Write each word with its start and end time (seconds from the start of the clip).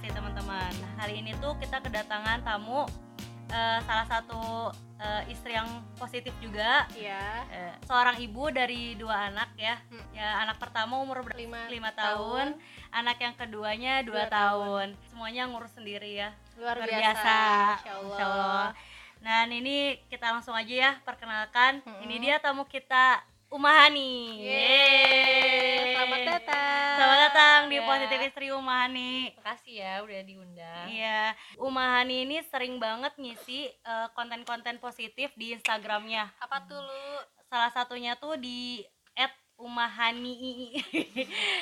menginspirasi 0.00 0.16
teman-teman. 0.16 0.72
Nah, 0.80 0.92
Hari 1.04 1.14
ini 1.20 1.32
tuh 1.44 1.52
kita 1.60 1.84
kedatangan 1.84 2.40
tamu 2.40 2.88
eh, 3.52 3.78
salah 3.84 4.06
satu 4.08 4.72
eh, 4.96 5.32
istri 5.32 5.52
yang 5.52 5.68
positif 6.00 6.32
juga, 6.40 6.88
ya. 6.96 7.44
Eh, 7.52 7.74
seorang 7.84 8.16
ibu 8.16 8.48
dari 8.48 8.96
dua 8.96 9.28
anak 9.28 9.52
ya. 9.60 9.76
Hmm. 9.92 10.04
Ya 10.16 10.40
anak 10.40 10.56
pertama 10.56 10.96
umur 11.04 11.20
Lima, 11.36 11.68
lima 11.68 11.92
tahun, 11.92 12.56
anak 12.92 13.16
yang 13.20 13.34
keduanya 13.36 14.00
dua 14.00 14.24
Dua 14.24 14.32
tahun. 14.32 14.86
Semuanya 15.12 15.44
ngurus 15.52 15.72
sendiri 15.76 16.16
ya. 16.16 16.32
luar, 16.56 16.76
Luar 16.80 16.88
biasa, 16.88 17.00
biasa. 17.00 17.38
Insya 17.80 17.92
Allah. 17.92 18.08
Insya 18.08 18.24
Allah. 18.24 18.68
Nah 19.20 19.38
ini 19.52 19.76
kita 20.08 20.32
langsung 20.32 20.56
aja 20.56 20.72
ya 20.72 20.90
perkenalkan. 21.04 21.84
Hmm. 21.84 22.00
Ini 22.08 22.16
dia 22.24 22.36
tamu 22.40 22.64
kita 22.64 23.20
Umahani. 23.50 24.46
Yeay, 24.46 25.98
selamat 25.98 26.20
datang. 26.22 26.90
Selamat 26.94 27.18
datang 27.26 27.58
di 27.66 27.76
Ya. 27.76 27.82
Positif 27.82 28.18
Istri 28.30 28.46
Umahani. 28.54 29.34
Makasih 29.42 29.74
ya 29.74 29.92
udah 30.06 30.20
diundang. 30.22 30.86
Iya, 30.86 31.34
Umahani 31.58 32.30
ini 32.30 32.36
sering 32.46 32.78
banget 32.78 33.10
ngisi 33.18 33.66
eh, 33.66 34.08
konten-konten 34.14 34.78
positif 34.78 35.34
di 35.34 35.58
Instagramnya. 35.58 36.30
Apa 36.38 36.62
tuh 36.62 36.78
lu? 36.78 37.02
Salah 37.50 37.74
satunya 37.74 38.14
tuh 38.14 38.38
di 38.38 38.86
@umahani. 39.58 40.70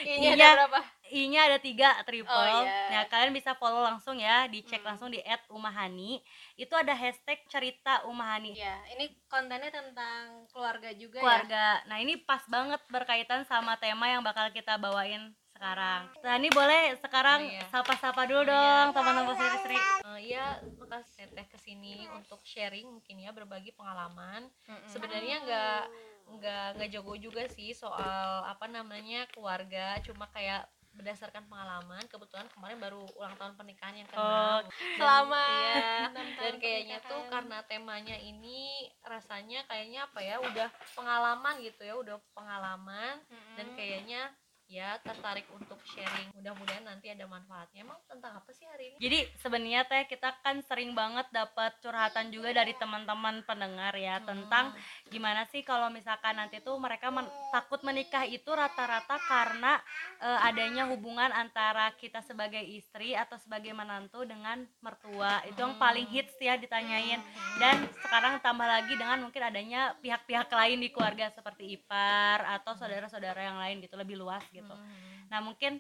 Ini 0.05 0.29
Iya. 0.29 0.37
ada 0.37 0.69
berapa? 0.69 0.81
I-nya 1.09 1.47
ada 1.47 1.59
tiga 1.59 1.97
triple. 2.03 2.31
Oh, 2.31 2.63
iya. 2.63 2.89
Nah, 2.91 3.03
kalian 3.07 3.33
bisa 3.33 3.53
follow 3.53 3.81
langsung 3.81 4.17
ya, 4.17 4.45
dicek 4.47 4.81
Hmm. 4.81 4.89
langsung 4.93 5.09
di 5.09 5.21
@umahani. 5.49 6.21
Itu 6.55 6.73
ada 6.73 6.93
hashtag 6.93 7.43
cerita 7.47 8.05
Umahani. 8.05 8.53
Ya, 8.53 8.77
ini 8.93 9.11
kontennya 9.27 9.69
tentang 9.69 10.47
keluarga 10.49 10.91
juga 10.93 11.19
ya. 11.19 11.25
keluarga. 11.25 11.67
Nah, 11.85 11.99
ini 11.99 12.17
pas 12.17 12.43
banget 12.47 12.81
berkaitan 12.87 13.45
sama 13.45 13.77
tema 13.77 14.07
yang 14.07 14.21
bakal 14.21 14.49
kita 14.51 14.77
bawain 14.77 15.33
sekarang. 15.51 16.07
Nah, 16.23 16.35
ini 16.37 16.49
boleh 16.49 16.95
sekarang 16.97 17.41
Oh, 17.43 17.51
iya. 17.51 17.67
sapa-sapa 17.69 18.23
dulu 18.25 18.39
Oh, 18.39 18.45
iya. 18.45 18.53
dong 18.85 18.89
teman-teman 18.95 19.27
positif 19.29 19.53
istri. 19.59 19.77
Eh, 19.77 20.21
Iya, 20.29 20.47
makasih 20.77 21.31
Teteh 21.31 21.47
ke 21.47 21.59
sini 21.59 22.07
untuk 22.11 22.43
sharing 22.43 22.87
mungkin 22.89 23.17
ya 23.19 23.31
berbagi 23.31 23.71
pengalaman. 23.73 24.51
Mm-mm. 24.67 24.87
Sebenarnya 24.87 25.37
nggak 25.43 25.83
nggak 26.29 26.67
nggak 26.77 26.89
jago 26.93 27.15
juga 27.17 27.49
sih 27.49 27.73
soal 27.73 28.45
apa 28.45 28.69
namanya 28.69 29.25
keluarga, 29.33 29.97
cuma 30.05 30.29
kayak 30.29 30.69
berdasarkan 30.99 31.47
pengalaman. 31.47 32.03
Kebetulan 32.11 32.51
kemarin 32.51 32.79
baru 32.83 33.07
ulang 33.17 33.39
tahun 33.39 33.55
pernikahan 33.55 33.95
yang 33.95 34.09
Oh, 34.19 34.59
ke 34.67 34.75
Selamat. 34.99 35.47
Iya, 35.49 35.87
enam 36.11 36.13
dan 36.13 36.29
tahun 36.35 36.57
kayaknya 36.59 36.99
tuh 37.07 37.23
karena 37.31 37.59
temanya 37.71 38.17
ini 38.19 38.91
rasanya 39.07 39.63
kayaknya 39.71 40.11
apa 40.11 40.19
ya 40.21 40.37
udah 40.43 40.69
pengalaman 40.99 41.55
gitu 41.63 41.83
ya 41.87 41.95
udah 41.95 42.17
pengalaman. 42.35 43.23
Mm-mm. 43.31 43.55
dan 43.55 43.67
kayaknya 43.79 44.23
ya 44.69 45.01
tertarik 45.01 45.49
untuk 45.57 45.81
sharing. 45.89 46.29
Mudah-mudahan 46.37 46.85
nanti 46.85 47.09
ada 47.09 47.25
manfaatnya. 47.25 47.89
Emang 47.89 47.97
tentang 48.05 48.37
apa 48.37 48.51
sih 48.53 48.69
hari 48.69 48.93
ini? 48.93 48.97
Jadi 49.01 49.19
sebenarnya 49.41 49.89
teh 49.89 50.05
kita 50.05 50.29
kan 50.45 50.61
sering 50.69 50.93
banget 50.93 51.25
dapat 51.33 51.73
curhatan 51.81 52.29
juga 52.29 52.53
dari 52.53 52.77
teman-teman 52.77 53.41
pendengar 53.49 53.97
ya 53.97 54.21
tentang 54.21 54.77
gimana 55.09 55.49
sih 55.49 55.65
kalau 55.65 55.89
misalkan 55.89 56.37
nanti 56.37 56.61
tuh 56.61 56.77
mereka 56.77 57.09
men- 57.09 57.33
takut 57.49 57.81
menikah 57.81 58.29
itu 58.29 58.53
rata-rata 58.53 59.17
karena 59.25 59.81
eh, 60.21 60.41
adanya 60.45 60.85
hubungan 60.93 61.33
antara 61.33 61.89
kita 61.97 62.21
sebagai 62.21 62.61
istri 62.61 63.17
atau 63.17 63.41
sebagai 63.41 63.73
menantu 63.73 64.29
dengan 64.29 64.69
mertua. 64.85 65.41
Itu 65.49 65.65
yang 65.65 65.81
paling 65.81 66.05
hits 66.13 66.37
ya 66.37 66.61
ditanyain. 66.61 67.25
Dan 67.57 67.89
sekarang 68.05 68.45
tambah 68.45 68.69
lagi 68.69 68.93
dengan 69.01 69.25
mungkin 69.25 69.41
adanya 69.49 69.97
pihak-pihak 70.05 70.53
lain 70.53 70.79
di 70.85 70.89
keluarga 70.93 71.33
seperti 71.33 71.73
ipar 71.81 72.45
atau 72.61 72.77
saudara-saudara 72.77 73.41
yang 73.41 73.57
lain 73.57 73.81
gitu 73.81 73.97
lebih 73.97 74.21
luas 74.21 74.45
gitu. 74.53 74.58
Hmm. 74.65 75.29
Nah 75.29 75.39
mungkin 75.39 75.79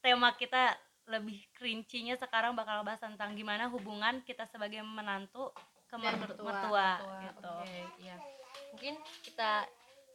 tema 0.00 0.34
kita 0.34 0.74
lebih 1.06 1.40
kerincinya 1.54 2.14
sekarang 2.14 2.54
bakal 2.54 2.82
bahas 2.82 3.00
tentang 3.00 3.34
gimana 3.34 3.66
hubungan 3.66 4.22
kita 4.22 4.46
sebagai 4.46 4.80
menantu 4.80 5.50
ke 5.86 5.98
Dan 5.98 6.16
mertu- 6.22 6.38
mertua. 6.38 6.46
mertua, 6.46 6.88
Tua, 6.98 7.18
gitu. 7.26 7.50
oke, 7.50 7.80
iya. 7.98 8.16
mungkin 8.70 8.94
kita 9.26 9.50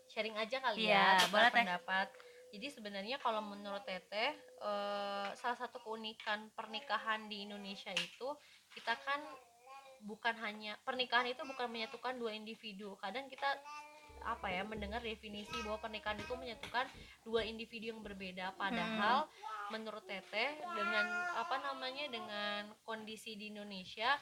sharing 0.07 0.35
aja 0.39 0.57
kali 0.63 0.87
Iya, 0.87 0.95
ya 0.95 1.07
tukar 1.19 1.31
boleh, 1.35 1.49
Teh. 1.51 1.57
pendapat 1.59 2.07
jadi 2.55 2.67
sebenarnya 2.71 3.17
kalau 3.19 3.43
menurut 3.43 3.83
teteh 3.83 4.31
eh, 4.39 5.27
salah 5.35 5.57
satu 5.59 5.83
keunikan 5.83 6.47
pernikahan 6.55 7.27
di 7.27 7.43
Indonesia 7.43 7.91
itu 7.91 8.31
kita 8.71 8.95
kan 9.03 9.19
bukan 10.07 10.37
hanya 10.39 10.79
pernikahan 10.87 11.27
itu 11.27 11.43
bukan 11.43 11.67
menyatukan 11.67 12.15
dua 12.15 12.31
individu 12.31 12.95
kadang 12.95 13.27
kita 13.27 13.47
apa 14.25 14.49
ya 14.49 14.65
mendengar 14.65 14.99
definisi 15.05 15.53
bahwa 15.61 15.77
pernikahan 15.77 16.17
itu 16.17 16.33
menyatukan 16.33 16.89
dua 17.21 17.45
individu 17.45 17.93
yang 17.93 18.01
berbeda 18.01 18.57
padahal 18.57 19.29
menurut 19.69 20.05
teteh 20.05 20.57
dengan 20.73 21.05
apa 21.37 21.61
namanya 21.61 22.09
dengan 22.09 22.73
kondisi 22.85 23.37
di 23.37 23.53
Indonesia 23.53 24.17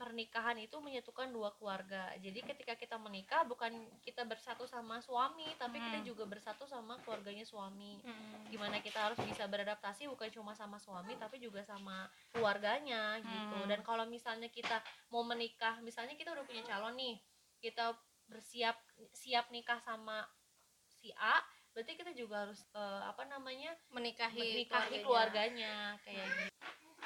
pernikahan 0.00 0.56
itu 0.56 0.80
menyatukan 0.80 1.28
dua 1.28 1.52
keluarga. 1.60 2.08
Jadi 2.24 2.40
ketika 2.40 2.72
kita 2.72 2.96
menikah 2.96 3.44
bukan 3.44 3.68
kita 4.00 4.24
bersatu 4.24 4.64
sama 4.64 4.96
suami, 5.04 5.44
tapi 5.60 5.76
kita 5.76 6.00
Hmm. 6.00 6.08
juga 6.08 6.24
bersatu 6.24 6.64
sama 6.64 6.96
keluarganya 7.04 7.44
suami. 7.44 8.00
Mm-mm. 8.00 8.48
Gimana 8.48 8.80
kita 8.80 8.96
harus 8.96 9.20
bisa 9.20 9.44
beradaptasi 9.44 10.08
bukan 10.08 10.32
cuma 10.32 10.56
sama 10.56 10.80
suami 10.80 11.20
tapi 11.20 11.36
juga 11.36 11.60
sama 11.68 12.08
keluarganya 12.32 13.20
gitu. 13.20 13.58
Hmm. 13.60 13.68
Dan 13.68 13.84
kalau 13.84 14.08
misalnya 14.08 14.48
kita 14.48 14.80
mau 15.12 15.20
menikah, 15.20 15.84
misalnya 15.84 16.16
kita 16.16 16.32
udah 16.32 16.48
punya 16.48 16.64
calon 16.64 16.96
nih, 16.96 17.20
kita 17.60 17.92
bersiap 18.30 18.78
siap 19.10 19.50
nikah 19.50 19.82
sama 19.82 20.22
si 20.86 21.10
A, 21.12 21.42
berarti 21.70 21.92
kita 21.94 22.14
juga 22.14 22.46
harus 22.46 22.62
eh, 22.70 23.02
apa 23.02 23.26
namanya? 23.26 23.74
menikahi, 23.90 24.38
menikahi 24.62 25.02
keluarganya 25.02 25.98
kayak 26.00 26.24
gitu. 26.28 26.54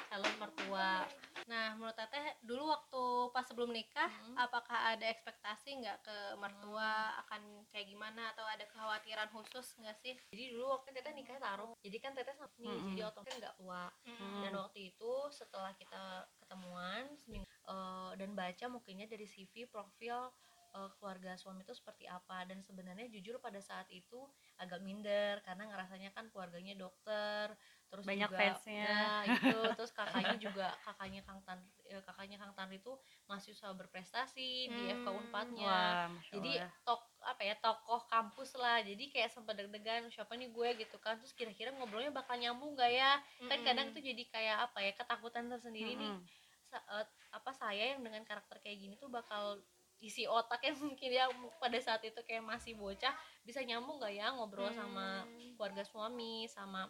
Calon 0.05 0.35
mertua. 0.37 1.03
Nah, 1.45 1.77
menurut 1.77 1.93
Teteh 1.93 2.41
dulu 2.41 2.73
waktu 2.73 3.03
pas 3.29 3.45
sebelum 3.45 3.69
nikah, 3.69 4.09
Mm. 4.09 4.33
apakah 4.35 4.97
ada 4.97 5.05
ekspektasi 5.05 5.77
nggak 5.77 6.01
ke 6.01 6.17
mertua 6.35 7.13
akan 7.21 7.41
kayak 7.69 7.85
gimana 7.85 8.33
atau 8.33 8.41
ada 8.43 8.65
kekhawatiran 8.65 9.29
khusus 9.29 9.77
nggak 9.77 9.93
sih? 9.95 10.17
jadi 10.29 10.51
dulu 10.51 10.73
waktu 10.73 10.89
teteh 10.91 11.13
nikah 11.13 11.37
taruh 11.37 11.77
jadi 11.79 11.97
kan 11.99 12.17
teteh 12.17 12.33
sama 12.33 12.49
nih 12.57 12.69
Mm-mm. 12.71 12.89
jadi 12.91 13.01
otomatis 13.05 13.37
nggak 13.37 13.57
tua 13.57 13.85
Hmm. 14.05 14.41
dan 14.41 14.53
waktu 14.57 14.79
itu 14.89 15.11
setelah 15.29 15.71
kita 15.75 16.03
ketemuan 16.39 17.03
seminggu 17.15 17.45
eh, 17.45 18.11
dan 18.17 18.29
baca 18.33 18.65
mungkinnya 18.67 19.05
dari 19.05 19.25
CV 19.25 19.67
profil 19.67 20.33
eh, 20.75 20.89
keluarga 20.99 21.31
suami 21.39 21.63
itu 21.63 21.73
seperti 21.73 22.05
apa 22.07 22.43
dan 22.49 22.59
sebenarnya 22.61 23.07
jujur 23.09 23.39
pada 23.39 23.59
saat 23.63 23.87
itu 23.91 24.27
agak 24.59 24.79
minder 24.83 25.39
karena 25.47 25.63
ngerasanya 25.71 26.11
kan 26.11 26.27
keluarganya 26.31 26.75
dokter 26.75 27.55
terus 27.89 28.07
Banyak 28.07 28.29
juga, 28.29 28.37
fansnya. 28.37 28.85
ya, 28.85 29.23
itu 29.31 29.51
terus 29.79 29.91
kakaknya 29.95 30.35
juga 30.37 30.75
kakaknya 30.83 31.21
Kang 31.23 31.41
Tan 31.47 31.59
eh, 31.87 32.03
kakaknya 32.03 32.37
Kang 32.41 32.53
Tan 32.57 32.69
itu 32.75 32.91
mahasiswa 33.29 33.71
berprestasi 33.73 34.75
di 34.75 34.83
FK 34.91 35.07
Hmm. 35.07 35.15
Unpadnya 35.15 35.95
jadi 36.33 36.59
tok 36.85 37.01
apa 37.23 37.41
ya 37.41 37.55
tokoh 37.57 38.05
kampus 38.11 38.53
lah 38.59 38.83
jadi 38.85 39.03
kayak 39.09 39.29
sempat 39.33 39.55
deg-degan 39.57 40.11
siapa 40.13 40.35
nih 40.37 40.49
gue 40.53 40.69
gitu 40.85 40.97
kan 41.01 41.17
terus 41.17 41.33
kira-kira 41.33 41.73
ngobrolnya 41.73 42.11
bakal 42.13 42.35
nyambung 42.37 42.75
gak 42.77 42.91
ya 42.93 43.17
kan 43.49 43.59
Mm-mm. 43.59 43.65
kadang 43.65 43.89
tuh 43.95 44.01
jadi 44.03 44.23
kayak 44.29 44.57
apa 44.69 44.79
ya 44.85 44.91
ketakutan 44.93 45.49
tersendiri 45.49 45.95
nih 45.97 46.13
Mm-mm. 46.13 46.27
sa- 46.69 46.85
eh, 47.01 47.07
apa 47.33 47.51
saya 47.55 47.93
yang 47.95 48.01
dengan 48.05 48.23
karakter 48.25 48.57
kayak 48.63 48.77
gini 48.81 48.95
tuh 48.99 49.09
bakal 49.09 49.61
isi 50.07 50.23
otaknya 50.29 50.73
mungkin 50.83 51.09
ya 51.19 51.25
pada 51.63 51.79
saat 51.85 52.01
itu 52.09 52.19
kayak 52.27 52.43
masih 52.45 52.73
bocah 52.77 53.13
bisa 53.47 53.59
nyambung 53.67 53.97
gak 54.03 54.13
ya 54.19 54.27
ngobrol 54.35 54.69
sama 54.79 55.25
Hmm. 55.25 55.55
keluarga 55.57 55.83
suami 55.87 56.45
sama 56.51 56.81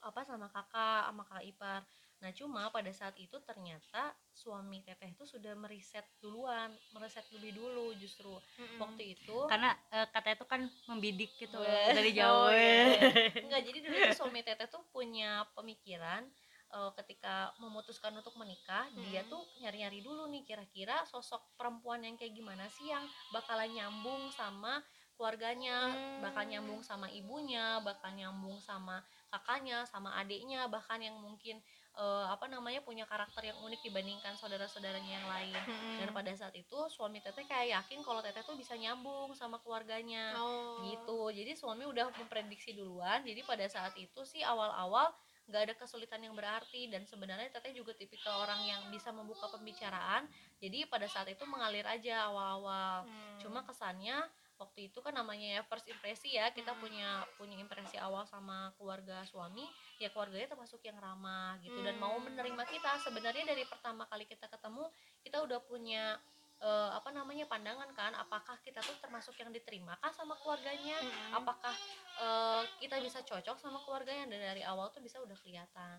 apa 0.00 0.20
sama 0.28 0.46
kakak 0.54 1.02
sama 1.08 1.22
kakak 1.28 1.44
ipar 1.52 1.82
nah 2.20 2.30
cuma 2.36 2.62
pada 2.76 2.92
saat 2.92 3.16
itu 3.16 3.36
ternyata 3.48 4.12
suami 4.32 4.84
teteh 4.84 5.08
itu 5.16 5.24
sudah 5.24 5.52
meriset 5.56 6.04
duluan 6.20 6.70
meriset 6.92 7.24
lebih 7.32 7.52
dulu 7.56 7.96
justru 7.96 8.32
Mm-mm. 8.58 8.82
waktu 8.82 9.16
itu 9.16 9.40
karena 9.48 9.72
eh, 9.92 10.06
katanya 10.12 10.36
itu 10.40 10.46
kan 10.52 10.60
membidik 10.88 11.30
gitu 11.40 11.60
dari 11.96 12.10
Oh, 12.12 12.12
jauh 12.12 12.52
iya. 12.52 13.08
enggak 13.44 13.60
jadi 13.66 13.78
dulu 13.84 13.96
tuh 14.04 14.14
suami 14.14 14.40
teteh 14.46 14.68
tuh 14.68 14.82
punya 14.94 15.48
pemikiran 15.56 16.22
eh, 16.70 16.90
ketika 17.02 17.50
memutuskan 17.58 18.14
untuk 18.14 18.34
menikah 18.38 18.86
dia 18.98 19.22
Hmm. 19.26 19.30
tuh 19.32 19.42
nyari-nyari 19.60 20.00
dulu 20.00 20.26
nih 20.30 20.42
kira-kira 20.46 21.02
sosok 21.06 21.42
perempuan 21.58 22.02
yang 22.06 22.14
kayak 22.14 22.34
gimana 22.34 22.66
sih 22.70 22.88
yang 22.90 23.04
bakalan 23.34 23.70
nyambung 23.70 24.30
sama 24.30 24.82
keluarganya 25.14 25.92
Hmm. 25.92 26.24
bakal 26.24 26.48
nyambung 26.48 26.80
sama 26.80 27.12
ibunya 27.12 27.76
bakal 27.84 28.08
nyambung 28.16 28.56
sama 28.56 29.04
kakaknya 29.28 29.84
sama 29.84 30.16
adiknya 30.16 30.64
bahkan 30.72 30.96
yang 30.96 31.16
mungkin 31.20 31.60
eh, 31.92 32.26
apa 32.30 32.48
namanya 32.48 32.80
punya 32.80 33.04
karakter 33.04 33.52
yang 33.52 33.58
unik 33.60 33.84
dibandingkan 33.84 34.32
saudara-saudaranya 34.40 35.12
yang 35.20 35.26
lain 35.28 35.60
Mm-mm. 35.60 35.98
dan 36.00 36.08
pada 36.16 36.32
saat 36.32 36.56
itu 36.56 36.78
suami 36.88 37.20
teteh 37.20 37.44
kayak 37.44 37.68
yakin 37.84 38.00
kalau 38.00 38.24
teteh 38.24 38.40
tuh 38.46 38.56
bisa 38.56 38.72
nyambung 38.80 39.36
sama 39.36 39.60
keluarganya 39.60 40.32
oh. 40.40 40.80
gitu 40.88 41.28
jadi 41.34 41.52
suami 41.52 41.84
udah 41.84 42.08
memprediksi 42.16 42.72
duluan 42.72 43.20
jadi 43.20 43.44
pada 43.44 43.66
saat 43.68 43.92
itu 44.00 44.24
sih 44.24 44.40
awal-awal 44.40 45.12
nggak 45.50 45.62
ada 45.66 45.74
kesulitan 45.74 46.22
yang 46.22 46.32
berarti. 46.32 46.86
Dan 46.86 47.02
sebenarnya 47.04 47.50
teteh 47.50 47.74
juga 47.74 47.90
tipikal 47.92 48.46
orang 48.46 48.62
yang 48.62 48.82
bisa 48.88 49.10
membuka 49.10 49.50
pembicaraan. 49.50 50.30
Jadi 50.62 50.86
pada 50.86 51.10
saat 51.10 51.26
itu 51.26 51.42
mengalir 51.44 51.84
aja 51.84 52.30
awal-awal. 52.30 53.04
Hmm. 53.04 53.28
cuma 53.40 53.64
kesannya 53.64 54.20
waktu 54.60 54.92
itu 54.92 55.00
kan 55.00 55.16
namanya 55.16 55.58
ya 55.58 55.62
first 55.64 55.88
impresi 55.88 56.36
ya. 56.36 56.52
Kita 56.52 56.76
Hmm. 56.76 56.80
punya 56.84 57.08
punya 57.34 57.56
impresi 57.58 57.96
awal 57.96 58.22
sama 58.24 58.70
keluarga 58.78 59.24
suami. 59.26 59.64
Ya 59.98 60.12
keluarganya 60.12 60.52
termasuk 60.52 60.78
yang 60.86 61.00
ramah 61.00 61.56
gitu. 61.64 61.80
Dan 61.82 61.98
mau 61.98 62.14
Hmm. 62.20 62.30
menerima 62.30 62.62
kita. 62.68 63.00
Sebenarnya 63.02 63.42
dari 63.48 63.64
pertama 63.66 64.04
kali 64.06 64.28
kita 64.28 64.46
ketemu 64.46 64.86
kita 65.24 65.42
udah 65.42 65.58
punya 65.64 66.20
eh, 66.60 66.90
apa 66.92 67.08
namanya 67.10 67.44
pandangan 67.44 67.88
kan 67.92 68.12
apakah 68.14 68.60
kita 68.60 68.80
tuh 68.80 68.92
termasuk 69.00 69.32
yang 69.36 69.48
diterima 69.48 69.96
kah 69.98 70.12
sama 70.12 70.36
keluarganya 70.38 71.00
Mm-mm. 71.00 71.32
apakah 71.34 71.72
eh, 72.20 72.62
kita 72.78 73.00
bisa 73.00 73.24
cocok 73.24 73.56
sama 73.56 73.80
keluarganya 73.82 74.28
dan 74.28 74.40
dari 74.52 74.62
awal 74.62 74.92
tuh 74.92 75.00
bisa 75.00 75.16
udah 75.18 75.36
kelihatan 75.40 75.98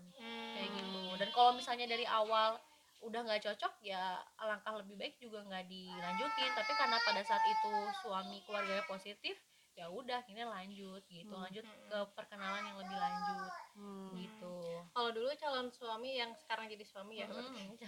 kayak 0.54 0.68
Hmm. 0.68 0.78
gitu 0.78 1.02
dan 1.18 1.28
kalau 1.30 1.52
misalnya 1.52 1.86
dari 1.86 2.06
awal 2.06 2.56
udah 3.02 3.20
nggak 3.26 3.42
cocok 3.42 3.82
ya 3.82 4.14
alangkah 4.38 4.78
lebih 4.78 4.94
baik 4.94 5.18
juga 5.18 5.42
nggak 5.42 5.66
dilanjutin 5.66 6.50
tapi 6.54 6.72
karena 6.78 6.96
pada 7.02 7.22
saat 7.26 7.42
itu 7.42 7.72
suami 7.98 8.38
keluarganya 8.46 8.86
positif 8.86 9.34
ya 9.72 9.88
udah 9.88 10.20
akhirnya 10.20 10.44
lanjut 10.44 11.00
gitu 11.08 11.32
Hmm. 11.32 11.48
lanjut 11.48 11.64
ke 11.64 11.98
perkenalan 12.12 12.62
yang 12.68 12.78
lebih 12.78 12.98
lanjut 12.98 13.50
Hmm. 13.72 14.12
gitu 14.12 14.56
kalau 14.92 15.10
dulu 15.10 15.32
calon 15.40 15.72
suami 15.72 16.20
yang 16.20 16.36
sekarang 16.36 16.68
jadi 16.68 16.84
suami 16.84 17.24
ya 17.24 17.26
Mm-mm. 17.26 17.80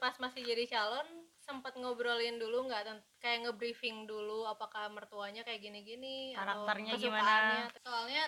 pas 0.00 0.16
masih 0.16 0.40
jadi 0.42 0.64
calon 0.72 1.04
sempat 1.44 1.76
ngobrolin 1.76 2.40
dulu 2.40 2.64
nggak 2.66 2.82
kayak 3.20 3.44
ngebriefing 3.44 4.08
dulu 4.08 4.48
apakah 4.48 4.88
mertuanya 4.88 5.44
kayak 5.44 5.60
gini-gini 5.60 6.32
atau 6.32 6.64
Karakternya 6.64 6.92
kesukaannya. 6.96 7.60
gimana? 7.68 7.80
soalnya 7.84 8.24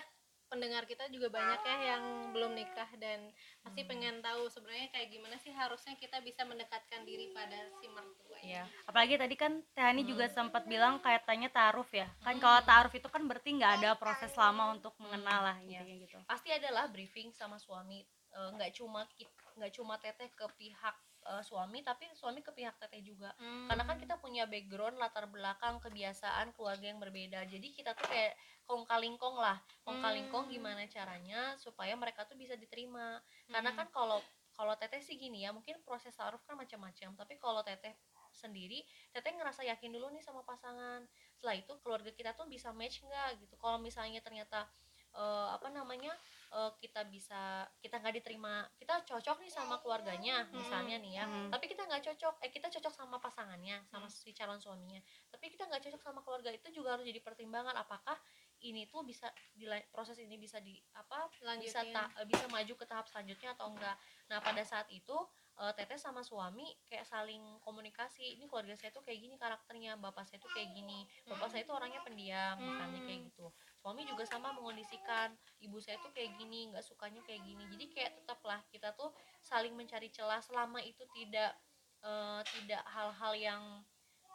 pendengar 0.49 0.83
kita 0.83 1.05
juga 1.07 1.29
banyak 1.29 1.61
ya 1.61 1.77
yang 1.93 2.03
belum 2.33 2.57
nikah 2.57 2.89
dan 2.97 3.29
pasti 3.61 3.85
Hmm. 3.85 3.89
pengen 3.89 4.15
tahu 4.19 4.49
sebenarnya 4.49 4.89
kayak 4.89 5.07
gimana 5.07 5.35
sih 5.37 5.53
harusnya 5.53 5.93
kita 5.95 6.17
bisa 6.19 6.41
mendekatkan 6.43 7.05
diri 7.05 7.29
pada 7.29 7.55
si 7.77 7.85
mertua 7.87 8.37
ya 8.41 8.65
apalagi 8.83 9.15
tadi 9.15 9.35
kan 9.37 9.61
Tehani 9.71 10.01
juga 10.03 10.25
sempat 10.27 10.65
bilang 10.65 10.97
kaitannya 10.99 11.47
taaruf 11.47 11.93
ya. 11.93 12.09
Kan 12.19 12.35
Hmm. 12.35 12.43
kalau 12.43 12.59
taaruf 12.65 12.91
itu 12.91 13.05
kan 13.05 13.21
berarti 13.23 13.49
nggak 13.53 13.73
ada 13.79 13.89
proses 13.93 14.33
lama 14.33 14.73
untuk 14.73 14.91
mengenal 14.97 15.45
lah 15.45 15.55
intinya 15.61 15.85
gitu. 15.85 16.17
Pasti 16.25 16.49
adalah 16.49 16.89
briefing 16.89 17.29
sama 17.31 17.55
suami 17.55 18.01
Eh, 18.29 18.49
nggak 18.53 18.77
cuma 18.77 19.09
kit- 19.17 19.33
nggak 19.57 19.73
cuma 19.73 19.97
teteh 19.97 20.29
ke 20.29 20.45
pihak 20.53 20.95
eh, 21.25 21.43
suami 21.43 21.83
tapi 21.83 22.07
suami 22.15 22.39
ke 22.39 22.51
pihak 22.55 22.79
teteh 22.79 23.03
juga. 23.03 23.31
Hmm. 23.37 23.67
karena 23.69 23.83
kan 23.85 23.97
kita 24.01 24.15
punya 24.17 24.43
background 24.49 24.97
latar 24.97 25.29
belakang 25.29 25.77
kebiasaan 25.83 26.55
keluarga 26.57 26.89
yang 26.89 26.97
berbeda. 26.97 27.45
Jadi 27.45 27.69
kita 27.75 27.93
tuh 27.93 28.07
kayak 28.09 28.33
kong 28.65 28.87
kalingkong 28.87 29.37
lah. 29.37 29.61
Kong 29.85 30.01
kalingkong 30.01 30.49
Hmm. 30.49 30.53
gimana 30.57 30.83
caranya 30.89 31.53
supaya 31.61 31.93
mereka 31.93 32.25
tuh 32.25 32.33
bisa 32.39 32.57
diterima. 32.57 33.21
Karena 33.51 33.69
Hmm. 33.75 33.79
kan 33.85 33.87
kalau 33.93 34.19
kalau 34.57 34.75
teteh 34.75 34.99
sih 34.99 35.15
gini 35.15 35.45
ya 35.47 35.55
mungkin 35.55 35.79
proses 35.85 36.11
taruh 36.17 36.41
kan 36.43 36.57
macam-macam. 36.57 37.13
Tapi 37.15 37.33
kalau 37.37 37.61
teteh 37.61 37.93
sendiri 38.33 38.85
teteh 39.13 39.33
ngerasa 39.33 39.65
yakin 39.65 39.89
dulu 39.93 40.09
nih 40.13 40.21
sama 40.25 40.41
pasangan. 40.45 41.05
Setelah 41.37 41.55
itu 41.57 41.73
keluarga 41.81 42.09
kita 42.13 42.33
tuh 42.33 42.49
bisa 42.49 42.73
match 42.73 43.01
nggak 43.05 43.39
gitu. 43.43 43.55
Kalau 43.57 43.77
misalnya 43.77 44.19
ternyata 44.21 44.65
eh, 45.13 45.47
apa 45.57 45.69
namanya 45.73 46.13
eh, 46.49 46.71
kita 46.81 47.05
bisa 47.05 47.63
kita 47.77 48.01
nggak 48.01 48.15
diterima 48.17 48.65
kita 48.75 49.05
cocok 49.05 49.37
nih 49.39 49.53
sama 49.53 49.77
keluarganya 49.79 50.49
misalnya 50.51 50.97
nih 50.97 51.13
ya. 51.21 51.25
Hmm. 51.25 51.49
tapi 51.49 51.69
kita 51.69 51.85
nggak 51.85 52.01
cocok 52.09 52.33
eh 52.41 52.49
kita 52.49 52.67
cocok 52.69 52.89
sama 52.89 53.17
pasangannya 53.17 53.85
sama 53.85 54.09
si 54.09 54.33
calon 54.33 54.57
suaminya. 54.57 54.97
Tapi 55.29 55.45
kita 55.49 55.69
nggak 55.69 55.81
cocok 55.85 56.01
sama 56.01 56.19
keluarga 56.25 56.49
itu 56.49 56.67
juga 56.73 56.97
harus 56.97 57.05
jadi 57.05 57.21
pertimbangan 57.21 57.77
apakah 57.77 58.17
ini 58.59 58.89
tuh 58.91 59.07
bisa 59.07 59.31
dila- 59.55 59.85
proses 59.93 60.19
ini 60.19 60.35
bisa 60.35 60.59
di 60.59 60.75
apa 60.91 61.29
bisa 61.31 61.45
Lanjutin. 61.47 61.95
ta- 61.95 62.11
eh, 62.19 62.27
bisa 62.27 62.45
maju 62.49 62.73
ke 62.75 62.85
tahap 62.85 63.05
selanjutnya 63.07 63.55
atau 63.55 63.71
enggak. 63.71 63.95
Nah 64.27 64.41
pada 64.41 64.65
saat 64.65 64.89
itu 64.91 65.15
eh, 65.59 65.73
teteh 65.75 65.99
sama 65.99 66.23
suami 66.23 66.65
kayak 66.87 67.03
saling 67.03 67.43
komunikasi 67.59 68.39
ini 68.39 68.47
keluarga 68.47 68.75
saya 68.79 68.89
tuh 68.89 69.03
kayak 69.03 69.19
gini 69.19 69.35
karakternya 69.35 69.99
bapak 69.99 70.23
saya 70.23 70.39
tuh 70.39 70.47
kayak 70.49 70.71
gini 70.71 71.03
bapak 71.27 71.51
saya 71.51 71.63
tuh 71.67 71.75
orangnya 71.75 71.99
pendiam 71.99 72.55
misalnya 72.57 72.99
kayak 73.03 73.27
gitu 73.27 73.51
suami 73.79 74.03
juga 74.03 74.27
sama 74.27 74.51
mengondisikan 74.51 75.31
ibu 75.63 75.79
saya 75.79 75.95
tuh 76.03 76.11
kayak 76.11 76.35
gini 76.35 76.67
nggak 76.69 76.83
sukanya 76.83 77.23
kayak 77.23 77.41
gini. 77.47 77.63
Jadi 77.71 77.85
kayak 77.95 78.11
tetaplah 78.19 78.59
kita 78.67 78.91
tuh 78.93 79.09
saling 79.39 79.71
mencari 79.71 80.11
celah 80.11 80.43
selama 80.43 80.83
itu 80.83 81.07
tidak 81.15 81.55
eh, 82.03 82.41
tidak 82.55 82.83
hal-hal 82.87 83.33
yang 83.35 83.63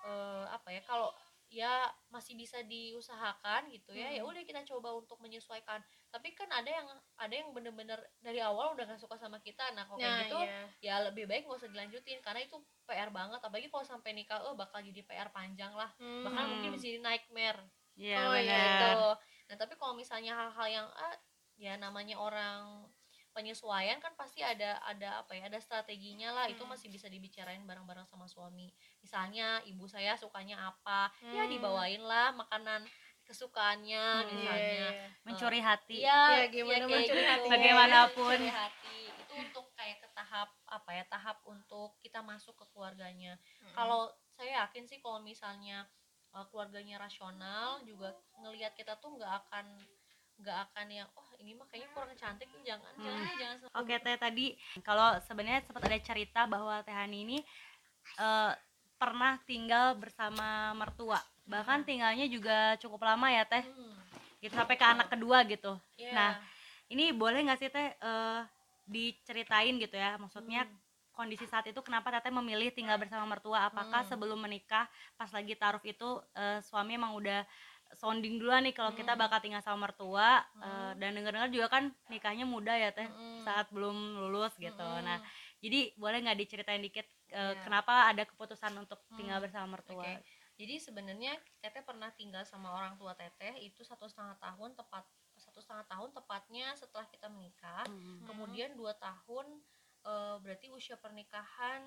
eh, 0.04 0.44
apa 0.48 0.68
ya 0.72 0.80
kalau 0.84 1.12
ya 1.52 1.86
masih 2.10 2.34
bisa 2.34 2.58
diusahakan 2.66 3.70
gitu 3.70 3.94
ya 3.94 4.10
ya 4.10 4.26
Hmm. 4.26 4.32
udah 4.32 4.42
kita 4.42 4.64
coba 4.66 4.96
untuk 4.96 5.20
menyesuaikan. 5.22 5.78
Tapi 6.10 6.34
kan 6.34 6.50
ada 6.50 6.66
yang 6.66 6.88
ada 7.14 7.30
yang 7.34 7.52
bener-bener 7.54 8.00
dari 8.18 8.40
awal 8.42 8.74
udah 8.74 8.88
gak 8.90 8.98
suka 8.98 9.14
sama 9.20 9.38
kita. 9.38 9.70
Nah 9.76 9.86
kalau 9.86 10.00
Nah, 10.00 10.18
kayak 10.18 10.20
gitu 10.26 10.38
iya. 10.40 10.60
ya 10.82 10.94
lebih 11.06 11.28
baik 11.30 11.46
nggak 11.46 11.60
usah 11.62 11.70
dilanjutin 11.70 12.18
karena 12.24 12.42
itu 12.42 12.58
PR 12.88 13.12
banget. 13.14 13.38
Apalagi 13.38 13.68
kalau 13.70 13.84
sampai 13.86 14.16
nikah 14.16 14.40
oh 14.50 14.56
bakal 14.58 14.82
jadi 14.82 15.04
PR 15.04 15.30
panjang 15.30 15.70
lah. 15.76 15.92
Bahkan 16.00 16.42
Hmm. 16.42 16.50
mungkin 16.58 16.70
bisa 16.74 16.90
jadi 16.90 17.00
nightmare. 17.04 17.60
Iya 17.94 18.16
Oh, 18.18 18.34
iya, 18.34 18.42
benar 18.42 18.66
gitu 18.66 18.90
nah 19.44 19.56
tapi 19.56 19.74
kalau 19.74 19.92
misalnya 19.92 20.32
hal-hal 20.34 20.68
yang 20.68 20.88
ah, 20.90 21.16
ya 21.54 21.76
namanya 21.76 22.16
orang 22.16 22.88
penyesuaian 23.30 23.98
kan 23.98 24.14
pasti 24.14 24.40
ada 24.40 24.78
ada 24.80 25.20
apa 25.20 25.34
ya 25.34 25.46
ada 25.46 25.58
strateginya 25.58 26.30
lah 26.30 26.46
itu 26.46 26.62
Hmm. 26.62 26.70
masih 26.70 26.86
bisa 26.86 27.06
dibicarain 27.06 27.62
bareng-bareng 27.62 28.06
sama 28.06 28.24
suami 28.24 28.70
misalnya 29.00 29.58
ibu 29.64 29.84
saya 29.84 30.14
sukanya 30.14 30.56
apa 30.64 31.10
ya 31.24 31.42
Hmm. 31.42 31.50
dibawain 31.50 31.98
lah 32.00 32.30
makanan 32.30 32.86
kesukaannya 33.24 34.04
Hmm. 34.22 34.28
misalnya 34.30 34.86
Iya, 34.86 34.90
iya. 34.92 35.08
mencuri 35.24 35.60
hati 35.60 35.94
Iya, 35.98 36.22
Ya, 36.30 36.44
gimana 36.46 36.76
kayak 36.78 36.90
mencuri 36.94 37.18
gitu. 37.18 37.26
hatinya. 37.26 37.50
Bagaimanapun. 37.50 38.36
Mencuri 38.38 38.50
hati 38.52 38.96
itu 39.10 39.32
untuk 39.34 39.64
kayak 39.74 39.98
ke 39.98 40.08
tahap 40.12 40.48
apa 40.64 40.90
ya 40.92 41.04
tahap 41.04 41.36
untuk 41.44 41.98
kita 41.98 42.20
masuk 42.20 42.54
ke 42.54 42.64
keluarganya 42.70 43.34
Hmm. 43.58 43.74
kalau 43.74 44.02
saya 44.30 44.62
yakin 44.62 44.84
sih 44.84 45.00
kalau 45.00 45.18
misalnya 45.20 45.88
uh, 46.34 46.46
keluarganya 46.50 46.98
rasional 46.98 47.80
juga 47.86 48.12
ngelihat 48.42 48.74
kita 48.74 48.98
tuh 48.98 49.14
nggak 49.16 49.32
akan 49.46 49.66
nggak 50.34 50.58
akan 50.70 50.86
yang 50.90 51.08
oh 51.14 51.28
ini 51.38 51.54
mah 51.54 51.66
kayaknya 51.70 51.88
kurang 51.94 52.10
cantik 52.18 52.50
nih 52.50 52.74
jangan 52.74 52.92
Hmm. 52.98 53.06
jangan 53.06 53.34
jangan 53.38 53.56
Oke 53.78 53.94
Teh 54.02 54.16
tadi 54.18 54.46
kalau 54.82 55.14
sebenarnya 55.22 55.62
sempat 55.62 55.82
ada 55.86 55.98
cerita 56.02 56.40
bahwa 56.50 56.82
Teh 56.82 56.90
Hani 56.90 57.18
ini 57.22 57.38
eh, 58.18 58.52
pernah 58.98 59.38
tinggal 59.46 59.94
bersama 59.98 60.74
mertua. 60.74 61.22
Bahkan 61.46 61.86
tinggalnya 61.86 62.26
juga 62.26 62.74
cukup 62.82 63.06
lama 63.06 63.30
ya 63.30 63.46
Teh. 63.46 63.62
Hmm, 63.62 63.94
gitu 64.42 64.54
sampai 64.58 64.74
ke 64.74 64.86
anak 64.86 65.08
kedua 65.08 65.46
gitu. 65.46 65.78
Iya. 65.96 66.12
Nah, 66.12 66.30
ini 66.90 67.14
boleh 67.14 67.46
nggak 67.46 67.58
sih 67.62 67.70
Teh 67.70 67.94
eh, 67.94 68.40
diceritain 68.90 69.78
gitu 69.78 69.94
ya? 69.94 70.18
Maksudnya 70.18 70.66
Hmm. 70.66 70.83
Kondisi 71.14 71.46
saat 71.46 71.64
itu 71.64 71.78
kenapa 71.80 72.10
Teteh 72.10 72.28
memilih 72.28 72.74
tinggal 72.74 72.98
bersama 72.98 73.24
mertua 73.24 73.70
apakah 73.70 74.02
Hmm. 74.02 74.10
sebelum 74.10 74.38
menikah 74.38 74.84
pas 75.14 75.30
lagi 75.30 75.54
taruh 75.54 75.80
itu 75.80 76.08
eh, 76.34 76.58
suami 76.60 76.98
emang 76.98 77.14
udah 77.14 77.46
sounding 77.94 78.42
duluan 78.42 78.66
nih 78.66 78.74
kalau 78.74 78.90
kita 78.90 79.14
Hmm. 79.14 79.22
bakal 79.22 79.38
tinggal 79.38 79.62
sama 79.62 79.86
mertua 79.86 80.42
eh, 80.58 80.66
Hmm. 80.66 80.98
dan 80.98 81.10
denger-dengar 81.14 81.48
juga 81.48 81.66
kan 81.70 81.84
nikahnya 82.10 82.42
muda 82.44 82.74
ya 82.74 82.90
Teh 82.90 83.06
Mm-mm. 83.06 83.46
saat 83.46 83.70
belum 83.70 83.96
lulus 84.26 84.52
gitu 84.58 84.74
Mm-mm. 84.82 85.06
nah 85.06 85.22
jadi 85.62 85.94
boleh 85.94 86.18
nggak 86.20 86.38
diceritain 86.38 86.82
dikit 86.82 87.06
eh, 87.30 87.54
Iya. 87.54 87.62
kenapa 87.62 88.10
ada 88.10 88.26
keputusan 88.26 88.74
untuk 88.76 88.98
tinggal 89.14 89.38
Hmm, 89.38 89.46
bersama 89.46 89.78
mertua 89.78 90.02
Oke. 90.02 90.14
Jadi 90.54 90.78
sebenarnya 90.78 91.34
Teteh 91.58 91.82
pernah 91.82 92.14
tinggal 92.14 92.46
sama 92.46 92.70
orang 92.70 92.94
tua 92.94 93.10
Teteh 93.14 93.58
itu 93.58 93.82
satu 93.82 94.06
setengah 94.06 94.38
tahun 94.38 94.74
tepat 94.74 95.02
satu 95.34 95.58
setengah 95.58 95.82
tahun 95.90 96.14
tepatnya 96.14 96.78
setelah 96.78 97.10
kita 97.10 97.26
menikah. 97.26 97.82
Hmm. 97.90 98.22
Kemudian 98.22 98.78
dua 98.78 98.94
tahun 98.94 99.58
eh, 100.04 100.36
berarti 100.40 100.68
usia 100.70 100.96
pernikahan 101.00 101.82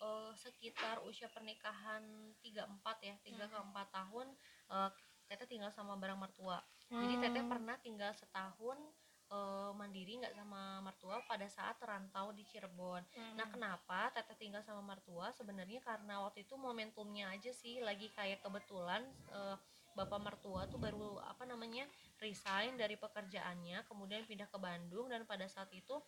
eh, 0.00 0.32
sekitar 0.34 1.02
usia 1.04 1.28
pernikahan 1.28 2.02
34 2.40 3.04
ya, 3.04 3.14
3 3.20 3.46
ke 3.52 3.56
4 3.56 3.96
tahun 3.96 4.26
eh, 4.72 4.90
Teteh 5.28 5.44
tinggal 5.44 5.68
sama 5.68 5.92
barang 6.00 6.16
mertua. 6.16 6.56
Jadi 6.88 7.20
Teteh 7.20 7.44
Hmm. 7.44 7.52
pernah 7.52 7.76
tinggal 7.84 8.16
setahun 8.16 8.80
eh, 9.28 9.70
mandiri 9.76 10.24
nggak 10.24 10.32
sama 10.32 10.80
mertua 10.80 11.20
pada 11.28 11.44
saat 11.52 11.76
terantau 11.76 12.32
di 12.32 12.48
Cirebon. 12.48 13.04
Hmm. 13.12 13.36
Nah, 13.36 13.44
kenapa 13.52 14.08
Teteh 14.16 14.40
tinggal 14.40 14.64
sama 14.64 14.80
mertua? 14.80 15.28
Sebenarnya 15.36 15.84
karena 15.84 16.24
waktu 16.24 16.48
itu 16.48 16.56
momentumnya 16.56 17.28
aja 17.28 17.52
sih 17.52 17.76
lagi 17.84 18.08
kayak 18.16 18.40
kebetulan 18.40 19.04
eh, 19.28 19.56
bapak 19.92 20.20
mertua 20.22 20.64
tuh 20.70 20.80
baru 20.80 21.18
apa 21.26 21.44
namanya 21.44 21.84
resign 22.22 22.78
dari 22.78 22.94
pekerjaannya, 22.96 23.84
kemudian 23.84 24.24
pindah 24.24 24.46
ke 24.48 24.56
Bandung 24.56 25.10
dan 25.10 25.26
pada 25.28 25.44
saat 25.50 25.68
itu 25.74 25.98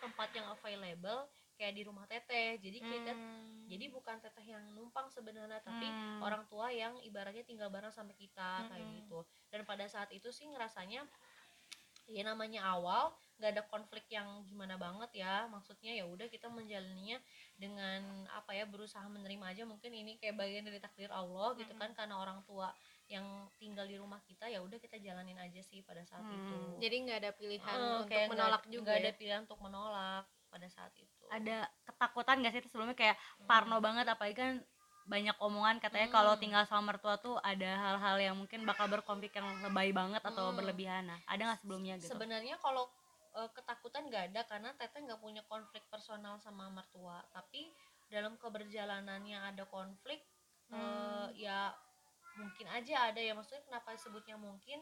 tempat 0.00 0.28
yang 0.34 0.48
available 0.50 1.28
kayak 1.60 1.76
di 1.76 1.82
rumah 1.84 2.08
Teteh. 2.08 2.56
Jadi 2.56 2.78
kita 2.80 3.12
Hmm. 3.12 3.68
jadi 3.68 3.92
bukan 3.92 4.16
Teteh 4.24 4.56
yang 4.56 4.64
numpang 4.72 5.12
sebenarnya, 5.12 5.60
tapi 5.60 5.84
Hmm. 5.86 6.24
orang 6.24 6.48
tua 6.48 6.72
yang 6.72 6.96
ibaratnya 7.04 7.44
tinggal 7.44 7.68
bareng 7.68 7.92
sama 7.92 8.16
kita 8.16 8.64
kayak 8.72 8.80
Mm-mm. 8.80 8.98
gitu. 9.04 9.20
Dan 9.52 9.68
pada 9.68 9.84
saat 9.84 10.08
itu 10.10 10.32
sih 10.32 10.48
ngerasanya 10.48 11.04
ya 12.10 12.26
namanya 12.26 12.66
awal 12.66 13.14
nggak 13.38 13.50
ada 13.54 13.62
konflik 13.70 14.02
yang 14.10 14.42
gimana 14.42 14.74
banget 14.74 15.22
ya 15.22 15.46
maksudnya 15.46 15.94
ya 15.94 16.04
udah 16.10 16.26
kita 16.26 16.50
menjalaninya 16.50 17.22
dengan 17.54 18.26
apa 18.34 18.50
ya 18.50 18.66
berusaha 18.66 19.06
menerima 19.06 19.46
aja 19.54 19.62
mungkin 19.62 19.94
ini 19.94 20.18
kayak 20.18 20.34
bagian 20.34 20.66
dari 20.66 20.82
takdir 20.82 21.08
Allah 21.14 21.54
gitu 21.54 21.70
kan 21.78 21.94
karena 21.94 22.18
orang 22.18 22.42
tua 22.44 22.74
yang 23.10 23.26
tinggal 23.58 23.90
di 23.90 23.98
rumah 23.98 24.22
kita 24.22 24.46
ya 24.46 24.62
udah 24.62 24.78
kita 24.78 24.94
jalanin 25.02 25.34
aja 25.34 25.58
sih 25.66 25.82
pada 25.82 26.06
saat 26.06 26.22
Hmm. 26.22 26.30
itu 26.46 26.56
jadi 26.78 26.96
nggak 27.02 27.18
ada 27.26 27.30
pilihan 27.34 27.76
Eh, 27.76 27.98
untuk 27.98 28.06
kayak 28.06 28.28
menolak 28.30 28.62
juga 28.70 28.82
nggak 28.86 28.96
ya? 28.96 29.02
ada 29.02 29.12
pilihan 29.18 29.40
untuk 29.50 29.60
menolak 29.60 30.24
pada 30.46 30.68
saat 30.70 30.94
itu 30.94 31.24
ada 31.30 31.58
ketakutan 31.86 32.42
gak 32.42 32.52
sih 32.54 32.62
sebelumnya 32.62 32.94
kayak 32.94 33.18
Hmm. 33.18 33.46
parno 33.50 33.82
banget 33.82 34.06
apalagi 34.06 34.38
kan 34.38 34.52
banyak 35.10 35.34
omongan 35.42 35.82
katanya 35.82 36.06
Hmm. 36.06 36.16
kalau 36.22 36.34
tinggal 36.38 36.62
sama 36.70 36.94
mertua 36.94 37.18
tuh 37.18 37.34
ada 37.42 37.66
hal-hal 37.66 38.16
yang 38.22 38.36
mungkin 38.38 38.62
bakal 38.62 38.86
berkonflik 38.86 39.34
yang 39.34 39.46
lebay 39.58 39.90
banget 39.90 40.22
atau 40.22 40.54
Hmm. 40.54 40.56
berlebihan 40.62 41.10
nah 41.10 41.18
ada 41.26 41.42
nggak 41.50 41.60
sebelumnya 41.66 41.94
gitu 41.98 42.14
sebenarnya 42.14 42.62
kalau 42.62 42.86
eh, 43.30 43.50
ketakutan 43.54 44.06
nggak 44.10 44.24
ada 44.34 44.40
karena 44.46 44.70
teteh 44.74 45.02
nggak 45.06 45.18
punya 45.22 45.42
konflik 45.50 45.82
personal 45.90 46.38
sama 46.38 46.66
mertua 46.70 47.22
tapi 47.30 47.70
dalam 48.06 48.34
keberjalanannya 48.38 49.54
ada 49.54 49.66
konflik 49.66 50.22
eh, 50.70 50.78
Hmm. 50.78 51.30
ya 51.34 51.74
mungkin 52.36 52.66
aja 52.68 53.10
ada 53.10 53.20
ya 53.20 53.32
maksudnya 53.34 53.62
kenapa 53.64 53.94
disebutnya 53.94 54.36
mungkin 54.36 54.78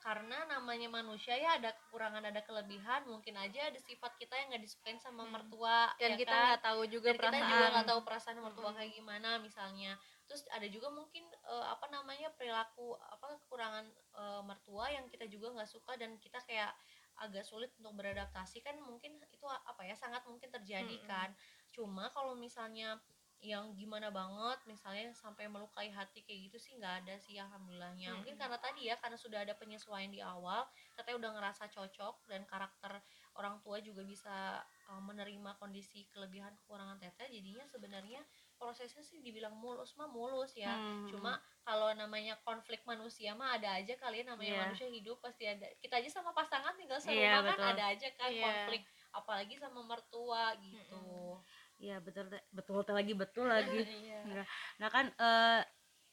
karena 0.00 0.48
namanya 0.48 0.88
manusia 0.88 1.36
ya 1.36 1.60
ada 1.60 1.76
kekurangan 1.76 2.24
ada 2.24 2.40
kelebihan 2.40 3.04
mungkin 3.04 3.36
aja 3.36 3.68
ada 3.68 3.76
sifat 3.76 4.16
kita 4.16 4.32
yang 4.32 4.48
nggak 4.48 4.64
disukain 4.64 4.96
sama 4.96 5.28
Hmm. 5.28 5.36
mertua 5.36 5.92
dan 6.00 6.16
ya 6.16 6.16
kita 6.16 6.32
kan? 6.32 6.44
nggak 6.48 6.62
tahu 6.64 6.82
juga 6.88 7.08
dan 7.12 7.16
kita 7.20 7.28
perasaan 7.28 7.50
juga 7.52 7.66
nggak 7.68 7.88
tahu 7.92 8.00
perasaan 8.08 8.38
mertua 8.40 8.64
Mm-mm. 8.72 8.78
kayak 8.80 8.92
gimana 8.96 9.30
misalnya 9.44 9.92
terus 10.24 10.46
ada 10.48 10.64
juga 10.72 10.88
mungkin 10.88 11.28
eh, 11.28 11.66
apa 11.68 11.86
namanya 11.92 12.32
perilaku 12.32 12.96
apa 12.96 13.36
kekurangan 13.44 13.84
eh, 13.92 14.42
mertua 14.48 14.88
yang 14.88 15.04
kita 15.12 15.28
juga 15.28 15.52
nggak 15.52 15.68
suka 15.68 15.92
dan 16.00 16.16
kita 16.16 16.40
kayak 16.48 16.72
agak 17.20 17.44
sulit 17.44 17.68
untuk 17.76 17.92
beradaptasi 18.00 18.64
kan 18.64 18.80
mungkin 18.80 19.20
itu 19.28 19.44
apa 19.44 19.84
ya 19.84 19.92
sangat 19.92 20.24
mungkin 20.24 20.48
terjadi 20.48 20.96
Mm-mm. 20.96 21.10
kan 21.12 21.28
cuma 21.76 22.08
kalau 22.16 22.32
misalnya 22.32 22.96
yang 23.40 23.72
gimana 23.72 24.12
banget 24.12 24.60
misalnya 24.64 25.16
sampai 25.16 25.48
melukai 25.48 25.88
hati 25.88 26.20
kayak 26.20 26.52
gitu 26.52 26.58
sih 26.60 26.76
nggak 26.76 27.04
ada 27.04 27.16
sih 27.16 27.40
alhamdulillahnya 27.40 28.12
mungkin 28.12 28.36
Mm-mm. 28.36 28.42
karena 28.42 28.58
tadi 28.60 28.80
ya 28.84 29.00
karena 29.00 29.16
sudah 29.16 29.40
ada 29.40 29.56
penyesuaian 29.56 30.12
di 30.12 30.20
awal 30.20 30.68
teteh 30.92 31.16
udah 31.16 31.32
ngerasa 31.32 31.72
cocok 31.72 32.28
dan 32.28 32.44
karakter 32.44 33.00
orang 33.34 33.56
tua 33.64 33.80
juga 33.80 34.04
bisa 34.04 34.60
uh, 34.86 35.00
menerima 35.00 35.56
kondisi 35.56 36.04
kelebihan 36.12 36.52
kekurangan 36.60 37.00
teteh 37.00 37.32
jadinya 37.32 37.64
sebenarnya 37.64 38.20
prosesnya 38.54 39.00
sih 39.00 39.24
dibilang 39.24 39.56
mulus 39.56 39.96
mah 39.96 40.04
mulus 40.06 40.52
ya 40.52 40.76
Hmm. 40.76 41.08
cuma 41.08 41.32
kalau 41.64 41.88
namanya 41.92 42.36
konflik 42.44 42.84
manusia 42.84 43.32
mah 43.32 43.56
ada 43.56 43.80
aja 43.80 43.96
kalian 43.96 44.28
namanya 44.28 44.52
Iya. 44.52 44.60
manusia 44.68 44.88
hidup 44.88 45.16
pasti 45.20 45.48
ada 45.48 45.64
kita 45.80 45.96
aja 45.96 46.10
sama 46.12 46.36
pasangan 46.36 46.76
tinggal 46.76 47.00
serumah 47.00 47.16
Iya, 47.16 47.40
kan 47.40 47.56
betul. 47.56 47.68
ada 47.72 47.84
aja 47.88 48.08
kan 48.14 48.28
Iya. 48.28 48.44
konflik 48.44 48.82
apalagi 49.10 49.54
sama 49.56 49.80
mertua 49.82 50.52
gitu 50.60 51.40
Iya 51.80 51.96
betul 52.04 52.24
Teh. 52.32 52.42
betul 52.56 52.78
Teh 52.86 52.94
lagi 52.98 53.12
betul 53.16 53.46
lagi 53.48 53.80
nah 54.80 54.88
kan 54.94 55.06
eh, 55.16 55.60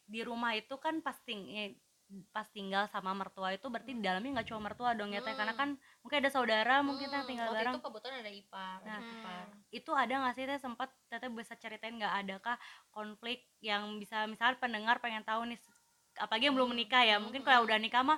di 0.07 0.19
rumah 0.23 0.51
itu 0.55 0.75
kan 0.79 0.95
pas 1.05 1.17
ting 1.27 1.41
eh, 1.51 1.69
pas 2.31 2.47
tinggal 2.55 2.87
sama 2.87 3.11
mertua 3.11 3.51
itu 3.51 3.67
berarti 3.67 3.91
di 3.99 4.03
dalamnya 4.07 4.39
nggak 4.39 4.47
cuma 4.47 4.61
mertua 4.71 4.95
dong 4.95 5.11
ya 5.11 5.19
Teh 5.25 5.35
karena 5.35 5.53
Hmm. 5.53 5.59
kan 5.59 5.69
mungkin 6.03 6.17
ada 6.23 6.31
saudara 6.31 6.75
mungkin 6.87 7.07
Teh 7.11 7.19
Hmm, 7.19 7.27
tinggal 7.27 7.47
waktu 7.51 7.55
bareng 7.57 7.75
itu 7.75 7.79
kebetulan 7.83 8.17
ada 8.23 8.31
ipar 8.41 8.79
Nah, 8.87 8.99
adik 8.99 9.07
ipar 9.15 9.47
itu 9.73 9.91
ada 9.91 10.13
nggak 10.23 10.35
sih 10.37 10.45
teh 10.47 10.59
sempat 10.63 10.89
teteh 11.11 11.27
bisa 11.33 11.53
ceritain 11.59 11.95
nggak 11.99 12.13
adakah 12.23 12.55
konflik 12.95 13.43
yang 13.59 13.99
bisa 13.99 14.23
misalnya 14.31 14.55
pendengar 14.63 14.95
pengen 15.03 15.27
tahu 15.27 15.43
nih 15.49 15.59
apalagi 16.17 16.47
yang 16.49 16.55
belum 16.57 16.71
Hmm, 16.71 16.73
menikah 16.73 17.03
ya 17.03 17.17
hmm, 17.19 17.23
mungkin 17.23 17.43
hmm. 17.43 17.45
kalau 17.45 17.67
udah 17.67 17.77
nikah 17.77 18.01
mah 18.01 18.17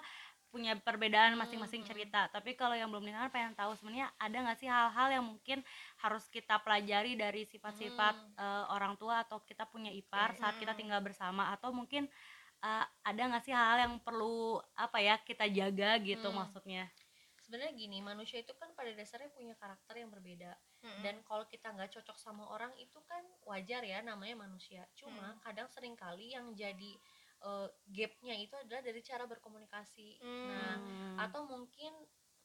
punya 0.50 0.74
perbedaan 0.82 1.38
Hmm, 1.40 1.42
masing-masing 1.42 1.82
hmm. 1.82 1.90
cerita 1.90 2.22
tapi 2.34 2.58
kalau 2.58 2.74
yang 2.74 2.90
belum 2.92 3.06
kan 3.10 3.30
pengen 3.32 3.54
tahu 3.58 3.72
sebenarnya 3.78 4.10
ada 4.18 4.38
nggak 4.46 4.58
sih 4.60 4.70
hal-hal 4.70 5.08
yang 5.14 5.26
mungkin 5.26 5.62
harus 6.04 6.26
kita 6.30 6.58
pelajari 6.66 7.14
dari 7.16 7.46
sifat-sifat 7.46 8.16
Hmm. 8.18 8.34
eh, 8.38 8.66
orang 8.76 8.94
tua 8.98 9.24
atau 9.26 9.42
kita 9.46 9.64
punya 9.70 9.92
ipar 9.94 10.36
saat 10.38 10.58
kita 10.58 10.74
Hmm. 10.74 10.80
tinggal 10.82 11.02
bersama 11.06 11.54
atau 11.56 11.70
mungkin 11.72 12.10
eh, 12.66 12.86
ada 13.10 13.22
nggak 13.30 13.44
sih 13.46 13.56
hal 13.56 13.78
yang 13.86 13.96
perlu 14.04 14.60
apa 14.76 14.98
ya 15.00 15.16
kita 15.24 15.46
jaga 15.50 15.96
gitu 16.04 16.28
Hmm. 16.28 16.40
maksudnya 16.40 16.90
sebenarnya 17.44 17.74
gini 17.74 17.98
manusia 18.04 18.38
itu 18.46 18.54
kan 18.62 18.70
pada 18.78 18.92
dasarnya 18.94 19.32
punya 19.34 19.54
karakter 19.58 19.96
yang 19.98 20.12
berbeda 20.14 20.54
Mm-mm. 20.86 21.02
dan 21.02 21.16
kalau 21.26 21.46
kita 21.50 21.68
nggak 21.74 21.90
cocok 21.96 22.18
sama 22.20 22.44
orang 22.56 22.72
itu 22.78 23.00
kan 23.10 23.24
wajar 23.50 23.82
ya 23.82 24.00
namanya 24.06 24.36
manusia 24.46 24.86
cuma 25.00 25.34
Hmm. 25.34 25.42
kadang 25.42 25.68
sering 25.72 25.96
kali 25.98 26.36
yang 26.36 26.54
jadi 26.54 26.92
eh, 27.42 27.68
gapnya 27.88 28.36
itu 28.36 28.54
adalah 28.54 28.82
dari 28.82 29.02
cara 29.02 29.24
berkomunikasi 29.24 30.20
Hmm. 30.20 30.48
nah 30.48 30.76
Hmm. 30.76 31.16
atau 31.20 31.42
mungkin 31.46 31.92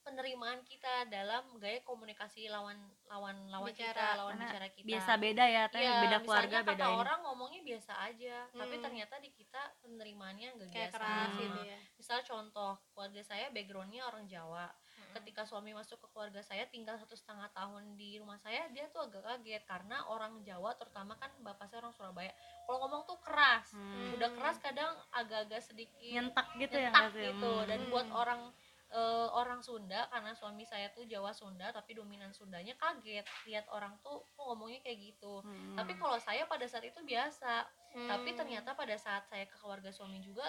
penerimaan 0.00 0.60
kita 0.62 1.08
dalam 1.08 1.56
gaya 1.56 1.80
komunikasi 1.80 2.44
lawan 2.46 2.76
lawan 3.06 3.48
lawan 3.48 3.72
Bicara, 3.72 3.96
kita 3.96 4.20
lawan 4.20 4.36
bicara 4.36 4.66
kita 4.68 4.84
biasa 4.84 5.12
beda 5.16 5.44
ya 5.48 5.64
teh 5.66 5.80
Iya, 5.80 5.96
beda 5.98 6.18
keluarga 6.20 6.58
beda 6.60 6.70
kata 6.70 6.86
ini. 6.86 7.00
orang 7.00 7.20
ngomongnya 7.24 7.60
biasa 7.64 7.92
aja 8.04 8.36
tapi 8.52 8.74
Hmm. 8.74 8.84
ternyata 8.84 9.14
di 9.18 9.30
kita 9.32 9.62
penerimaannya 9.80 10.48
nggak 10.52 10.68
kayak 10.68 10.76
biasa 10.84 10.94
keras 10.94 11.24
Hmm. 11.26 11.40
gitu 11.40 11.60
ya 11.64 11.78
misal 11.96 12.18
contoh 12.22 12.72
keluarga 12.92 13.22
saya 13.22 13.48
backgroundnya 13.48 14.02
orang 14.04 14.24
Jawa 14.26 14.68
Mm-mm. 14.68 15.14
ketika 15.16 15.42
suami 15.42 15.72
masuk 15.72 15.96
ke 15.96 16.06
keluarga 16.06 16.38
saya 16.38 16.68
tinggal 16.68 16.94
satu 16.94 17.16
setengah 17.16 17.48
tahun 17.50 17.96
di 17.96 18.20
rumah 18.20 18.36
saya 18.36 18.68
dia 18.68 18.84
tuh 18.88 19.08
agak 19.08 19.24
kaget 19.24 19.64
karena 19.64 20.04
orang 20.04 20.44
Jawa 20.44 20.76
terutama 20.76 21.16
kan 21.16 21.32
bapak 21.40 21.64
saya 21.64 21.80
orang 21.80 21.96
Surabaya 21.96 22.30
kalau 22.64 22.78
ngomong 22.80 23.02
tuh 23.04 23.18
keras 23.18 23.70
Hmm. 23.70 24.14
udah 24.14 24.30
keras 24.32 24.56
kadang 24.58 24.90
agak-agak 25.10 25.60
sedikit 25.60 26.00
nyentak 26.00 26.48
gitu 26.56 26.74
ya 26.74 26.90
nggak 26.90 27.10
sih? 27.10 27.24
gitu 27.26 27.52
Hmm. 27.54 27.66
dan 27.66 27.80
buat 27.88 28.08
orang 28.10 28.42
eh, 28.86 29.28
orang 29.32 29.58
Sunda 29.58 30.06
karena 30.06 30.30
suami 30.32 30.62
saya 30.62 30.86
tuh 30.88 31.02
Jawa 31.02 31.30
Sunda 31.30 31.68
tapi 31.68 31.92
dominan 31.92 32.30
Sundanya 32.30 32.72
kaget 32.74 33.26
lihat 33.44 33.66
orang 33.68 33.98
tuh 34.00 34.22
kok 34.28 34.44
ngomongnya 34.44 34.78
kayak 34.80 34.98
gitu 35.04 35.40
Hmm. 35.40 35.74
tapi 35.74 35.94
kalau 35.94 36.14
saya 36.16 36.46
pada 36.46 36.62
saat 36.64 36.84
itu 36.84 37.00
biasa 37.00 37.66
tapi 37.90 38.30
Hmm. 38.30 38.38
ternyata 38.38 38.70
pada 38.72 38.94
saat 38.94 39.26
saya 39.26 39.44
ke 39.44 39.56
keluarga 39.56 39.90
suami 39.90 40.18
juga 40.20 40.46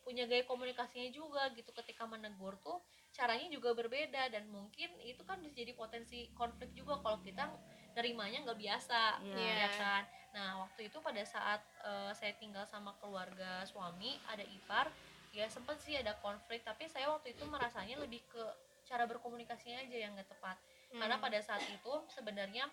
punya 0.00 0.22
gaya 0.24 0.44
komunikasinya 0.44 1.08
juga 1.10 1.48
gitu 1.50 1.72
ketika 1.74 2.04
menegur 2.04 2.54
tuh 2.58 2.78
caranya 3.10 3.48
juga 3.48 3.72
berbeda 3.72 4.28
dan 4.28 4.46
mungkin 4.46 4.92
itu 5.00 5.24
kan 5.24 5.40
bisa 5.40 5.56
jadi 5.56 5.72
potensi 5.72 6.28
konflik 6.32 6.70
juga 6.72 7.00
kalau 7.00 7.18
kita 7.18 7.48
nerimanya 7.92 8.44
nggak 8.44 8.60
biasa 8.60 9.00
Iya. 9.24 9.54
ya 9.56 9.68
kan 9.72 10.02
nah 10.34 10.60
waktu 10.60 10.90
itu 10.90 10.98
pada 10.98 11.22
saat 11.24 11.62
eh, 11.80 12.10
saya 12.12 12.34
tinggal 12.34 12.66
sama 12.66 12.90
keluarga 12.98 13.62
suami 13.64 14.18
ada 14.26 14.42
ipar 14.44 14.90
ya 15.30 15.46
sempet 15.46 15.78
sih 15.78 15.94
ada 15.94 16.14
konflik 16.16 16.60
tapi 16.60 16.84
saya 16.84 17.06
waktu 17.08 17.30
itu 17.30 17.42
merasanya 17.44 17.96
lebih 17.96 18.18
ke 18.26 18.42
cara 18.84 19.02
berkomunikasinya 19.04 19.80
aja 19.80 19.96
yang 19.96 20.12
nggak 20.12 20.26
tepat 20.28 20.58
karena 20.92 21.14
Hmm. 21.14 21.22
pada 21.22 21.38
saat 21.40 21.62
itu 21.64 21.92
sebenarnya 22.08 22.66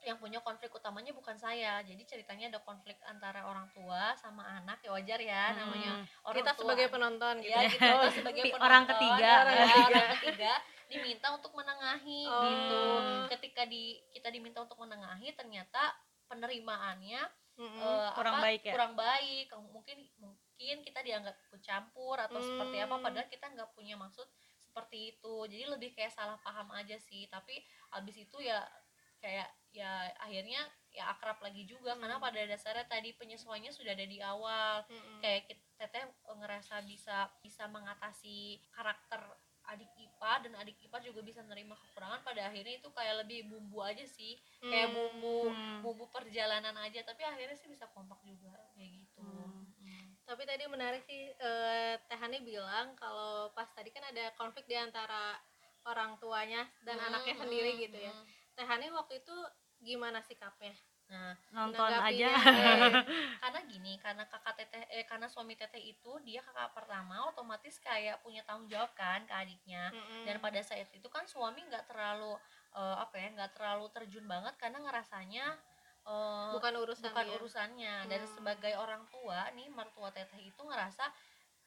yang 0.00 0.14
punya 0.16 0.38
konflik 0.38 0.70
utamanya 0.70 1.10
bukan 1.10 1.34
saya 1.34 1.82
jadi 1.82 1.98
ceritanya 2.04 2.48
ada 2.48 2.60
konflik 2.60 2.94
antara 3.02 3.42
orang 3.42 3.66
tua 3.68 4.14
sama 4.14 4.46
anak 4.54 4.78
ya 4.80 4.90
wajar 4.90 5.18
ya 5.18 5.44
Hmm. 5.48 5.58
namanya 5.58 5.92
orang 6.22 6.36
kita 6.38 6.50
tua. 6.52 6.60
sebagai 6.62 6.86
penonton 6.88 7.34
gitu 7.38 7.50
ya 7.50 7.60
gitu 7.64 7.80
kita 7.82 8.08
sebagai 8.12 8.42
Pi- 8.42 8.50
penonton 8.50 8.66
orang 8.66 8.84
ketiga. 8.86 9.18
ya, 9.20 9.34
Orang 9.34 9.54
orang 9.54 9.68
ketiga. 9.68 10.02
ketiga 10.14 10.52
diminta 10.88 11.28
untuk 11.30 11.52
menengahi 11.52 12.22
Oh. 12.26 12.42
gitu 12.44 12.80
ketika 13.30 13.62
di 13.64 13.82
kita 14.08 14.28
diminta 14.28 14.58
untuk 14.60 14.76
menengahi 14.76 15.28
ternyata 15.32 15.82
penerimaannya 16.28 17.22
Mm-mm. 17.58 17.80
eh, 17.82 18.10
Kurang 18.14 18.36
apa, 18.38 18.44
baik 18.46 18.62
ya? 18.62 18.72
kurang 18.76 18.94
baik 18.94 19.46
mungkin 19.72 19.98
mungkin 20.16 20.76
kita 20.80 21.00
dianggap 21.02 21.34
campur 21.58 22.14
atau 22.16 22.38
seperti 22.38 22.76
apa 22.78 22.94
Hmm. 22.94 23.04
padahal 23.04 23.26
kita 23.26 23.46
nggak 23.50 23.74
punya 23.74 23.98
maksud 23.98 24.28
seperti 24.62 25.16
itu 25.16 25.34
jadi 25.48 25.64
lebih 25.66 25.90
kayak 25.90 26.12
salah 26.12 26.38
paham 26.38 26.70
aja 26.70 26.94
sih 26.94 27.26
tapi 27.26 27.58
abis 27.90 28.22
itu 28.22 28.38
ya 28.38 28.62
kayak 29.18 29.50
ya 29.74 30.06
akhirnya 30.22 30.62
ya 30.88 31.10
akrab 31.10 31.42
lagi 31.42 31.66
juga 31.66 31.92
Hmm. 31.92 32.06
karena 32.06 32.16
pada 32.18 32.40
dasarnya 32.46 32.86
tadi 32.86 33.10
penyesuaiannya 33.12 33.72
sudah 33.74 33.92
ada 33.92 34.06
di 34.06 34.18
awal 34.22 34.86
Mm-mm. 34.86 35.18
kayak 35.18 35.50
kita 35.50 35.64
teteh 35.78 36.04
ngerasa 36.30 36.86
bisa 36.86 37.26
bisa 37.42 37.66
mengatasi 37.66 38.62
karakter 38.70 39.18
adik 39.68 39.92
ipar 40.00 40.40
dan 40.40 40.56
adik 40.56 40.80
ipar 40.80 41.04
juga 41.04 41.20
bisa 41.20 41.44
menerima 41.44 41.76
kekurangan 41.76 42.24
pada 42.24 42.48
akhirnya 42.48 42.80
itu 42.80 42.88
kayak 42.88 43.24
lebih 43.24 43.52
bumbu 43.52 43.84
aja 43.84 44.04
sih 44.08 44.40
kayak 44.64 44.88
Hmm. 44.88 44.96
bumbu 44.96 45.38
Hmm. 45.52 45.78
bumbu 45.84 46.04
perjalanan 46.08 46.72
aja 46.80 47.04
tapi 47.04 47.20
akhirnya 47.22 47.52
sih 47.54 47.68
bisa 47.68 47.84
kompak 47.92 48.16
juga 48.24 48.56
kayak 48.72 48.90
gitu 48.96 49.20
Hmm. 49.20 49.68
Hmm. 49.76 50.08
tapi 50.24 50.42
tadi 50.48 50.64
menarik 50.66 51.04
sih 51.04 51.30
eh, 51.30 51.94
Teh 52.08 52.18
Hani 52.18 52.40
bilang 52.40 52.96
kalau 52.96 53.52
pas 53.52 53.68
tadi 53.72 53.92
kan 53.92 54.04
ada 54.08 54.32
konflik 54.40 54.64
di 54.64 54.76
antara 54.76 55.36
orang 55.84 56.16
tuanya 56.16 56.64
dan 56.84 56.96
Hmm, 56.96 57.08
anaknya 57.12 57.34
hmm, 57.36 57.42
sendiri 57.44 57.70
gitu 57.76 57.98
ya 58.00 58.12
hmm. 58.12 58.24
Teh 58.56 58.64
Hani 58.64 58.88
waktu 58.88 59.20
itu 59.20 59.36
gimana 59.78 60.24
sikapnya 60.24 60.72
nah 61.08 61.32
nonton 61.52 61.88
aja 61.88 62.04
Menanggapinya, 62.04 62.32
karena 63.40 63.60
gini 63.64 63.92
karena 63.96 64.24
kakak 64.28 64.60
teteh 64.60 64.84
eh 64.98 65.06
karena 65.06 65.30
suami 65.30 65.54
teteh 65.54 65.78
itu 65.78 66.12
dia 66.26 66.42
kakak 66.42 66.74
pertama 66.74 67.30
otomatis 67.30 67.78
kayak 67.78 68.18
punya 68.18 68.42
tanggung 68.42 68.66
jawab 68.66 68.90
kan 68.98 69.22
ke 69.22 69.30
adiknya 69.32 69.94
Mm-mm. 69.94 70.26
dan 70.26 70.42
pada 70.42 70.58
saat 70.58 70.90
itu 70.90 71.06
kan 71.06 71.22
suami 71.24 71.62
nggak 71.62 71.86
terlalu 71.86 72.34
eh, 72.74 72.96
apa 72.98 73.14
ya 73.14 73.28
nggak 73.38 73.52
terlalu 73.54 73.86
terjun 73.94 74.26
banget 74.26 74.58
karena 74.58 74.82
ngerasanya 74.82 75.46
eh, 76.02 76.50
bukan 76.50 76.74
urusan 76.82 77.06
bukan 77.06 77.26
dia. 77.26 77.34
urusannya 77.38 77.94
dan 78.10 78.20
Hmm. 78.26 78.32
sebagai 78.34 78.74
orang 78.74 79.06
tua 79.06 79.46
nih 79.54 79.70
mertua 79.70 80.10
teteh 80.10 80.42
itu 80.42 80.58
ngerasa 80.66 81.06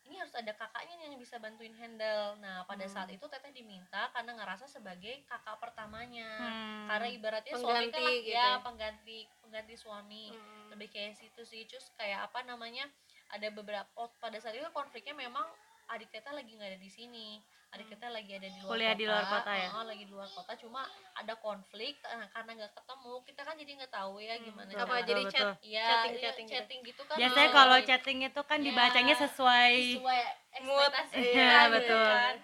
ini 0.02 0.18
harus 0.18 0.34
ada 0.34 0.50
kakaknya 0.52 0.98
nih 0.98 1.06
yang 1.14 1.22
bisa 1.22 1.38
bantuin 1.38 1.78
handle 1.78 2.36
nah 2.42 2.66
pada 2.68 2.84
Hmm. 2.84 2.92
saat 2.92 3.10
itu 3.14 3.24
teteh 3.24 3.54
diminta 3.54 4.10
karena 4.12 4.36
ngerasa 4.36 4.68
sebagai 4.68 5.24
kakak 5.24 5.56
pertamanya 5.56 6.28
Hmm. 6.36 6.90
karena 6.90 7.08
ibaratnya 7.08 7.54
suami 7.56 7.88
kan 7.88 7.96
Pengganti 7.96 8.02
lah- 8.04 8.18
gitu 8.20 8.28
ya 8.28 8.44
ya. 8.44 8.54
pengganti 8.60 9.18
pengganti 9.40 9.76
suami 9.78 10.24
Mm-mm. 10.34 10.68
lebih 10.74 10.90
kayak 10.90 11.14
situ 11.14 11.42
sih 11.46 11.64
terus 11.64 11.86
kayak 11.94 12.28
apa 12.28 12.42
namanya 12.42 12.90
ada 13.32 13.48
beberapa 13.52 13.88
oh, 13.96 14.12
pada 14.20 14.38
saat 14.40 14.56
itu 14.56 14.68
konfliknya 14.76 15.16
memang 15.16 15.48
adik 15.92 16.08
teteh 16.12 16.32
lagi 16.32 16.52
nggak 16.56 16.70
ada 16.76 16.80
di 16.80 16.92
sini 16.92 17.40
adik 17.72 17.88
teteh 17.88 18.12
lagi 18.12 18.32
ada 18.36 18.48
di 18.52 18.60
luar 18.60 18.72
Kuliah 18.76 18.92
kota 18.92 19.00
di 19.00 19.06
luar 19.08 19.26
kota 19.32 19.52
ya? 19.56 19.68
Oh, 19.72 19.86
lagi 19.88 20.04
di 20.04 20.12
luar 20.12 20.30
kota 20.36 20.52
cuma 20.60 20.82
ada 21.16 21.34
konflik 21.40 21.96
nah, 22.04 22.28
karena 22.36 22.52
nggak 22.60 22.74
ketemu 22.76 23.14
kita 23.24 23.42
kan 23.48 23.56
jadi 23.56 23.72
nggak 23.80 23.94
tahu 23.96 24.14
ya 24.20 24.34
Hmm, 24.36 24.44
gimana 24.48 24.68
betul, 24.72 24.84
apa 24.84 24.96
jadi 25.08 25.24
betul, 25.24 25.32
chat 25.32 25.48
betul. 25.48 25.68
Iya, 25.72 25.84
chatting 25.88 26.12
iya, 26.12 26.22
chatting 26.24 26.48
gitu. 26.48 26.56
chatting 26.56 26.80
gitu 26.84 27.02
kan 27.08 27.18
biasanya 27.20 27.48
oh, 27.48 27.56
kalau 27.56 27.78
chatting 27.84 28.20
itu 28.28 28.42
kan 28.44 28.60
Ya, 28.60 28.66
dibacanya 28.68 29.16
sesuai 29.16 29.74
sesuai 29.96 30.22
ekspektasi 30.60 31.16
kita 31.32 31.58
gitu 31.64 31.72
betul. 31.76 32.04
kan 32.04 32.36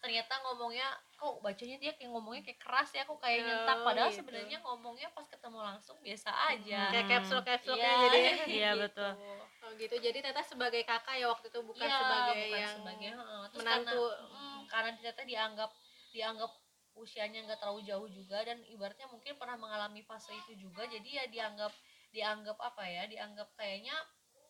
ternyata 0.00 0.32
ngomongnya 0.48 0.88
kok 1.20 1.44
bacanya 1.44 1.76
dia 1.76 1.92
kayak 1.92 2.10
ngomongnya 2.16 2.42
kayak 2.48 2.60
keras 2.64 2.88
ya 2.96 3.04
aku 3.04 3.20
kayak 3.20 3.38
Oh, 3.38 3.46
nyentak 3.46 3.76
padahal 3.84 4.08
gitu. 4.08 4.18
sebenarnya 4.24 4.58
ngomongnya 4.64 5.08
pas 5.12 5.26
ketemu 5.28 5.58
langsung 5.60 5.96
biasa 6.00 6.30
aja 6.48 6.80
kayak 6.88 7.04
Hmm. 7.04 7.12
capsule 7.12 7.44
capsule 7.44 7.76
Iya, 7.76 7.92
jadi 8.00 8.16
ya. 8.16 8.32
Iya, 8.56 8.70
gitu. 8.72 8.80
betul. 8.88 9.12
oh 9.60 9.70
gitu 9.76 9.94
jadi 10.00 10.18
teteh 10.24 10.46
sebagai 10.48 10.82
kakak 10.88 11.20
ya 11.20 11.28
waktu 11.28 11.52
itu 11.52 11.60
bukan 11.60 11.84
Iya, 11.84 11.98
sebagai 12.00 12.32
bukan 12.40 12.56
yang 12.56 12.74
sebagai 12.80 13.10
heeh. 13.12 13.42
Terus 13.52 13.60
menantu. 13.60 14.00
karena, 14.00 14.24
mm, 14.32 14.58
karena 14.72 14.90
ternyata 14.96 15.22
dianggap 15.28 15.70
dianggap 16.10 16.50
usianya 16.96 17.38
nggak 17.46 17.60
terlalu 17.60 17.80
jauh 17.86 18.08
juga 18.08 18.38
dan 18.42 18.58
ibaratnya 18.66 19.06
mungkin 19.12 19.36
pernah 19.36 19.54
mengalami 19.60 20.00
fase 20.02 20.32
itu 20.34 20.56
juga 20.58 20.88
jadi 20.88 21.06
ya 21.06 21.24
dianggap 21.28 21.72
dianggap 22.10 22.56
apa 22.58 22.82
ya 22.82 23.06
dianggap 23.06 23.46
kayaknya 23.54 23.94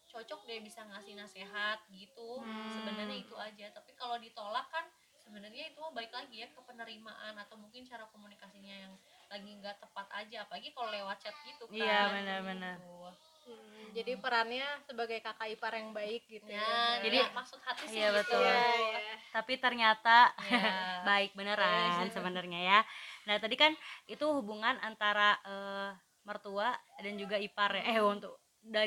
cocok 0.08 0.42
deh 0.48 0.58
bisa 0.64 0.82
ngasih 0.88 1.14
nasihat 1.14 1.78
gitu 1.92 2.40
Hmm. 2.42 2.72
sebenarnya 2.74 3.18
itu 3.20 3.34
aja 3.38 3.70
tapi 3.70 3.94
kalau 3.94 4.16
ditolak 4.18 4.66
kan 4.72 4.82
sebenarnya 5.30 5.70
itu 5.70 5.78
baik 5.94 6.10
lagi 6.10 6.42
ya 6.42 6.50
ke 6.50 6.58
penerimaan 6.60 7.38
atau 7.38 7.54
mungkin 7.54 7.86
cara 7.86 8.02
komunikasinya 8.10 8.74
yang 8.82 8.92
lagi 9.30 9.46
nggak 9.54 9.78
tepat 9.78 10.10
aja 10.10 10.42
apalagi 10.42 10.74
kalau 10.74 10.90
lewat 10.90 11.22
chat 11.22 11.30
gitu 11.46 11.70
kan 11.70 11.78
Iya, 11.78 11.98
benar-benar. 12.10 12.76
Gitu. 12.76 12.98
Hmm, 13.40 13.86
jadi 13.92 14.12
perannya 14.18 14.66
sebagai 14.82 15.18
kakak 15.18 15.50
ipar 15.50 15.70
yang 15.72 15.90
baik 15.90 16.26
gitu 16.26 16.46
Nah, 16.46 16.58
ya 16.98 16.98
Jadi- 17.00 17.22
jadi 17.22 17.30
maksud 17.30 17.58
hati 17.60 17.84
sih 17.86 17.94
Iya, 17.96 18.10
gitu. 18.10 18.18
betul. 18.20 18.42
Iya, 18.42 18.58
iya. 18.74 19.14
tapi 19.30 19.52
ternyata 19.56 20.16
Iya. 20.34 20.34
baik 21.08 21.30
beneran 21.32 22.02
Iya. 22.02 22.10
sebenarnya 22.10 22.60
ya 22.60 22.80
nah 23.22 23.38
tadi 23.38 23.54
kan 23.54 23.70
itu 24.06 24.26
hubungan 24.26 24.74
antara 24.80 25.38
eh, 25.46 25.90
mertua 26.20 26.74
dan 26.98 27.14
juga 27.14 27.38
ipar 27.38 27.78
ya 27.78 27.84
eh 27.86 28.02
untuk 28.02 28.39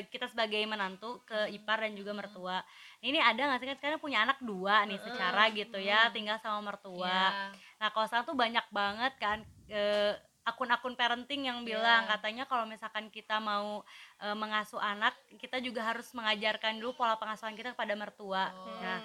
kita 0.08 0.30
sebagai 0.30 0.62
menantu 0.64 1.20
ke 1.26 1.50
ipar 1.50 1.82
dan 1.82 1.98
juga 1.98 2.14
mertua 2.14 2.62
ini 3.02 3.18
ada 3.18 3.50
nggak 3.50 3.58
sih 3.58 3.68
kan 3.68 3.76
sekarang 3.76 4.00
punya 4.00 4.22
anak 4.22 4.38
dua 4.40 4.86
nih 4.86 5.02
secara 5.02 5.50
gitu 5.50 5.76
ya 5.82 6.08
tinggal 6.14 6.38
sama 6.38 6.72
mertua 6.72 7.10
Iya. 7.34 7.52
Nah, 7.82 7.88
kalau 7.92 8.06
sekarang 8.08 8.24
tuh 8.24 8.38
banyak 8.38 8.66
banget 8.72 9.12
kan 9.20 9.38
eh, 9.68 10.14
akun-akun 10.44 10.96
parenting 10.96 11.48
yang 11.48 11.64
bilang 11.64 12.04
Iya. 12.06 12.16
katanya 12.16 12.44
kalau 12.48 12.64
misalkan 12.64 13.12
kita 13.12 13.40
mau 13.40 13.82
eh, 14.24 14.36
mengasuh 14.36 14.80
anak, 14.80 15.12
kita 15.36 15.60
juga 15.60 15.84
harus 15.84 16.08
mengajarkan 16.16 16.80
dulu 16.80 16.96
pola 16.96 17.16
pengasuhan 17.20 17.52
kita 17.58 17.76
kepada 17.76 17.92
mertua. 17.92 18.52
Oh. 18.56 18.78
Nah, 18.80 18.98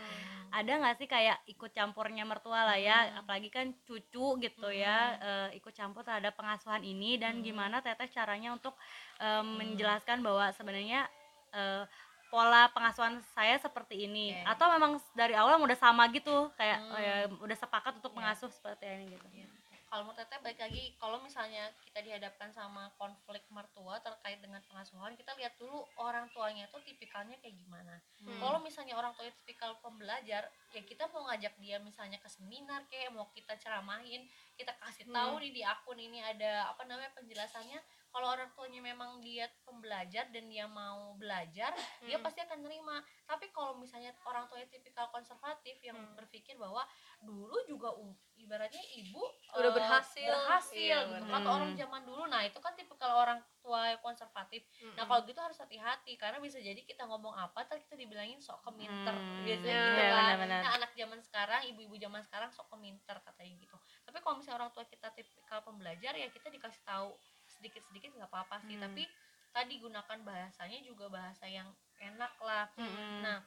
ada 0.52 0.72
nggak 0.76 0.96
sih 0.96 1.06
kayak 1.06 1.38
ikut 1.46 1.72
campurnya 1.72 2.24
mertua 2.24 2.66
lah 2.66 2.78
ya, 2.78 3.06
Hmm. 3.06 3.22
apalagi 3.22 3.50
kan 3.50 3.70
cucu 3.84 4.38
gitu 4.40 4.68
ya, 4.70 5.18
eh, 5.20 5.58
ikut 5.58 5.72
campur 5.72 6.02
terhadap 6.02 6.34
pengasuhan 6.34 6.82
ini 6.82 7.18
dan 7.18 7.40
Hmm. 7.40 7.46
gimana 7.46 7.80
teteh 7.80 8.10
caranya 8.10 8.52
untuk 8.52 8.74
eh, 9.20 9.44
menjelaskan 9.44 10.24
bahwa 10.24 10.48
sebenarnya 10.56 11.06
eh, 11.52 11.84
pola 12.30 12.70
pengasuhan 12.70 13.18
saya 13.34 13.58
seperti 13.58 14.06
ini 14.06 14.38
Oke. 14.38 14.46
atau 14.54 14.70
memang 14.70 15.02
dari 15.18 15.34
awal 15.34 15.58
udah 15.58 15.74
sama 15.74 16.06
gitu 16.14 16.54
kayak 16.56 16.78
Hmm. 16.78 16.96
eh, 16.96 17.26
udah 17.42 17.58
sepakat 17.58 17.98
untuk 17.98 18.14
Iya. 18.14 18.18
mengasuh 18.22 18.54
seperti 18.54 18.86
ini 18.86 19.18
gitu. 19.18 19.28
Iya. 19.34 19.50
Kalau 19.90 20.06
menurut 20.06 20.22
Teteh 20.22 20.38
balik 20.46 20.62
lagi 20.62 20.94
kalau 21.02 21.18
misalnya 21.18 21.74
kita 21.82 22.06
dihadapkan 22.06 22.54
sama 22.54 22.94
konflik 23.02 23.42
mertua 23.50 23.98
terkait 24.06 24.38
dengan 24.38 24.62
pengasuhan, 24.70 25.18
kita 25.18 25.34
lihat 25.34 25.58
dulu 25.58 25.82
orang 25.98 26.30
tuanya 26.30 26.70
itu 26.70 26.78
tipikalnya 26.86 27.42
kayak 27.42 27.58
gimana. 27.58 27.98
Hmm. 28.22 28.38
Kalau 28.38 28.62
misalnya 28.62 28.94
orang 28.94 29.18
tuanya 29.18 29.34
tipikal 29.42 29.74
pembelajar, 29.82 30.46
ya 30.78 30.82
kita 30.86 31.10
mau 31.10 31.26
ngajak 31.26 31.58
dia 31.58 31.82
misalnya 31.82 32.22
ke 32.22 32.30
seminar 32.30 32.86
kayak 32.86 33.10
mau 33.10 33.26
kita 33.34 33.58
ceramahin, 33.58 34.30
kita 34.54 34.78
kasih 34.78 35.10
tahu 35.10 35.34
Hmm. 35.36 35.42
nih 35.42 35.52
di 35.58 35.62
akun 35.66 35.98
ini 35.98 36.22
ada 36.22 36.70
apa 36.70 36.86
namanya 36.86 37.10
penjelasannya. 37.18 37.82
Kalau 38.10 38.28
orang 38.28 38.50
tuanya 38.52 38.82
memang 38.82 39.22
dia 39.22 39.46
pembelajar 39.62 40.28
dan 40.30 40.50
dia 40.50 40.66
mau 40.66 41.14
belajar, 41.14 41.70
dia 42.02 42.18
Hmm. 42.18 42.26
pasti 42.26 42.42
akan 42.42 42.60
nerima. 42.60 42.98
Tapi 43.24 43.50
kalau 43.50 43.78
misalnya 43.78 44.12
orang 44.24 44.46
tuanya 44.46 44.66
tipikal 44.66 45.08
konservatif 45.10 45.78
yang 45.80 45.94
Hmm. 45.96 46.18
berpikir 46.18 46.58
bahwa 46.58 46.82
dulu 47.20 47.54
juga 47.64 47.94
ibaratnya 48.36 48.82
ibu 48.96 49.20
Udah 49.52 49.70
eh, 49.70 49.76
berhasil. 49.76 50.26
berhasil 50.26 50.80
Iya, 50.80 51.00
gitu. 51.12 51.28
kata 51.28 51.50
orang 51.50 51.72
zaman 51.76 52.02
dulu 52.02 52.24
nah 52.26 52.42
itu 52.42 52.56
kan 52.58 52.72
tipikal 52.72 53.12
orang 53.14 53.40
tua 53.60 53.92
yang 53.92 54.00
konservatif 54.00 54.64
nah 54.96 55.04
Mm-mm. 55.04 55.06
kalau 55.06 55.22
gitu 55.24 55.36
harus 55.38 55.60
hati-hati 55.60 56.16
karena 56.16 56.40
bisa 56.40 56.56
jadi 56.58 56.80
kita 56.80 57.04
ngomong 57.04 57.36
apa 57.36 57.68
ntar 57.68 57.76
kita 57.78 57.94
dibilangin 57.94 58.40
sok 58.40 58.64
keminter 58.64 59.12
Hmm, 59.12 59.44
biasanya 59.44 59.76
iya, 59.76 59.84
gitu 59.84 60.02
kan 60.02 60.22
benar-benar. 60.24 60.62
nah 60.64 60.72
anak 60.74 60.92
zaman 60.94 61.20
sekarang 61.20 61.62
ibu-ibu 61.68 61.96
zaman 61.98 62.22
sekarang 62.24 62.50
sok 62.50 62.72
keminter 62.72 63.20
katanya 63.20 63.54
gitu 63.60 63.76
tapi 64.02 64.18
kalau 64.18 64.40
misalnya 64.40 64.58
orang 64.58 64.72
tua 64.72 64.86
kita 64.86 65.08
tipikal 65.12 65.60
pembelajar 65.60 66.14
ya 66.16 66.28
kita 66.32 66.48
dikasih 66.48 66.82
tahu 66.82 67.12
sedikit-sedikit 67.60 68.16
nggak 68.16 68.32
apa-apa 68.32 68.64
sih 68.64 68.80
Hmm. 68.80 68.88
tapi 68.88 69.04
tadi 69.52 69.76
gunakan 69.78 70.18
bahasanya 70.24 70.80
juga 70.80 71.12
bahasa 71.12 71.44
yang 71.44 71.68
enak 72.00 72.34
lah 72.40 72.66
Mm-mm. 72.80 73.20
Nah, 73.22 73.44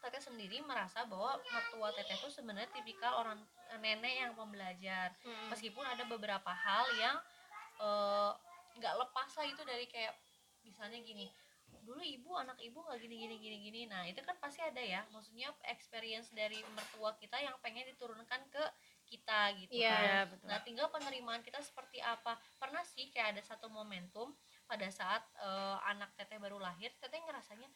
Teteh 0.00 0.20
sendiri 0.20 0.64
merasa 0.64 1.04
bahwa 1.04 1.36
mertua 1.52 1.92
Teteh 1.92 2.16
itu 2.16 2.28
sebenarnya 2.32 2.72
tipikal 2.72 3.20
orang 3.20 3.36
nenek 3.80 4.16
yang 4.16 4.32
pembelajar. 4.32 5.12
Mm-mm. 5.24 5.52
Meskipun 5.52 5.84
ada 5.84 6.04
beberapa 6.08 6.48
hal 6.48 6.84
yang 6.96 7.16
eh, 7.80 8.32
nggak 8.80 8.94
lepas 8.96 9.30
lah 9.36 9.46
itu 9.48 9.60
dari 9.64 9.84
kayak 9.88 10.16
misalnya 10.64 11.00
gini, 11.00 11.28
dulu 11.84 12.00
ibu 12.00 12.32
anak 12.32 12.56
ibu 12.60 12.80
nggak 12.80 12.96
gini 12.96 13.16
gini 13.28 13.36
gini 13.40 13.56
gini. 13.60 13.80
Nah 13.92 14.08
itu 14.08 14.20
kan 14.24 14.36
pasti 14.40 14.64
ada 14.64 14.80
ya, 14.80 15.04
maksudnya 15.12 15.52
experience 15.68 16.32
dari 16.32 16.60
mertua 16.72 17.12
kita 17.20 17.36
yang 17.36 17.56
pengen 17.60 17.84
diturunkan 17.92 18.40
ke 18.48 18.64
kita 19.10 19.40
gitu 19.58 19.78
Iya. 19.78 19.90
kan. 19.90 20.08
Betul. 20.30 20.50
Nah, 20.50 20.58
tinggal 20.66 20.88
penerimaan 20.94 21.42
kita 21.46 21.60
seperti 21.62 21.98
apa. 22.02 22.38
Pernah 22.60 22.82
sih 22.86 23.10
kayak 23.12 23.38
ada 23.38 23.42
satu 23.44 23.66
momentum 23.70 24.28
pada 24.70 24.86
saat 24.90 25.22
eh, 25.38 25.76
anak 25.90 26.14
teteh 26.18 26.38
baru 26.38 26.58
lahir, 26.62 26.90
teteh 27.02 27.20
ngerasanya 27.26 27.68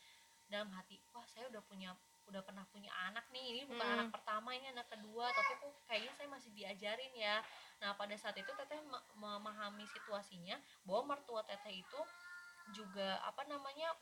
dalam 0.48 0.68
hati, 0.76 1.00
wah 1.14 1.24
saya 1.24 1.48
udah 1.52 1.62
punya 1.64 1.90
udah 2.28 2.40
pernah 2.44 2.64
punya 2.72 2.88
anak 3.08 3.28
nih, 3.32 3.44
ini 3.52 3.60
bukan 3.68 3.84
Hmm. 3.84 3.96
anak 4.00 4.12
pertama, 4.14 4.56
ini 4.56 4.72
anak 4.72 4.88
kedua, 4.92 5.32
tapi 5.36 5.60
kok 5.60 5.84
kayaknya 5.88 6.12
saya 6.16 6.28
masih 6.32 6.50
diajarin 6.56 7.12
ya. 7.16 7.44
Nah, 7.84 7.96
pada 8.00 8.16
saat 8.16 8.36
itu 8.40 8.52
teteh 8.56 8.80
me- 8.80 9.06
memahami 9.12 9.84
situasinya 9.88 10.56
bahwa 10.88 11.16
mertua 11.16 11.44
teteh 11.44 11.84
itu 11.84 12.00
juga 12.64 13.20
apa 13.28 13.44
namanya 13.44 13.92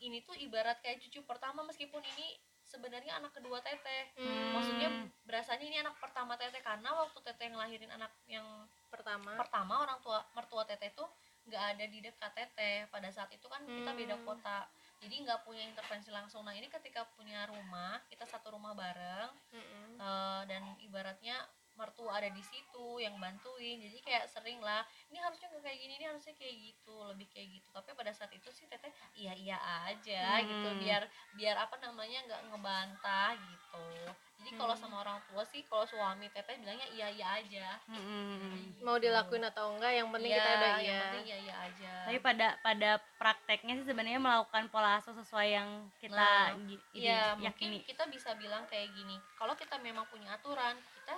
ini 0.00 0.20
tuh 0.26 0.36
ibarat 0.36 0.80
kayak 0.84 1.00
cucu 1.04 1.24
pertama 1.24 1.64
meskipun 1.64 2.02
ini 2.04 2.26
sebenarnya 2.64 3.18
anak 3.18 3.32
kedua 3.36 3.58
teteh 3.60 4.14
Hmm. 4.16 4.54
maksudnya 4.54 4.88
berasanya 5.24 5.64
ini 5.66 5.76
anak 5.82 5.98
pertama 5.98 6.34
teteh 6.38 6.62
karena 6.62 6.88
waktu 6.94 7.18
teteh 7.22 7.48
ngelahirin 7.52 7.90
anak 7.90 8.12
yang 8.26 8.44
pertama 8.88 9.36
pertama 9.36 9.82
orang 9.82 9.98
tua 10.00 10.22
mertua 10.32 10.64
teteh 10.64 10.92
tuh 10.92 11.08
nggak 11.48 11.64
ada 11.74 11.84
di 11.90 11.98
dekat 11.98 12.32
teteh 12.32 12.86
pada 12.86 13.10
saat 13.10 13.30
itu 13.34 13.46
kan 13.50 13.62
kita 13.66 13.90
beda 13.92 14.14
Hmm. 14.18 14.26
kota 14.26 14.58
jadi 15.02 15.14
nggak 15.26 15.42
punya 15.42 15.66
intervensi 15.66 16.14
langsung 16.14 16.46
nah 16.46 16.54
ini 16.54 16.70
ketika 16.70 17.02
punya 17.18 17.46
rumah 17.50 17.98
kita 18.06 18.22
satu 18.22 18.54
rumah 18.54 18.72
bareng 18.78 19.30
Mm-mm. 19.50 19.98
eh, 19.98 20.42
dan 20.46 20.62
ibaratnya 20.78 21.42
mertua 21.74 22.12
ada 22.14 22.28
di 22.28 22.40
situ 22.40 22.86
yang 22.96 23.16
bantuin 23.16 23.80
jadi 23.80 23.98
kayak 23.98 24.24
sering 24.26 24.58
lah 24.58 24.80
ini 25.08 25.16
harusnya 25.16 25.48
nggak 25.48 25.62
kayak 25.62 25.78
gini 25.78 25.92
ini 25.96 26.04
harusnya 26.04 26.34
kayak 26.34 26.56
gitu 26.62 26.96
lebih 27.06 27.26
kayak 27.26 27.48
gitu 27.50 27.68
tapi 27.70 27.90
pada 27.92 28.12
saat 28.12 28.28
itu 28.30 28.48
sih 28.48 28.66
teteh 28.66 28.88
iya 29.14 29.32
iya 29.32 29.56
aja 29.86 30.24
gitu 30.42 30.68
Hmm. 30.68 30.78
biar 30.78 31.02
biar 31.32 31.56
apa 31.58 31.76
namanya 31.78 32.22
nggak 32.24 32.42
ngebantah 32.46 33.32
gitu 33.36 33.88
jadi 34.36 34.50
kalau 34.54 34.74
Hmm. 34.74 34.82
sama 34.82 34.96
orang 35.00 35.18
tua 35.24 35.42
sih 35.44 35.62
kalau 35.62 35.84
suami 35.84 36.26
teteh 36.28 36.56
bilangnya 36.56 36.86
iya 36.88 37.08
iya 37.08 37.26
aja 37.38 37.68
Mm-mm. 37.88 38.82
mau 38.82 38.96
dilakuin 38.96 39.44
atau 39.44 39.72
enggak 39.72 39.92
yang 39.92 40.08
penting 40.08 40.30
Iya, 40.30 40.38
kita 40.38 40.50
udah 40.52 40.70
yang 40.70 40.82
iya 40.82 40.98
penting 41.00 41.24
iya 41.24 41.36
iya 41.38 41.54
aja 41.62 41.92
Tapi 42.02 42.18
pada 42.18 42.48
pada 42.58 42.90
prakteknya 43.16 43.74
sih 43.76 43.86
sebenarnya 43.86 44.18
melakukan 44.18 44.66
pola 44.68 44.98
asuh 44.98 45.14
sesuai 45.14 45.48
yang 45.48 45.70
kita 45.96 46.10
Nah, 46.12 46.50
ini, 46.58 46.74
Iya, 46.92 47.38
yakini. 47.38 47.78
mungkin 47.78 47.86
kita 47.86 48.04
bisa 48.08 48.34
bilang 48.34 48.66
kayak 48.66 48.90
gini. 48.90 49.14
Kalau 49.32 49.54
kita 49.54 49.78
memang 49.78 50.02
punya 50.06 50.34
aturan, 50.34 50.74
kita 50.92 51.14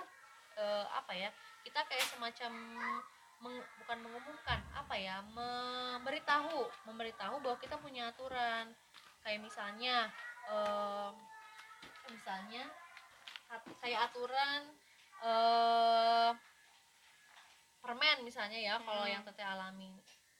eh, 0.55 0.85
apa 0.89 1.13
ya? 1.13 1.29
Kita 1.63 1.83
kayak 1.85 2.07
semacam 2.09 2.51
meng- 3.43 3.67
bukan 3.83 3.97
mengumumkan, 4.01 4.59
apa 4.71 4.95
ya? 4.95 5.19
Memberitahu, 5.31 6.67
memberitahu 6.87 7.39
bahwa 7.43 7.57
kita 7.59 7.75
punya 7.77 8.09
aturan. 8.09 8.71
Kayak 9.21 9.41
misalnya 9.43 10.09
eh, 10.49 11.09
misalnya 12.11 12.63
kayak 13.81 14.11
aturan 14.11 14.61
eh 15.23 16.31
permen 17.81 18.17
misalnya 18.25 18.57
ya 18.57 18.75
kalau 18.81 19.05
Hmm. 19.05 19.13
yang 19.13 19.23
teteh 19.23 19.45
alami 19.45 19.93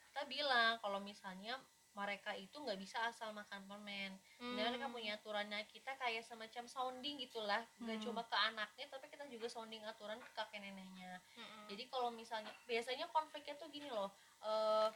kita 0.10 0.25
bilang 0.25 0.82
kalau 0.82 0.97
misalnya 0.97 1.56
mereka 1.95 2.36
itu 2.36 2.53
nggak 2.53 2.75
bisa 2.75 2.99
asal 3.01 3.31
makan 3.31 3.63
permen 3.65 4.12
Hmm. 4.36 4.53
dan 4.53 4.69
mereka 4.69 4.88
punya 4.88 5.15
aturannya 5.15 5.63
kita 5.65 5.95
kayak 5.95 6.21
semacam 6.21 6.63
sounding 6.65 7.15
gitulah 7.17 7.63
nggak 7.77 7.97
Hmm. 7.97 8.05
cuma 8.05 8.21
ke 8.21 8.36
anaknya 8.36 8.86
tapi 8.88 9.08
kita 9.08 9.23
juga 9.25 9.47
sounding 9.47 9.79
aturan 9.81 10.19
ke 10.19 10.29
kakek 10.31 10.60
neneknya 10.60 11.17
Mm-mm. 11.34 11.65
jadi 11.67 11.84
kalau 11.88 12.12
misalnya 12.12 12.51
biasanya 12.65 13.08
konfliknya 13.10 13.55
tuh 13.55 13.67
gini 13.69 13.88
loh 13.88 14.12
eh, 14.41 14.89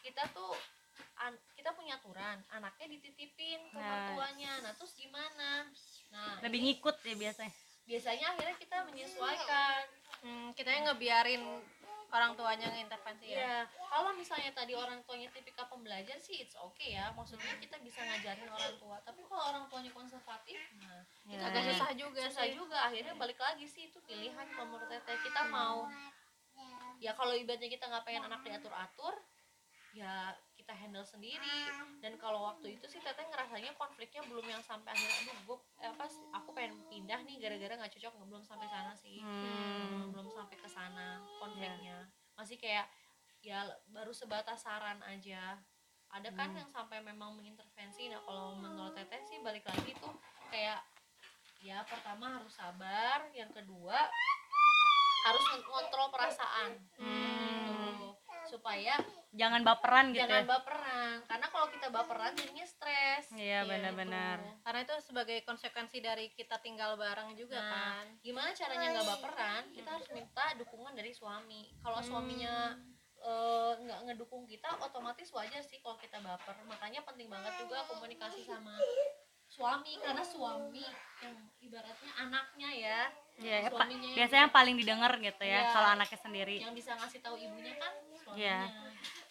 kita 0.00 0.24
tuh 0.30 0.56
an- 1.18 1.40
kita 1.52 1.70
punya 1.70 1.94
aturan 1.94 2.40
anaknya 2.50 2.86
dititipin 2.90 3.60
ke 3.68 3.76
Nah. 3.76 3.84
mertuanya 4.08 4.52
nah 4.60 4.72
terus 4.72 4.96
gimana 4.96 5.68
nah 6.10 6.40
lebih 6.40 6.58
ini 6.58 6.66
ngikut 6.74 6.96
ya 7.00 7.14
biasanya 7.14 7.52
biasanya 7.84 8.26
akhirnya 8.30 8.56
kita 8.56 8.76
menyesuaikan 8.82 9.82
hmm, 10.22 10.48
kita 10.54 10.70
yang 10.70 10.84
ngebiarin 10.86 11.42
orang 12.10 12.32
tuanya 12.34 12.66
ngeintervensi 12.74 13.26
ya? 13.30 13.38
Ya 13.38 13.56
kalau 13.90 14.10
misalnya 14.14 14.50
tadi 14.50 14.74
orang 14.74 15.00
tuanya 15.06 15.30
tipikal 15.30 15.66
pembelajar 15.70 16.18
sih 16.18 16.42
it's 16.42 16.58
okay 16.58 16.98
ya. 16.98 17.14
Maksudnya 17.14 17.54
kita 17.62 17.78
bisa 17.80 18.02
ngajarin 18.02 18.50
orang 18.50 18.74
tua. 18.78 18.96
Tapi 19.06 19.20
kalau 19.26 19.44
orang 19.54 19.64
tuanya 19.70 19.90
konservatif 19.94 20.58
nah 20.82 21.02
itu 21.30 21.38
Ya. 21.38 21.46
agak 21.46 21.62
susah 21.62 21.74
susah 21.78 21.90
juga 21.94 22.22
susah 22.26 22.46
sih. 22.50 22.54
juga 22.58 22.76
akhirnya 22.90 23.14
balik 23.14 23.38
lagi 23.38 23.66
sih 23.70 23.86
itu 23.86 23.98
pilihan 24.02 24.46
kalau 24.54 24.66
menurut 24.66 24.90
teteh. 24.90 25.16
Kita 25.22 25.46
mau 25.48 25.86
ya 27.00 27.16
kalau 27.16 27.32
ibaratnya 27.32 27.70
kita 27.70 27.88
nggak 27.88 28.04
pengen 28.04 28.28
anak 28.28 28.44
diatur 28.44 28.74
atur 28.76 29.14
ya 29.96 30.36
kita 30.60 30.76
handle 30.76 31.02
sendiri. 31.02 31.58
Dan 31.98 32.14
kalau 32.16 32.44
waktu 32.46 32.76
itu 32.76 32.84
sih 32.84 33.00
teteh 33.00 33.24
ngerasanya 33.24 33.72
konfliknya 33.74 34.20
belum 34.28 34.44
yang 34.44 34.60
sampai 34.60 34.92
akhirnya 34.92 35.16
aduh 35.24 35.38
gue 35.42 35.58
eh, 35.80 35.88
apa 35.88 36.04
aku 36.36 36.52
pengen 36.52 36.76
pindah 36.86 37.20
nih 37.24 37.40
gara-gara 37.40 37.74
nggak 37.76 37.92
cocok 37.96 38.12
nggak 38.12 38.28
belum 38.28 38.44
sampai 38.44 38.68
sana 38.68 38.92
sih. 38.92 39.18
Hmm. 39.20 40.12
belum 40.12 40.28
sampai 40.28 40.56
ke 40.56 40.68
sana 40.68 41.06
konfliknya. 41.40 42.04
Masih 42.36 42.60
kayak 42.60 42.86
ya 43.40 43.64
baru 43.88 44.12
sebatas 44.12 44.60
saran 44.60 45.00
aja. 45.00 45.56
Ada 46.10 46.28
kan 46.34 46.50
Hmm. 46.52 46.58
yang 46.60 46.68
sampai 46.68 47.00
memang 47.00 47.32
mengintervensi. 47.34 48.10
Nah 48.10 48.20
kalau 48.22 48.52
menurut 48.54 48.92
teteh 48.92 49.22
sih 49.24 49.40
balik 49.40 49.64
lagi 49.64 49.96
tuh 49.96 50.12
kayak 50.50 50.82
ya 51.60 51.84
pertama 51.84 52.40
harus 52.40 52.52
sabar 52.52 53.28
yang 53.32 53.52
kedua 53.52 53.96
harus 55.20 55.44
ngontrol 55.64 56.08
perasaan. 56.10 56.70
Hmm. 56.96 57.64
gitu. 57.68 58.08
Supaya 58.48 58.98
jangan 59.32 59.62
baperan 59.62 60.10
gitu 60.10 60.20
jangan 60.20 60.42
ya. 60.42 60.48
baperan 60.48 61.16
karena 61.22 61.46
kalau 61.48 61.66
kita 61.68 61.86
baperan 61.88 62.32
jadinya 62.34 62.66
stres. 62.66 63.24
Iya, 63.30 63.62
Gitu. 63.62 63.70
benar-benar. 63.70 64.38
karena 64.60 64.80
itu 64.80 64.94
sebagai 65.00 65.38
konsekuensi 65.40 65.98
dari 65.98 66.30
kita 66.30 66.58
tinggal 66.58 66.94
bareng 66.94 67.34
juga 67.34 67.56
Nah, 67.56 67.70
kan. 67.70 68.04
gimana 68.20 68.50
caranya 68.52 68.86
nggak 68.92 69.08
baperan? 69.08 69.62
Kita 69.70 69.88
harus 69.92 70.08
minta 70.10 70.44
dukungan 70.54 70.92
dari 70.92 71.10
suami. 71.10 71.70
Kalau 71.78 71.98
Hmm. 71.98 72.06
suaminya 72.06 72.54
eh, 73.20 73.72
nggak 73.78 74.00
ngedukung 74.02 74.44
kita 74.44 74.80
otomatis 74.80 75.28
wajar 75.30 75.60
sih 75.60 75.76
kalau 75.78 75.94
kita 75.94 76.18
baper. 76.18 76.56
Makanya 76.64 77.04
penting 77.04 77.28
banget 77.28 77.52
juga 77.58 77.84
komunikasi 77.84 78.42
sama 78.42 78.72
suami 79.46 79.98
karena 79.98 80.22
suami 80.22 80.80
yang 81.20 81.36
ibaratnya 81.60 82.12
anaknya 82.16 82.70
ya. 82.72 83.00
Iya, 83.36 83.56
ya, 83.58 83.68
pa- 83.68 83.76
suaminya 83.78 84.06
yang 84.06 84.16
biasanya 84.16 84.42
yang 84.42 84.54
paling 84.54 84.72
didengar 84.74 85.12
gitu 85.16 85.42
ya 85.42 85.52
Iya. 85.58 85.68
kalau 85.70 85.88
anaknya 85.90 86.18
sendiri. 86.18 86.56
Yang 86.60 86.74
bisa 86.74 86.90
ngasih 86.94 87.20
tahu 87.20 87.36
ibunya 87.36 87.74
kan 87.76 87.92
suaminya. 88.16 88.40
Iya. 88.40 88.60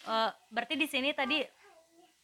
Eh, 0.00 0.30
berarti 0.48 0.74
di 0.80 0.88
sini 0.88 1.12
tadi 1.12 1.44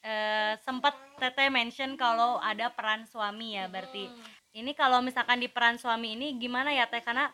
eh, 0.01 0.53
sempat 0.63 0.97
teteh 1.19 1.51
mention 1.51 1.99
kalau 1.99 2.41
ada 2.41 2.73
peran 2.73 3.05
suami 3.05 3.57
ya 3.59 3.67
berarti. 3.69 4.09
Hmm. 4.09 4.35
ini 4.57 4.73
kalau 4.73 5.05
misalkan 5.05 5.37
di 5.37 5.53
peran 5.53 5.77
suami 5.77 6.17
ini 6.17 6.41
gimana 6.41 6.73
ya 6.73 6.89
teh? 6.89 7.05
Karena 7.05 7.29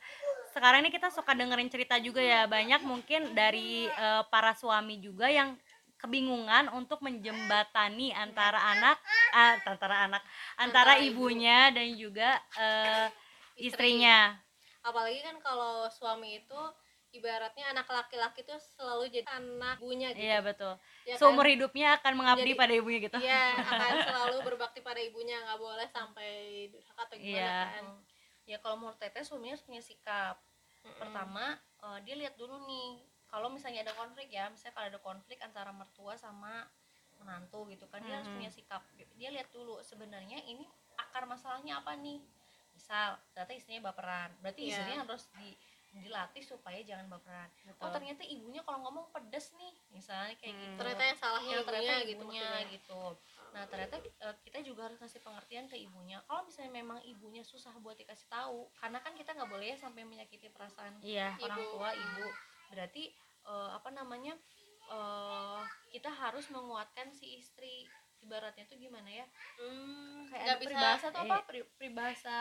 sekarang 0.51 0.83
ini 0.83 0.91
kita 0.91 1.07
suka 1.07 1.39
dengerin 1.39 1.71
cerita 1.71 1.95
juga 2.03 2.19
ya. 2.19 2.51
Banyak 2.51 2.83
mungkin 2.83 3.31
dari 3.33 3.87
eh, 3.87 4.23
para 4.27 4.59
suami 4.59 4.99
juga 4.99 5.31
yang 5.31 5.55
kebingungan 6.03 6.67
untuk 6.75 6.99
menjembatani 6.99 8.11
antara 8.11 8.59
anak 8.75 8.99
ah, 9.31 9.55
antara 9.63 10.11
anak 10.11 10.23
antara 10.59 10.99
Antara 10.99 11.07
ibu. 11.07 11.31
ibunya 11.31 11.71
dan 11.71 11.95
juga 11.95 12.43
eh, 12.59 13.07
istrinya. 13.55 14.35
Apalagi 14.83 15.23
kan 15.23 15.39
kalau 15.39 15.87
suami 15.87 16.43
itu 16.43 16.59
ibaratnya 17.12 17.64
anak 17.70 17.85
laki-laki 17.87 18.40
tuh 18.42 18.57
selalu 18.57 19.12
jadi 19.12 19.29
anak 19.29 19.77
ibunya 19.79 20.16
gitu. 20.16 20.25
Iya 20.25 20.38
betul. 20.40 20.75
Ya 21.05 21.14
kan? 21.14 21.20
seumur 21.20 21.44
hidupnya 21.44 22.01
akan 22.01 22.12
mengabdi 22.16 22.51
Jadi- 22.53 22.61
pada 22.61 22.72
ibunya 22.72 23.01
gitu. 23.05 23.18
Iya, 23.20 23.44
akan 23.92 23.92
selalu 24.03 24.37
berbakti 24.42 24.81
pada 24.81 24.98
ibunya, 24.98 25.37
nggak 25.44 25.61
boleh 25.61 25.87
sampai 25.87 26.31
durhaka 26.72 27.01
atau 27.07 27.16
gimana 27.16 27.37
Iya. 27.37 27.61
kan. 27.77 27.87
ya 28.42 28.59
kalau 28.59 28.75
menurut 28.75 28.98
teteh 28.98 29.22
suaminya 29.22 29.55
harus 29.55 29.62
punya 29.62 29.79
sikap. 29.79 30.35
Pertama 30.98 31.55
eh, 31.79 31.98
dia 32.03 32.18
lihat 32.18 32.35
dulu 32.35 32.59
nih 32.66 32.98
kalau 33.31 33.46
misalnya 33.48 33.87
ada 33.87 33.94
konflik 33.94 34.29
ya 34.29 34.51
misalnya 34.51 34.75
kalau 34.75 34.88
ada 34.90 35.01
konflik 35.01 35.38
antara 35.40 35.70
mertua 35.70 36.18
sama 36.18 36.66
menantu 37.16 37.70
gitu 37.70 37.87
kan 37.87 38.03
dia 38.03 38.18
harus 38.18 38.27
punya 38.29 38.51
sikap. 38.51 38.83
Dia 39.14 39.31
lihat 39.31 39.46
dulu 39.55 39.79
sebenarnya 39.81 40.42
ini 40.42 40.66
akar 40.98 41.22
masalahnya 41.25 41.79
apa 41.79 41.94
nih? 41.94 42.18
Misal 42.75 43.14
ternyata 43.31 43.53
istrinya 43.55 43.83
baperan. 43.88 44.35
Berarti 44.42 44.66
Iya. 44.66 44.70
istrinya 44.75 44.96
harus 45.07 45.22
di 45.38 45.55
dilatih 45.95 46.41
supaya 46.41 46.81
jangan 46.81 47.05
baperan 47.07 47.45
oh 47.45 47.69
Betul. 47.69 47.93
ternyata 47.93 48.23
ibunya 48.25 48.61
kalau 48.61 48.81
ngomong 48.81 49.07
pedes 49.11 49.53
nih 49.53 49.73
misalnya 49.91 50.33
kayak 50.35 50.51
Hmm. 50.51 50.63
gitu 50.63 50.77
Ternyata 50.81 51.03
yang 51.05 51.19
salahnya 51.19 51.53
ibunya 51.53 51.67
ternyata 51.67 51.93
gitu 51.99 52.11
ibunya 52.17 52.43
maksudnya. 52.43 52.73
gitu 52.73 53.03
nah 53.53 53.63
ternyata 53.67 53.95
eh, 54.01 54.37
kita 54.41 54.59
juga 54.63 54.81
harus 54.87 54.99
ngasih 54.99 55.21
pengertian 55.21 55.67
ke 55.67 55.77
ibunya 55.77 56.19
kalau 56.23 56.43
misalnya 56.43 56.73
memang 56.75 56.99
ibunya 57.03 57.43
susah 57.43 57.77
buat 57.77 57.95
dikasih 57.95 58.25
tahu 58.27 58.73
karena 58.75 58.99
kan 58.99 59.13
kita 59.13 59.31
nggak 59.31 59.47
boleh 59.47 59.67
ya 59.67 59.77
sampai 59.77 60.03
menyakiti 60.03 60.49
perasaan 60.49 60.97
iya 61.01 61.37
orang 61.39 61.61
Ibu. 61.61 61.71
tua 61.71 61.91
ibu 61.93 62.27
berarti 62.69 63.05
eh, 63.45 63.71
apa 63.71 63.89
namanya 63.91 64.33
eh, 64.89 65.61
kita 65.91 66.09
harus 66.09 66.49
menguatkan 66.49 67.11
si 67.11 67.37
istri 67.37 67.85
ibaratnya 68.19 68.65
tuh 68.65 68.79
gimana 68.79 69.11
ya 69.13 69.27
Hmm, 69.59 70.25
kayak 70.27 70.41
ada 70.43 70.55
bisa 70.55 70.65
peribahasa 70.65 71.07
tuh 71.11 71.21
apa 71.23 71.35
eh. 71.35 71.43
Pri- 71.45 71.71
peribahasa 71.75 72.37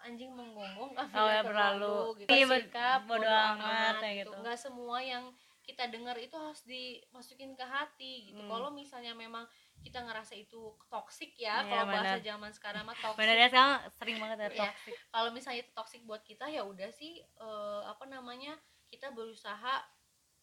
anjing 0.00 0.30
menggonggong 0.32 0.94
Oh, 1.14 1.26
ya, 1.26 1.42
berlalu. 1.42 2.14
gitu 2.22 2.30
Iya, 2.30 2.44
Bersikap 2.46 3.00
bodo 3.04 3.26
amat, 3.28 3.98
kayak 4.02 4.14
gitu 4.24 4.30
gitu. 4.30 4.38
nggak 4.42 4.58
semua 4.58 4.98
yang 5.02 5.24
kita 5.62 5.84
dengar 5.92 6.16
itu 6.16 6.32
harus 6.32 6.64
dimasukin 6.64 7.52
ke 7.52 7.60
hati 7.60 8.32
gitu 8.32 8.40
Hmm. 8.40 8.48
kalau 8.48 8.72
misalnya 8.72 9.12
memang 9.12 9.44
kita 9.84 10.00
ngerasa 10.00 10.32
itu 10.32 10.72
toksik 10.88 11.36
ya 11.36 11.60
Iya, 11.60 11.68
kalau 11.68 11.84
bahasa 11.92 12.16
zaman 12.24 12.50
sekarang 12.56 12.88
mah 12.88 12.96
toksik 13.04 13.20
benar 13.20 13.36
ya 13.36 13.46
sekarang 13.52 13.72
sering 14.00 14.16
banget 14.16 14.38
ya 14.40 14.48
Iya. 14.48 14.60
toxic 14.64 14.94
kalau 15.12 15.30
misalnya 15.30 15.60
itu 15.60 15.72
toksik 15.76 16.02
buat 16.08 16.22
kita 16.24 16.48
ya 16.48 16.64
udah 16.64 16.88
sih 16.88 17.20
eh, 17.20 17.82
apa 17.84 18.04
namanya 18.08 18.56
kita 18.88 19.12
berusaha 19.12 19.74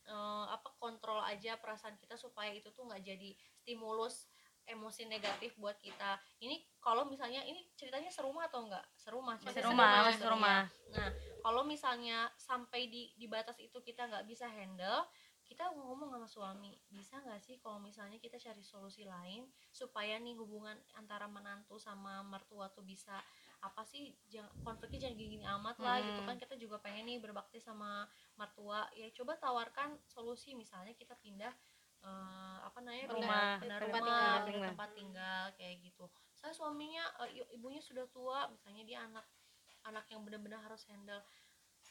eh, 0.06 0.46
apa 0.54 0.70
kontrol 0.78 1.18
aja 1.26 1.58
perasaan 1.58 1.98
kita 1.98 2.14
supaya 2.16 2.54
itu 2.54 2.70
tuh 2.70 2.86
nggak 2.86 3.02
jadi 3.02 3.34
stimulus 3.58 4.30
emosi 4.66 5.06
negatif 5.06 5.54
buat 5.58 5.78
kita. 5.78 6.18
Ini 6.42 6.62
kalau 6.82 7.06
misalnya 7.06 7.42
ini 7.46 7.66
ceritanya 7.78 8.10
serumah 8.10 8.50
atau 8.50 8.66
enggak? 8.66 8.86
Serumah 8.98 9.38
masih 9.38 9.62
serumah, 9.62 9.92
masih 10.10 10.28
rumah 10.30 10.62
nah 10.96 11.10
kalau 11.44 11.62
misalnya 11.68 12.32
sampai 12.40 12.88
di 12.88 13.12
di 13.20 13.28
batas 13.28 13.60
itu 13.60 13.78
kita 13.84 14.08
nggak 14.08 14.26
bisa 14.26 14.48
handle 14.48 15.04
kita 15.46 15.62
ngomong 15.78 16.10
sama 16.10 16.26
suami 16.26 16.74
bisa 16.90 17.22
nggak 17.22 17.38
sih 17.38 17.62
kalau 17.62 17.78
misalnya 17.78 18.18
kita 18.18 18.40
cari 18.42 18.66
solusi 18.66 19.06
lain 19.06 19.46
supaya 19.70 20.18
nih 20.18 20.34
hubungan 20.34 20.74
antara 20.98 21.30
menantu 21.30 21.78
sama 21.78 22.26
mertua 22.26 22.72
tuh 22.74 22.82
bisa 22.82 23.22
apa 23.62 23.82
sih 23.86 24.14
jangan 24.30 24.50
konfliknya 24.62 25.10
jangan 25.10 25.18
gini, 25.18 25.42
amat 25.42 25.78
lah 25.82 25.98
gitu 25.98 26.22
Hmm. 26.22 26.30
kan. 26.30 26.38
Kita 26.38 26.54
juga 26.54 26.78
pengen 26.78 27.10
nih 27.10 27.18
berbakti 27.18 27.58
sama 27.58 28.06
mertua. 28.38 28.86
Ya 28.94 29.10
coba 29.10 29.42
tawarkan 29.42 29.98
solusi. 30.06 30.54
Misalnya 30.54 30.94
kita 30.94 31.18
pindah 31.18 31.50
eh, 32.06 32.58
apa 32.62 32.78
namanya 32.80 33.06
Rumah, 33.08 33.18
pindah, 33.18 33.50
pindah 33.58 33.80
tempat 33.80 34.02
rumah 34.02 34.40
tinggal. 34.46 34.70
tempat 34.70 34.90
tinggal. 34.94 35.44
kayak 35.54 35.76
gitu. 35.82 36.06
Saya 36.32 36.52
suaminya 36.52 37.04
i- 37.28 37.50
ibunya 37.52 37.80
sudah 37.80 38.06
tua 38.08 38.46
misalnya 38.48 38.84
dia 38.84 39.02
anak 39.04 39.26
anak 39.84 40.06
yang 40.08 40.22
benar-benar 40.22 40.62
harus 40.62 40.86
handle. 40.86 41.22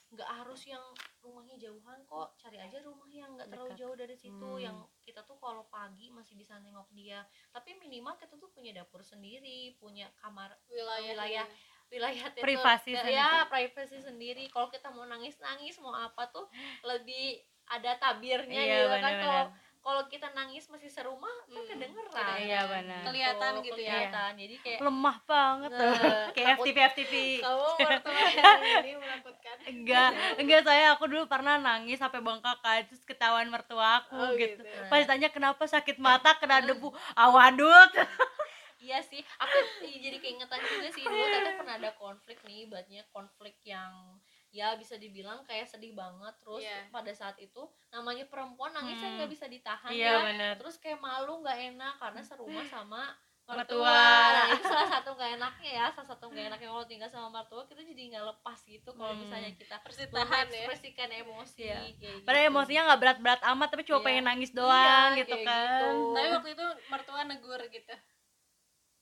Nggak 0.06 0.30
harus 0.32 0.62
yang 0.64 0.82
rumahnya 1.20 1.56
jauhan 1.56 1.98
kok 2.04 2.34
cari 2.36 2.58
aja 2.58 2.78
rumah 2.80 3.08
yang 3.08 3.34
nggak 3.34 3.48
terlalu 3.48 3.72
jauh 3.74 3.94
dari 3.94 4.14
situ. 4.14 4.38
Hmm. 4.52 4.62
yang 4.62 4.76
kita 5.00 5.22
tuh 5.22 5.34
kalau 5.36 5.66
pagi 5.68 6.06
masih 6.08 6.34
bisa 6.34 6.54
nengok 6.60 6.86
dia. 6.92 7.22
Tapi 7.50 7.74
minimal 7.74 8.14
kita 8.14 8.34
tuh 8.36 8.46
punya 8.48 8.70
dapur 8.72 9.02
sendiri 9.02 9.74
punya 9.74 10.06
kamar 10.16 10.54
Wilayah, 10.68 11.10
Wilayah. 11.10 11.46
wilayah 11.88 12.26
itu- 12.28 12.40
Privasi 12.40 12.92
sendiri. 12.92 13.14
ya 13.16 13.46
privasi 13.46 13.98
sendiri. 14.00 14.44
Kalau 14.48 14.68
kita 14.68 14.88
mau 14.88 15.02
nangis 15.04 15.34
nangis 15.38 15.78
mau 15.78 15.92
apa 15.92 16.26
tuh 16.28 16.46
lebih 16.84 17.38
ada 17.64 17.96
tabirnya 17.96 18.60
Iya, 18.60 18.76
gitu 18.84 18.96
kan. 19.00 19.14
kalau 19.16 19.44
kalau 19.84 20.02
kita 20.08 20.32
nangis 20.32 20.64
masih 20.66 20.88
serumah 20.88 21.28
kan 21.44 21.52
Hmm, 21.54 21.68
kedengeran 21.68 22.36
iya, 22.40 22.60
benar. 22.64 23.02
Kelihatan 23.04 23.52
gitu 23.60 23.76
ya. 23.76 23.92
kelihatan 24.08 24.30
jadi 24.34 24.54
kayak 24.58 24.80
lemah 24.80 25.16
banget 25.22 25.70
tuh 25.70 25.84
Nah, 25.92 26.24
kayak 26.34 26.48
FTP 26.56 26.78
FTP 26.88 27.14
Kamu 27.38 27.68
ini 28.80 28.92
menakutkan. 28.96 29.56
enggak 29.64 30.08
enggak 30.36 30.60
saya 30.62 30.84
aku 30.92 31.04
dulu 31.04 31.24
pernah 31.26 31.56
nangis 31.58 31.96
sampai 31.96 32.18
bengkak 32.18 32.56
kan 32.58 32.80
terus 32.82 33.04
ketahuan 33.04 33.46
mertua 33.46 34.00
aku 34.00 34.16
Oh, 34.16 34.32
gitu. 34.34 34.56
gitu. 34.56 34.64
Nah, 34.64 34.88
pas 34.88 34.98
ditanya 34.98 35.28
kenapa 35.28 35.62
sakit 35.64 35.96
mata 35.98 36.32
kena 36.34 36.64
debu 36.64 36.88
awadut 37.14 37.90
iya 38.80 39.00
sih 39.00 39.20
aku 39.34 39.56
jadi 39.80 40.16
keingetan 40.18 40.60
juga 40.60 40.88
sih 40.90 41.00
dulu 41.02 41.24
teteh 41.26 41.54
pernah 41.54 41.76
ada 41.78 41.90
konflik 41.94 42.36
nih 42.42 42.64
ibaratnya 42.64 43.02
konflik 43.10 43.56
yang 43.62 44.20
ya 44.54 44.78
bisa 44.78 44.94
dibilang 44.94 45.42
kayak 45.42 45.66
sedih 45.66 45.90
banget 45.92 46.30
terus 46.38 46.62
Iya. 46.62 46.86
pada 46.88 47.10
saat 47.10 47.34
itu 47.36 47.58
namanya 47.90 48.22
perempuan 48.24 48.70
nangis 48.70 48.96
kan 48.96 49.10
Hmm. 49.10 49.16
nggak 49.18 49.30
bisa 49.32 49.46
ditahan 49.46 49.90
iya 49.90 50.14
ya 50.14 50.22
benar 50.24 50.54
terus 50.54 50.78
kayak 50.78 50.98
malu 50.98 51.42
nggak 51.42 51.74
enak 51.74 51.94
karena 51.98 52.22
serumah 52.22 52.62
sama 52.64 53.02
Mertua. 53.44 53.84
Nah, 53.84 54.56
itu 54.56 54.64
salah 54.64 54.88
satu 54.88 55.12
nggak 55.12 55.36
enaknya 55.36 55.70
ya 55.74 55.86
salah 55.92 56.08
satu 56.08 56.32
nggak 56.32 56.48
enaknya 56.48 56.64
kalau 56.66 56.86
tinggal 56.88 57.10
sama 57.12 57.28
mertua 57.30 57.68
kita 57.68 57.84
jadi 57.84 58.02
nggak 58.08 58.24
lepas 58.24 58.56
gitu 58.64 58.88
kalau 58.88 59.12
Hmm. 59.12 59.20
misalnya 59.20 59.52
kita 59.52 59.76
Persitahan 59.84 60.48
ya. 60.48 60.64
mengekspresikan 60.64 61.10
emosi 61.12 61.60
Iya. 61.60 61.76
kayak 61.92 62.24
Padahal 62.24 62.40
gitu. 62.40 62.52
emosinya 62.56 62.82
nggak 62.88 63.00
berat-berat 63.04 63.40
amat 63.44 63.68
tapi 63.68 63.82
cuma 63.84 63.98
Iya. 63.98 64.06
pengen 64.08 64.24
nangis 64.24 64.48
doang 64.50 64.72
Iya, 65.12 65.18
gitu 65.20 65.36
kayak 65.36 65.44
kan. 65.44 65.68
gitu. 65.68 66.14
tapi 66.16 66.28
waktu 66.32 66.50
itu 66.56 66.66
mertua 66.88 67.20
negur 67.26 67.60
gitu 67.68 67.94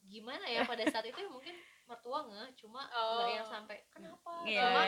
gimana 0.02 0.44
ya 0.44 0.60
pada 0.66 0.84
saat 0.86 1.06
itu 1.06 1.16
ya 1.16 1.30
mungkin 1.30 1.54
mertua 1.92 2.24
nggak 2.24 2.48
cuma 2.56 2.88
Oh. 2.88 3.20
nggak 3.20 3.30
yang 3.36 3.48
sampai 3.48 3.76
kenapa? 3.92 4.32
Iya. 4.48 4.64
cuma 4.64 4.82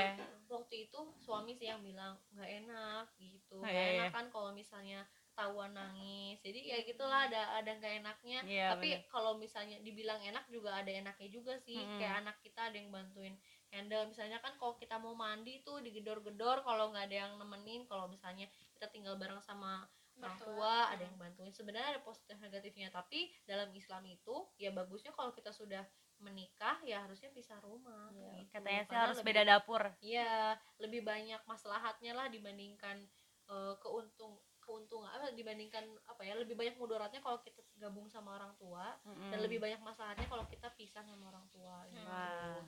waktu 0.56 0.88
itu 0.88 0.98
suami 1.20 1.52
sih 1.52 1.68
yang 1.68 1.84
bilang 1.84 2.16
nggak 2.32 2.50
enak 2.64 3.06
gitu. 3.20 3.60
Oh, 3.60 3.62
nggak 3.62 3.76
iya, 3.76 3.92
enak 4.00 4.08
iya. 4.08 4.16
kan 4.16 4.26
kalau 4.32 4.50
misalnya 4.56 5.04
ketahuan 5.34 5.74
nangis. 5.74 6.38
Jadi 6.40 6.60
ya 6.70 6.78
gitulah 6.86 7.26
ada 7.26 7.58
ada 7.58 7.70
nggak 7.74 7.94
enaknya. 8.06 8.40
Iya, 8.46 8.66
tapi 8.72 8.88
kalau 9.10 9.34
misalnya 9.36 9.82
dibilang 9.82 10.22
enak 10.22 10.46
juga 10.48 10.80
ada 10.80 10.88
enaknya 10.88 11.28
juga 11.28 11.58
sih. 11.58 11.76
Mm-mm. 11.76 11.98
kayak 12.00 12.24
anak 12.24 12.36
kita 12.40 12.70
ada 12.70 12.76
yang 12.78 12.88
bantuin 12.94 13.34
handle. 13.74 14.06
Misalnya 14.06 14.38
kan 14.38 14.54
kalau 14.56 14.78
kita 14.78 14.96
mau 15.02 15.12
mandi 15.18 15.60
tuh 15.66 15.82
digedor-gedor 15.82 16.62
kalau 16.62 16.94
nggak 16.94 17.10
ada 17.10 17.16
yang 17.26 17.32
nemenin 17.36 17.82
kalau 17.90 18.06
misalnya 18.06 18.46
kita 18.72 18.86
tinggal 18.94 19.18
bareng 19.18 19.42
sama 19.42 19.82
orang 20.22 20.38
tua 20.38 20.94
ada 20.94 21.02
yang 21.02 21.18
bantuin. 21.18 21.50
Sebenarnya 21.50 21.98
ada 21.98 22.02
positif 22.06 22.38
negatifnya 22.38 22.94
tapi 22.94 23.34
dalam 23.42 23.74
Islam 23.74 24.06
itu 24.06 24.46
ya 24.54 24.70
bagusnya 24.70 25.10
kalau 25.18 25.34
kita 25.34 25.50
sudah 25.50 25.82
menikah 26.24 26.80
ya 26.82 27.04
harusnya 27.04 27.28
pisah 27.30 27.60
rumah 27.60 28.08
gitu. 28.10 28.24
Iya, 28.24 28.48
Katanya 28.48 28.82
sih 28.82 28.96
harus 28.96 29.18
lebih- 29.20 29.28
beda 29.36 29.42
dapur. 29.44 29.82
Iya, 30.00 30.32
lebih 30.80 31.00
banyak 31.04 31.40
maslahatnya 31.44 32.12
lah 32.16 32.26
dibandingkan 32.32 33.04
eh, 33.44 33.74
keuntung 33.76 34.40
keuntungan 34.64 35.12
apa 35.12 35.28
dibandingkan 35.36 35.84
apa 36.08 36.24
ya 36.24 36.32
lebih 36.40 36.56
banyak 36.56 36.80
mudaratnya 36.80 37.20
kalau 37.20 37.36
kita 37.44 37.60
gabung 37.76 38.08
sama 38.08 38.40
orang 38.40 38.56
tua 38.56 38.96
Mm-mm. 39.04 39.28
dan 39.28 39.44
lebih 39.44 39.60
banyak 39.60 39.76
masalahnya 39.84 40.24
kalau 40.24 40.48
kita 40.48 40.72
pisah 40.72 41.04
sama 41.04 41.28
orang 41.28 41.44
tua 41.52 41.84
gitu. 41.92 42.00
Wah. 42.08 42.64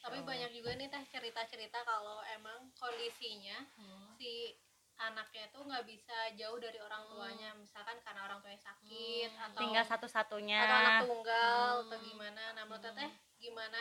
Tapi 0.00 0.24
banyak 0.24 0.56
juga 0.56 0.72
nih 0.72 0.88
teh 0.88 1.04
cerita-cerita 1.04 1.84
kalau 1.84 2.24
emang 2.32 2.72
kondisinya 2.80 3.60
Hmm. 3.76 4.16
si 4.16 4.56
anaknya 4.94 5.50
tuh 5.50 5.66
nggak 5.66 5.84
bisa 5.84 6.16
jauh 6.38 6.58
dari 6.62 6.78
orang 6.78 7.02
tuanya 7.10 7.50
misalkan 7.58 7.98
karena 8.06 8.30
orang 8.30 8.38
tuanya 8.38 8.60
sakit 8.62 9.30
Hmm. 9.34 9.44
atau 9.50 9.60
tinggal 9.60 9.84
satu-satunya. 9.84 10.60
atau 10.62 10.76
anak 10.78 11.00
tunggal 11.02 11.70
Hmm. 11.74 11.84
atau 11.90 11.98
gimana 12.00 12.42
nah 12.54 12.64
menurut 12.64 12.82
Hmm. 12.82 12.94
teteh 12.94 13.10
gimana 13.42 13.80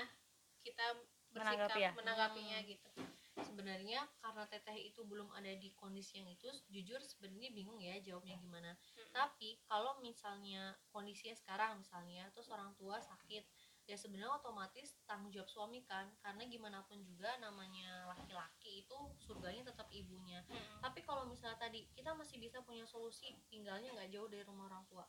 kita 0.66 0.86
Menanggapi 1.34 1.60
bersikap 1.60 1.78
ya? 1.78 1.92
menanggapinya 1.94 2.60
Hmm. 2.62 2.70
gitu 2.70 2.90
Sebenarnya 3.34 4.06
karena 4.22 4.46
teteh 4.46 4.78
itu 4.78 5.02
belum 5.10 5.34
ada 5.34 5.50
di 5.58 5.74
kondisi 5.74 6.22
yang 6.22 6.30
itu, 6.30 6.46
jujur 6.70 7.02
sebenarnya 7.02 7.50
bingung 7.50 7.82
ya 7.82 7.98
jawabnya 7.98 8.38
gimana. 8.38 8.78
Tapi 9.10 9.58
kalau 9.66 9.98
misalnya 10.06 10.78
kondisinya 10.94 11.34
sekarang 11.34 11.82
misalnya 11.82 12.30
terus 12.30 12.46
orang 12.54 12.78
tua 12.78 13.02
sakit, 13.02 13.42
ya 13.84 14.00
sebenarnya 14.00 14.40
otomatis 14.40 14.96
tanggung 15.04 15.28
jawab 15.34 15.52
suami 15.52 15.84
kan, 15.84 16.08
karena 16.24 16.48
gimana 16.48 16.80
pun 16.88 17.04
juga 17.04 17.36
namanya 17.44 18.08
laki-laki 18.16 18.88
itu 18.88 18.98
surganya 19.20 19.68
tetap 19.68 19.92
ibunya. 19.92 20.40
Hmm. 20.48 20.80
Tapi 20.80 21.04
kalau 21.04 21.28
misalnya 21.28 21.60
tadi 21.60 21.84
kita 21.92 22.16
masih 22.16 22.40
bisa 22.40 22.64
punya 22.64 22.88
solusi 22.88 23.36
tinggalnya 23.52 23.92
nggak 23.92 24.10
jauh 24.16 24.32
dari 24.32 24.44
rumah 24.48 24.72
orang 24.72 24.88
tua, 24.88 25.04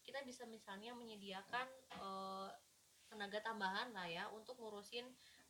kita 0.00 0.24
bisa 0.24 0.48
misalnya 0.48 0.96
menyediakan 0.96 1.66
eh, 2.00 2.48
tenaga 3.12 3.38
tambahan 3.44 3.92
lah 3.92 4.08
ya 4.08 4.24
untuk 4.32 4.56
ngurusin 4.56 5.04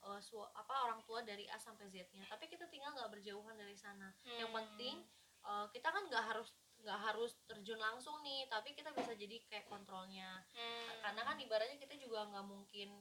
eh, 0.05 0.21
su- 0.21 0.51
apa 0.55 0.91
orang 0.91 1.01
tua 1.07 1.23
dari 1.23 1.47
A 1.47 1.57
sampai 1.57 1.87
Z-nya. 1.87 2.27
Tapi 2.27 2.51
kita 2.51 2.67
tinggal 2.67 2.91
nggak 2.99 3.15
berjauhan 3.15 3.55
dari 3.55 3.79
sana 3.79 4.11
yang 4.27 4.51
Hmm. 4.51 4.59
penting 4.67 4.99
uh, 5.45 5.69
kita 5.71 5.93
kan 5.93 6.09
nggak 6.09 6.25
harus 6.25 6.57
nggak 6.85 7.01
harus 7.03 7.33
terjun 7.45 7.77
langsung 7.77 8.21
nih 8.21 8.45
tapi 8.47 8.73
kita 8.73 8.93
bisa 8.93 9.13
jadi 9.13 9.41
kayak 9.43 9.65
kontrolnya 9.65 10.45
Hmm. 10.53 11.01
karena 11.01 11.21
kan 11.25 11.37
ibaratnya 11.37 11.77
kita 11.77 11.97
juga 11.97 12.25
nggak 12.27 12.45
mungkin 12.45 13.01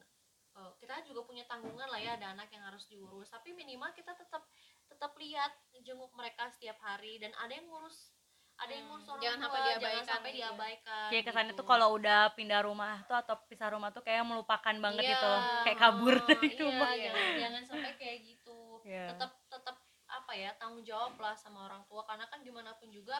uh, 0.53 0.71
kita 0.73 1.03
juga 1.03 1.21
punya 1.23 1.43
tanggungan 1.43 1.85
lah 1.85 1.99
ya 1.99 2.15
ada 2.15 2.31
anak 2.31 2.47
yang 2.47 2.63
harus 2.63 2.87
diurus 2.87 3.27
tapi 3.27 3.51
minimal 3.51 3.91
kita 3.91 4.13
tetap 4.13 4.47
tetap 4.85 5.11
lihat 5.15 5.51
jenguk 5.77 6.09
mereka 6.13 6.47
setiap 6.49 6.79
hari 6.79 7.17
dan 7.17 7.35
ada 7.35 7.51
yang 7.51 7.67
ngurus 7.67 8.15
ada 8.55 8.69
yang 8.69 8.85
Hmm, 8.85 8.91
ngurus 8.93 9.07
orang 9.09 9.19
jangan 9.19 9.37
tua 9.37 9.43
sampai 9.43 9.59
jangan 9.59 9.73
diabaikan 9.73 10.05
sampai 10.07 10.29
gitu 10.29 10.33
ya. 10.33 10.45
diabaikan 10.45 11.07
Kayak 11.09 11.25
kesannya 11.25 11.49
gitu. 11.49 11.59
tuh 11.59 11.67
kalau 11.67 11.87
udah 11.91 12.19
pindah 12.31 12.61
rumah 12.61 12.95
tuh 13.03 13.17
atau 13.17 13.35
pisah 13.43 13.67
rumah 13.67 13.89
tuh 13.89 14.01
kayak 14.01 14.23
melupakan 14.23 14.75
banget 14.79 15.03
Iya, 15.03 15.11
gitu 15.11 15.25
loh. 15.25 15.41
Kayak 15.65 15.79
kabur 15.81 16.15
dari 16.29 16.47
iya, 16.47 16.59
rumah. 16.61 16.89
jangan, 16.93 17.25
jangan 17.37 17.63
sampai 17.65 17.91
kayak 17.97 18.17
gitu 18.23 18.59
Iya. 18.83 19.05
tetap 19.11 19.31
tetap 19.49 19.75
apa 20.05 20.31
ya 20.31 20.53
tanggung 20.53 20.85
jawab 20.85 21.17
lah 21.17 21.33
sama 21.33 21.65
orang 21.65 21.81
tua 21.83 22.05
karena 22.05 22.29
kan 22.29 22.39
gimana 22.39 22.77
pun 22.77 22.85
juga 22.87 23.17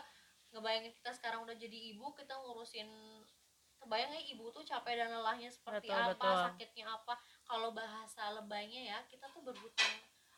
ngebayangin 0.53 0.93
kita 0.93 1.11
sekarang 1.11 1.41
udah 1.41 1.55
jadi 1.55 1.77
ibu 1.91 2.13
kita 2.13 2.33
ngurusin 2.37 2.87
kebayang 3.75 4.11
ya 4.11 4.21
ibu 4.31 4.47
tuh 4.49 4.63
capek 4.63 4.95
dan 4.95 5.11
lelahnya 5.11 5.49
seperti 5.49 5.89
Betul, 5.89 5.99
apa 6.07 6.13
betul. 6.15 6.35
sakitnya 6.47 6.85
apa 6.87 7.13
kalau 7.43 7.69
bahasa 7.71 8.31
lebaynya 8.31 8.81
ya 8.87 8.97
kita 9.05 9.27
tuh 9.27 9.43
berhutang 9.43 9.93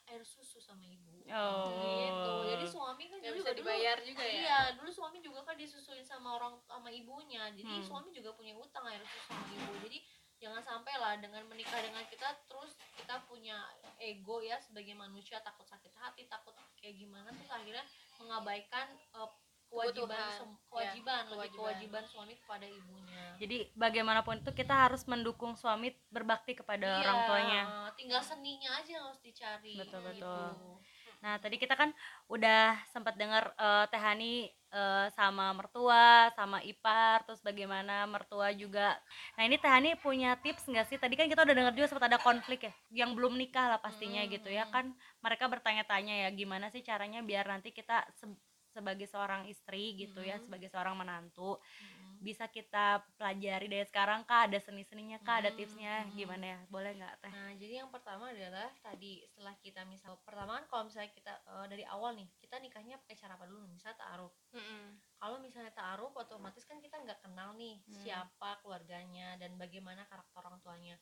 air 0.08 0.21
susu 0.21 0.58
sama 0.58 0.82
ibu 0.84 1.13
Oh. 1.25 1.65
gitu 1.97 2.34
jadi 2.47 2.65
suami 2.65 3.04
kan 3.06 3.17
nggak 3.17 3.34
juga 3.34 3.41
bisa 3.41 3.51
dulu- 3.51 3.60
dibayar 3.65 3.97
juga 3.99 4.23
ya 4.23 4.34
Iya, 4.38 4.60
dulu 4.78 4.89
suami 4.89 5.17
juga 5.19 5.39
kan 5.41 5.56
disusuin 5.56 6.06
sama 6.06 6.38
orang 6.38 6.54
sama 6.63 6.89
ibunya. 6.89 7.49
Jadi 7.51 7.65
Hmm. 7.75 7.82
suami 7.84 8.13
juga 8.13 8.30
punya 8.32 8.54
utang 8.54 8.86
air 8.86 9.01
susu 9.01 9.25
sama 9.25 9.49
ibu. 9.49 9.73
Jadi 9.82 9.97
jangan 10.38 10.62
sampai 10.62 10.93
lah 10.95 11.17
dengan 11.17 11.41
menikah 11.45 11.82
dengan 11.82 12.06
kita 12.06 12.30
terus 12.45 12.78
kita 12.93 13.25
punya 13.25 13.58
ego 13.97 14.38
ya 14.39 14.62
sebagai 14.62 14.93
manusia 14.93 15.41
takut 15.41 15.65
sakit 15.65 15.89
hati, 15.95 16.30
takut 16.30 16.54
kayak 16.78 16.93
gimana 16.95 17.34
tuh 17.34 17.49
akhirnya 17.49 17.82
mengabaikan 18.19 18.86
eh, 18.93 19.30
kewajiban 19.69 20.30
sem- 20.32 20.54
Ya, 20.56 20.60
kewajiban 20.69 21.21
lebih 21.23 21.36
kewajiban. 21.36 21.58
kewajiban 21.60 22.04
suami 22.08 22.34
kepada 22.36 22.65
ibunya. 22.67 23.23
Jadi 23.39 23.58
bagaimanapun 23.75 24.36
itu 24.43 24.51
kita 24.51 24.75
harus 24.88 25.04
mendukung 25.08 25.56
suami 25.56 25.91
berbakti 26.08 26.56
kepada 26.56 26.99
orang 26.99 27.17
Iya, 27.17 27.28
tuanya. 27.28 27.62
tinggal 27.95 28.21
seninya 28.23 28.71
aja 28.80 28.89
yang 28.99 29.06
harus 29.08 29.21
dicari. 29.23 29.75
Betul, 29.75 29.99
gitu. 30.13 30.19
betul. 30.23 30.80
Nah, 31.23 31.41
tadi 31.41 31.56
kita 31.58 31.73
kan 31.73 31.89
udah 32.28 32.78
sempat 32.91 33.15
dengar 33.17 33.49
eh, 33.56 33.86
Teh 33.89 33.97
Hani 33.97 34.34
eh, 34.51 35.08
sama 35.15 35.49
mertua, 35.56 36.30
sama 36.36 36.60
ipar, 36.62 37.23
terus 37.23 37.39
bagaimana 37.39 38.04
mertua 38.06 38.51
juga. 38.51 38.93
Nah, 39.34 39.47
ini 39.47 39.56
Teh 39.58 39.71
Hani 39.71 39.95
punya 39.97 40.36
tips 40.38 40.67
nggak 40.67 40.86
sih? 40.86 40.97
Tadi 40.99 41.15
kan 41.15 41.25
kita 41.25 41.41
udah 41.47 41.56
dengar 41.56 41.73
juga 41.73 41.88
sempat 41.89 42.12
ada 42.12 42.19
konflik 42.21 42.67
ya, 42.67 42.73
yang 42.93 43.15
belum 43.15 43.39
nikah 43.39 43.71
lah 43.73 43.80
pastinya 43.80 44.21
Hmm, 44.21 44.32
gitu 44.32 44.51
ya 44.51 44.67
hmm. 44.67 44.73
kan. 44.75 44.86
Mereka 45.23 45.47
bertanya-tanya 45.49 46.28
ya 46.28 46.30
gimana 46.30 46.67
sih 46.69 46.84
caranya 46.84 47.23
biar 47.23 47.47
nanti 47.47 47.71
kita 47.71 48.06
se- 48.13 48.38
sebagai 48.76 49.08
seorang 49.08 49.48
istri 49.48 49.96
gitu 49.96 50.20
ya, 50.20 50.36
Hmm. 50.36 50.44
sebagai 50.44 50.68
seorang 50.68 51.00
menantu 51.00 51.56
Mm-mm. 51.56 52.20
bisa 52.20 52.48
kita 52.48 53.00
pelajari 53.16 53.68
dari 53.68 53.86
sekarang 53.86 54.24
kah 54.24 54.48
ada 54.48 54.60
seni-seninya 54.60 55.20
kah 55.22 55.40
ada 55.40 55.52
Hmm, 55.52 55.60
tipsnya 55.60 55.94
hmm. 56.04 56.16
gimana 56.16 56.46
ya 56.48 56.60
boleh 56.68 56.92
nggak 56.96 57.16
teh 57.22 57.32
Nah, 57.32 57.52
jadi 57.56 57.74
yang 57.84 57.90
pertama 57.92 58.32
adalah 58.32 58.72
tadi 58.82 59.24
setelah 59.28 59.56
kita 59.60 59.82
misal 59.86 60.18
pertama 60.24 60.60
kan 60.60 60.66
kalau 60.68 60.84
misalnya 60.88 61.12
kita 61.12 61.34
eh, 61.38 61.68
dari 61.70 61.84
awal 61.86 62.16
nih 62.16 62.28
kita 62.40 62.56
nikahnya 62.60 62.96
pakai 63.04 63.16
cara 63.16 63.36
apa 63.36 63.46
dulu? 63.46 63.68
Misalnya 63.68 63.98
taaruf. 64.00 64.34
Mm-mm. 64.52 65.00
Kalau 65.16 65.38
misalnya 65.40 65.72
taaruf 65.76 66.12
otomatis 66.16 66.64
kan 66.66 66.80
kita 66.80 66.96
nggak 67.00 67.20
kenal 67.24 67.56
nih 67.56 67.80
Hmm. 67.86 67.96
siapa 68.02 68.60
keluarganya 68.64 69.36
dan 69.38 69.56
bagaimana 69.56 70.04
karakter 70.08 70.40
orang 70.40 70.60
tuanya. 70.64 70.96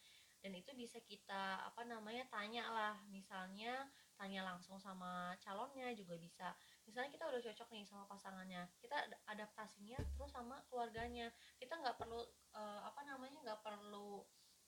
Dan 0.44 0.52
itu 0.60 0.76
bisa 0.76 1.00
kita 1.00 1.64
apa 1.64 1.88
namanya 1.88 2.28
tanya 2.28 2.68
lah, 2.68 2.96
misalnya 3.08 3.88
tanya 4.20 4.44
langsung 4.44 4.76
sama 4.76 5.32
calonnya 5.40 5.88
juga 5.96 6.20
bisa. 6.20 6.52
Misalnya 6.88 7.10
kita 7.13 7.26
udah 7.32 7.41
cocok 7.41 7.69
nih 7.76 7.86
sama 7.88 8.06
pasangannya, 8.10 8.67
kita 8.84 8.96
ad- 8.96 9.19
adaptasinya 9.32 9.98
terus 10.15 10.32
sama 10.32 10.60
keluarganya. 10.67 11.32
Kita 11.60 11.80
nggak 11.80 11.96
perlu 12.00 12.22
eh, 12.56 12.82
apa 12.84 13.02
namanya 13.08 13.39
nggak 13.43 13.62
perlu 13.63 14.24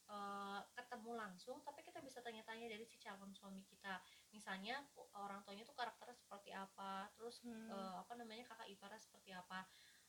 eh, 0.10 0.60
ketemu 0.78 1.12
langsung, 1.18 1.58
tapi 1.66 1.82
kita 1.84 2.00
bisa 2.00 2.22
tanya-tanya 2.24 2.70
dari 2.72 2.86
si 2.88 2.96
calon 3.02 3.32
suami 3.36 3.62
kita. 3.68 4.00
Misalnya 4.32 4.80
orang 5.18 5.42
tuanya 5.44 5.64
tuh 5.68 5.76
karakternya 5.76 6.16
seperti 6.18 6.52
apa, 6.56 7.10
terus 7.18 7.42
Hmm. 7.44 7.70
eh, 7.72 7.94
apa 8.02 8.14
namanya 8.18 8.44
kakak 8.48 8.68
iparnya 8.72 9.02
seperti 9.02 9.32
apa 9.36 9.66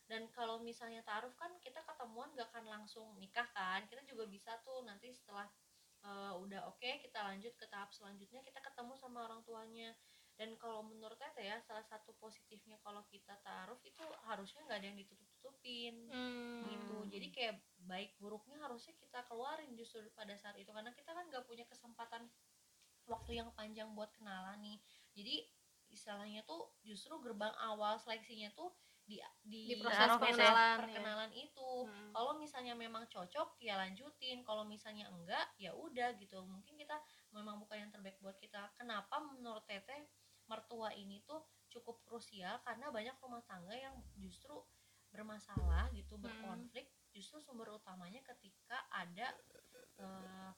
dan 0.06 0.30
kalau 0.30 0.62
misalnya 0.62 1.02
taruh 1.02 1.34
kan 1.34 1.50
kita 1.58 1.82
ketemuan 1.82 2.30
gak 2.38 2.46
akan 2.54 2.64
langsung 2.70 3.18
nikah 3.18 3.46
kan 3.50 3.82
kita 3.90 4.06
juga 4.06 4.24
bisa 4.30 4.54
tuh 4.62 4.86
nanti 4.86 5.10
setelah 5.10 5.50
eh, 6.06 6.34
udah 6.38 6.70
oke 6.70 6.90
kita 7.02 7.18
lanjut 7.26 7.52
ke 7.58 7.66
tahap 7.66 7.90
selanjutnya 7.90 8.40
kita 8.46 8.62
ketemu 8.62 8.94
sama 8.94 9.26
orang 9.26 9.42
tuanya 9.42 9.90
dan 10.36 10.52
kalau 10.60 10.84
menurut 10.84 11.16
Tete 11.16 11.40
ya 11.40 11.56
salah 11.64 11.80
satu 11.82 12.12
positifnya 12.16 12.76
kalau 12.84 13.00
kita 13.08 13.36
taruh 13.40 13.80
itu 13.80 14.04
harusnya 14.28 14.60
nggak 14.68 14.78
ada 14.78 14.86
yang 14.92 14.98
ditutup-tutupin 15.00 15.94
Hmm. 16.12 16.68
gitu. 16.68 16.96
Jadi 17.08 17.26
kayak 17.32 17.54
baik 17.88 18.12
buruknya 18.20 18.60
harusnya 18.60 18.92
kita 18.94 19.24
keluarin 19.24 19.72
justru 19.72 20.04
pada 20.12 20.36
saat 20.36 20.60
itu. 20.60 20.68
Karena 20.68 20.92
kita 20.92 21.10
kan 21.10 21.24
nggak 21.26 21.48
punya 21.48 21.64
kesempatan 21.64 22.28
waktu 23.08 23.40
yang 23.40 23.48
panjang 23.56 23.88
buat 23.96 24.12
kenalan 24.12 24.60
nih. 24.60 24.78
Jadi 25.16 25.36
istilahnya 25.88 26.44
tuh 26.44 26.68
justru 26.82 27.16
gerbang 27.22 27.54
awal 27.62 27.96
seleksinya 27.96 28.52
tuh 28.52 28.74
di 29.06 29.22
di, 29.40 29.70
Di 29.70 29.74
proses 29.78 30.02
Taruh 30.02 30.18
itu 30.18 30.42
ya. 30.42 30.76
perkenalan 30.82 31.30
itu. 31.30 31.70
Hmm. 31.86 32.10
kalau 32.10 32.34
misalnya 32.36 32.74
memang 32.74 33.06
cocok 33.06 33.54
ya 33.62 33.78
lanjutin. 33.78 34.42
Kalau 34.42 34.66
misalnya 34.66 35.06
enggak 35.08 35.46
ya 35.56 35.70
udah 35.72 36.12
gitu. 36.18 36.42
Mungkin 36.42 36.74
kita 36.74 36.98
memang 37.30 37.62
bukan 37.62 37.86
yang 37.86 37.90
terbaik 37.94 38.18
buat 38.18 38.34
kita. 38.36 38.74
Kenapa 38.74 39.22
menurut 39.22 39.62
teteh 39.64 40.10
mertua 40.46 40.94
ini 40.94 41.22
tuh 41.26 41.42
cukup 41.68 42.00
krusial 42.06 42.62
karena 42.62 42.88
banyak 42.90 43.16
rumah 43.20 43.42
tangga 43.44 43.74
yang 43.74 43.94
justru 44.16 44.54
bermasalah 45.10 45.90
gitu 45.92 46.16
Hmm. 46.16 46.24
berkonflik 46.24 46.86
justru 47.14 47.40
sumber 47.40 47.72
utamanya 47.72 48.20
ketika 48.22 48.84
ada 48.92 49.32
eh, 49.96 50.50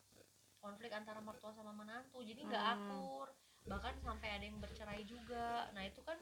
konflik 0.58 0.90
antara 0.90 1.22
mertua 1.22 1.54
sama 1.54 1.70
menantu 1.70 2.18
jadi 2.26 2.42
nggak 2.42 2.64
Hmm. 2.64 2.74
akur 2.74 3.28
bahkan 3.68 3.94
sampai 4.02 4.28
ada 4.34 4.44
yang 4.48 4.58
bercerai 4.58 5.06
juga 5.06 5.70
nah 5.76 5.84
itu 5.86 6.02
kan 6.02 6.18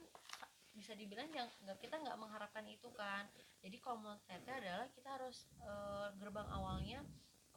bisa 0.76 0.92
dibilang 0.92 1.32
yang 1.32 1.48
nggak 1.64 1.80
kita 1.80 1.96
nggak 1.96 2.18
mengharapkan 2.20 2.68
itu 2.68 2.92
kan 2.92 3.24
jadi 3.64 3.80
kalau 3.80 4.04
menurut 4.04 4.20
adalah 4.28 4.84
kita 4.92 5.08
harus 5.16 5.48
eh, 5.64 6.08
gerbang 6.20 6.48
awalnya 6.52 7.00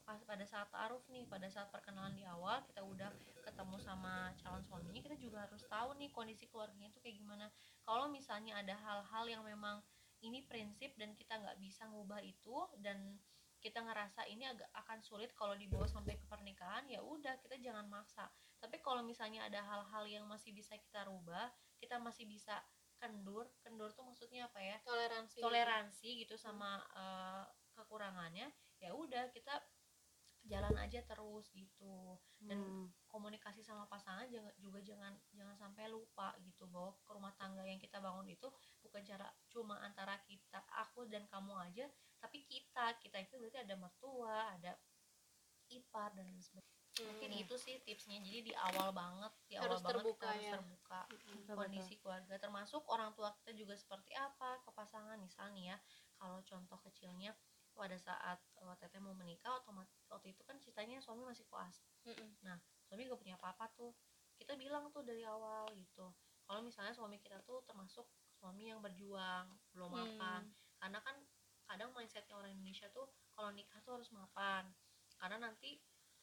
pas 0.10 0.18
pada 0.26 0.42
saat 0.42 0.66
taaruf 0.74 1.06
nih 1.14 1.30
pada 1.30 1.46
saat 1.54 1.70
perkenalan 1.70 2.18
di 2.18 2.26
awal 2.26 2.66
kita 2.66 2.82
udah 2.82 3.14
ketemu 3.46 3.78
sama 3.78 4.34
calon 4.42 4.66
suaminya 4.66 5.06
kita 5.06 5.14
juga 5.22 5.46
harus 5.46 5.62
tahu 5.70 5.94
nih 6.02 6.10
kondisi 6.10 6.50
keluarganya 6.50 6.90
itu 6.90 6.98
kayak 6.98 7.22
gimana. 7.22 7.46
Kalau 7.86 8.10
misalnya 8.10 8.58
ada 8.58 8.74
hal-hal 8.74 9.30
yang 9.30 9.46
memang 9.46 9.86
ini 10.26 10.42
prinsip 10.50 10.98
dan 10.98 11.14
kita 11.14 11.38
nggak 11.38 11.62
bisa 11.62 11.86
ngubah 11.94 12.26
itu 12.26 12.58
dan 12.82 13.22
kita 13.62 13.86
ngerasa 13.86 14.26
ini 14.34 14.50
agak 14.50 14.66
akan 14.74 14.98
sulit 15.06 15.30
kalau 15.38 15.54
dibawa 15.54 15.86
sampai 15.86 16.18
ke 16.18 16.26
pernikahan 16.26 16.90
ya 16.90 17.06
udah 17.06 17.38
kita 17.46 17.62
jangan 17.62 17.86
maksa. 17.86 18.34
Tapi 18.58 18.82
kalau 18.82 19.06
misalnya 19.06 19.46
ada 19.46 19.62
hal-hal 19.62 20.10
yang 20.10 20.26
masih 20.26 20.58
bisa 20.58 20.74
kita 20.82 21.06
rubah 21.06 21.54
kita 21.78 22.02
masih 22.02 22.26
bisa 22.26 22.58
kendur 22.98 23.46
kendur 23.62 23.94
tuh 23.94 24.10
maksudnya 24.10 24.50
apa 24.50 24.58
ya? 24.58 24.82
Toleransi. 24.90 25.38
Toleransi 25.38 26.10
gitu 26.26 26.34
sama 26.34 26.82
eh, 26.98 27.46
kekurangannya 27.78 28.50
ya 28.80 28.96
udah 28.96 29.30
kita 29.36 29.54
jalan 30.50 30.74
aja 30.82 31.06
terus 31.06 31.46
gitu. 31.54 32.18
Dan 32.42 32.58
Hmm. 32.60 32.88
komunikasi 33.06 33.62
sama 33.62 33.86
pasangan 33.86 34.26
jangan 34.28 34.50
juga 34.58 34.82
jangan 34.82 35.14
jangan 35.32 35.54
sampai 35.56 35.86
lupa 35.88 36.34
gitu 36.42 36.66
bahwa 36.66 36.98
rumah 37.06 37.34
tangga 37.38 37.62
yang 37.62 37.78
kita 37.78 38.02
bangun 38.02 38.26
itu 38.26 38.50
bukan 38.82 39.06
cara 39.06 39.30
cuma 39.48 39.78
antara 39.80 40.18
kita 40.26 40.60
aku 40.74 41.06
dan 41.06 41.30
kamu 41.30 41.54
aja 41.56 41.86
tapi 42.18 42.44
kita. 42.44 42.98
Kita 42.98 43.22
itu 43.22 43.38
berarti 43.38 43.62
ada 43.62 43.76
mertua 43.78 44.58
ada 44.58 44.74
ipar 45.70 46.18
dan 46.18 46.26
lain 46.26 46.42
sebagainya. 46.42 46.78
Mungkin 47.00 47.32
Hmm. 47.32 47.42
itu 47.46 47.56
sih 47.56 47.80
tipsnya. 47.86 48.18
Jadi 48.20 48.50
di 48.50 48.54
awal 48.58 48.90
banget 48.92 49.32
di 49.48 49.56
awal 49.56 49.78
Harus 49.78 49.82
banget 49.86 49.96
terbuka 50.04 50.20
kita 50.20 50.28
harus 50.34 50.44
ya. 50.44 50.52
terbuka 50.58 51.02
Betul, 51.08 51.56
kondisi 51.56 51.94
keluarga. 52.02 52.36
Termasuk 52.42 52.84
orang 52.90 53.14
tua 53.14 53.30
kita 53.40 53.52
juga 53.56 53.78
seperti 53.78 54.12
apa 54.18 54.60
ke 54.66 54.70
pasangan. 54.74 55.16
Misalnya 55.22 55.62
ya 55.64 55.78
kalau 56.18 56.42
contoh 56.44 56.76
kecilnya 56.84 57.32
pada 57.80 57.96
saat 57.96 58.36
uh, 58.60 58.76
teteh 58.76 59.00
mau 59.00 59.14
menikah 59.14 59.56
otomatis 59.56 59.96
waktu 60.08 60.36
itu 60.36 60.44
kan 60.44 60.60
ceritanya 60.60 61.00
suami 61.00 61.24
masih 61.24 61.48
koas 61.48 61.80
Mm-mm. 62.04 62.36
suami 62.84 63.08
gak 63.08 63.16
punya 63.18 63.36
apa-apa 63.36 63.72
tuh 63.74 63.96
kita 64.36 64.54
bilang 64.54 64.92
tuh 64.92 65.00
dari 65.02 65.24
awal 65.24 65.72
gitu 65.74 66.12
kalau 66.44 66.60
misalnya 66.60 66.92
suami 66.92 67.16
kita 67.18 67.40
tuh 67.42 67.64
termasuk 67.64 68.04
suami 68.36 68.68
yang 68.68 68.80
berjuang 68.80 69.48
belum 69.72 69.90
Hmm. 69.90 70.00
makan 70.02 70.42
karena 70.78 71.00
kan 71.00 71.16
kadang 71.66 71.92
mindsetnya 71.92 72.34
orang 72.34 72.52
Indonesia 72.52 72.88
tuh 72.90 73.08
kalau 73.32 73.52
nikah 73.52 73.80
tuh 73.80 73.96
harus 73.96 74.10
mapan 74.10 74.68
karena 75.16 75.38
nanti 75.42 75.78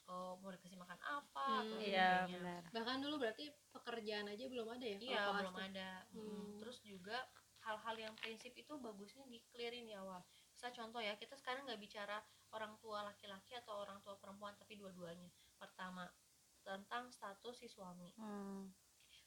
uh, 0.06 0.34
mau 0.36 0.50
dikasih 0.50 0.76
makan 0.76 0.96
apa 0.98 1.44
atau 1.62 1.76
Hmm. 1.76 1.84
Iya, 1.84 2.08
sebagainya. 2.24 2.36
benar. 2.36 2.62
bahkan 2.72 2.98
dulu 2.98 3.14
berarti 3.18 3.44
pekerjaan 3.70 4.26
aja 4.26 4.44
belum 4.44 4.68
ada 4.68 4.84
ya 4.84 4.96
Iya 4.98 5.22
belum 5.34 5.54
tuh? 5.54 5.64
ada. 5.64 5.90
Mm, 6.10 6.18
Hmm. 6.18 6.58
Terus 6.58 6.78
juga 6.82 7.16
hal-hal 7.62 7.96
yang 8.00 8.14
prinsip 8.16 8.54
itu 8.54 8.72
bagusnya 8.76 9.26
di 9.26 9.38
clearin 9.50 9.84
di 9.84 9.94
awal. 9.94 10.22
Misal 10.56 10.72
contoh 10.72 11.04
ya 11.04 11.12
kita 11.20 11.36
sekarang 11.36 11.68
nggak 11.68 11.76
bicara 11.76 12.16
orang 12.56 12.80
tua 12.80 13.04
laki-laki 13.04 13.52
atau 13.52 13.84
orang 13.84 14.00
tua 14.00 14.16
perempuan 14.16 14.56
tapi 14.56 14.80
dua-duanya. 14.80 15.28
Pertama 15.60 16.08
tentang 16.64 17.12
status 17.12 17.60
si 17.60 17.68
suami. 17.68 18.10
Hmm. 18.16 18.72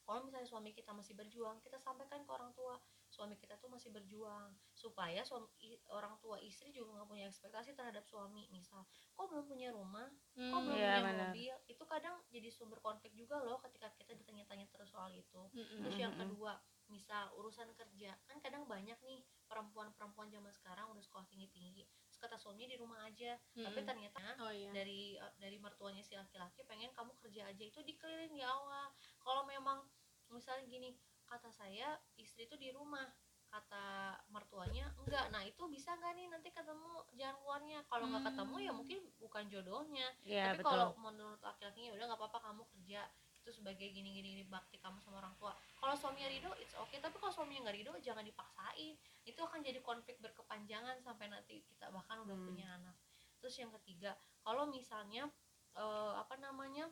Kalau 0.04 0.26
misalnya 0.26 0.50
suami 0.50 0.74
kita 0.74 0.90
masih 0.90 1.14
berjuang, 1.14 1.62
kita 1.62 1.78
sampaikan 1.78 2.26
ke 2.26 2.32
orang 2.34 2.50
tua 2.58 2.82
suami 3.10 3.38
kita 3.38 3.58
tuh 3.62 3.70
masih 3.70 3.90
berjuang 3.90 4.54
supaya 4.74 5.22
suami 5.22 5.50
orang 5.90 6.18
tua 6.18 6.38
istri 6.42 6.74
juga 6.74 6.98
nggak 6.98 7.10
punya 7.10 7.26
ekspektasi 7.30 7.78
terhadap 7.78 8.02
suami. 8.10 8.50
Misal, 8.50 8.86
kok 9.14 9.30
belum 9.30 9.46
punya 9.46 9.70
rumah, 9.70 10.10
kok 10.10 10.34
Hmm. 10.34 10.66
belum 10.66 10.78
Iya, 10.78 10.98
punya 10.98 11.06
benar. 11.06 11.30
mobil, 11.30 11.54
itu 11.70 11.84
kadang 11.86 12.16
jadi 12.34 12.50
sumber 12.50 12.82
konflik 12.82 13.14
juga 13.14 13.38
loh 13.38 13.62
ketika 13.62 13.94
kita 13.98 14.18
ditanya-tanya 14.18 14.66
terus 14.74 14.90
soal 14.90 15.14
itu. 15.14 15.42
Mm-mm. 15.54 15.86
Terus 15.86 15.98
yang 15.98 16.14
kedua, 16.18 16.58
misal 16.90 17.30
urusan 17.38 17.70
kerja, 17.78 18.18
kan 18.26 18.38
kadang 18.42 18.66
banyak 18.66 18.98
nih 19.06 19.22
perempuan-perempuan 19.46 20.30
zaman 20.30 20.50
sekarang 20.54 20.90
udah 20.90 21.02
sekolah 21.02 21.26
tinggi-tinggi. 21.30 21.86
Terus 21.86 22.18
kata 22.18 22.38
suami 22.38 22.66
di 22.66 22.78
rumah 22.78 23.06
aja, 23.06 23.38
tapi 23.54 23.80
Mm-mm. 23.82 23.90
ternyata 23.90 24.22
oh 24.42 24.52
iya 24.54 24.70
dari 24.74 25.14
eh, 25.18 25.34
dari 25.38 25.58
mertuanya 25.62 26.02
si 26.02 26.14
laki-laki 26.18 26.66
pengen 26.66 26.90
kamu 26.94 27.14
kerja 27.22 27.50
aja 27.50 27.64
itu 27.64 27.80
dikelirin 27.86 28.34
di 28.34 28.42
awal. 28.42 28.90
Kalau 29.22 29.46
memang 29.46 29.86
misalnya 30.30 30.66
gini, 30.70 30.94
kata 31.26 31.50
saya 31.54 31.98
istri 32.18 32.46
itu 32.46 32.58
di 32.58 32.70
rumah, 32.74 33.06
kata 33.50 34.18
mertuanya 34.30 34.94
enggak. 35.02 35.30
Nah, 35.34 35.42
itu 35.42 35.66
bisa 35.70 35.94
nggak 35.98 36.14
nih 36.14 36.28
nanti 36.30 36.50
ketemu 36.54 37.06
jalan 37.18 37.38
keluarnya? 37.42 37.80
Kalau 37.90 38.06
nggak 38.10 38.26
ketemu 38.34 38.56
ya 38.62 38.70
Hmm. 38.70 38.78
mungkin 38.82 39.00
bukan 39.18 39.44
jodohnya. 39.50 40.08
Iya, 40.22 40.54
Tapi 40.54 40.62
kalau 40.66 40.94
menurut 41.02 41.42
laki-lakinya 41.42 41.98
udah 41.98 42.06
nggak 42.14 42.20
apa-apa 42.22 42.40
kamu 42.50 42.64
kerja 42.70 43.02
itu 43.50 43.66
sebagai 43.66 43.90
gini-gini 43.90 44.38
gini, 44.38 44.44
bakti 44.46 44.78
kamu 44.78 45.02
sama 45.02 45.26
orang 45.26 45.34
tua. 45.42 45.58
Kalau 45.82 45.98
suaminya 45.98 46.30
ridho, 46.30 46.54
it's 46.62 46.78
okay. 46.78 47.02
Tapi 47.02 47.18
kalau 47.18 47.34
suaminya 47.34 47.66
nggak 47.66 47.82
ridho, 47.82 47.94
jangan 47.98 48.22
dipaksain. 48.22 48.94
Itu 49.26 49.42
akan 49.42 49.66
jadi 49.66 49.82
konflik 49.82 50.22
berkepanjangan 50.22 51.02
sampai 51.02 51.34
nanti 51.34 51.66
kita 51.66 51.90
bahkan 51.90 52.22
udah 52.22 52.38
Hmm. 52.38 52.46
punya 52.46 52.70
anak. 52.78 52.94
Terus 53.42 53.58
yang 53.58 53.74
ketiga, 53.82 54.14
kalau 54.46 54.70
misalnya 54.70 55.26
eh, 55.74 56.14
apa 56.14 56.38
namanya 56.38 56.86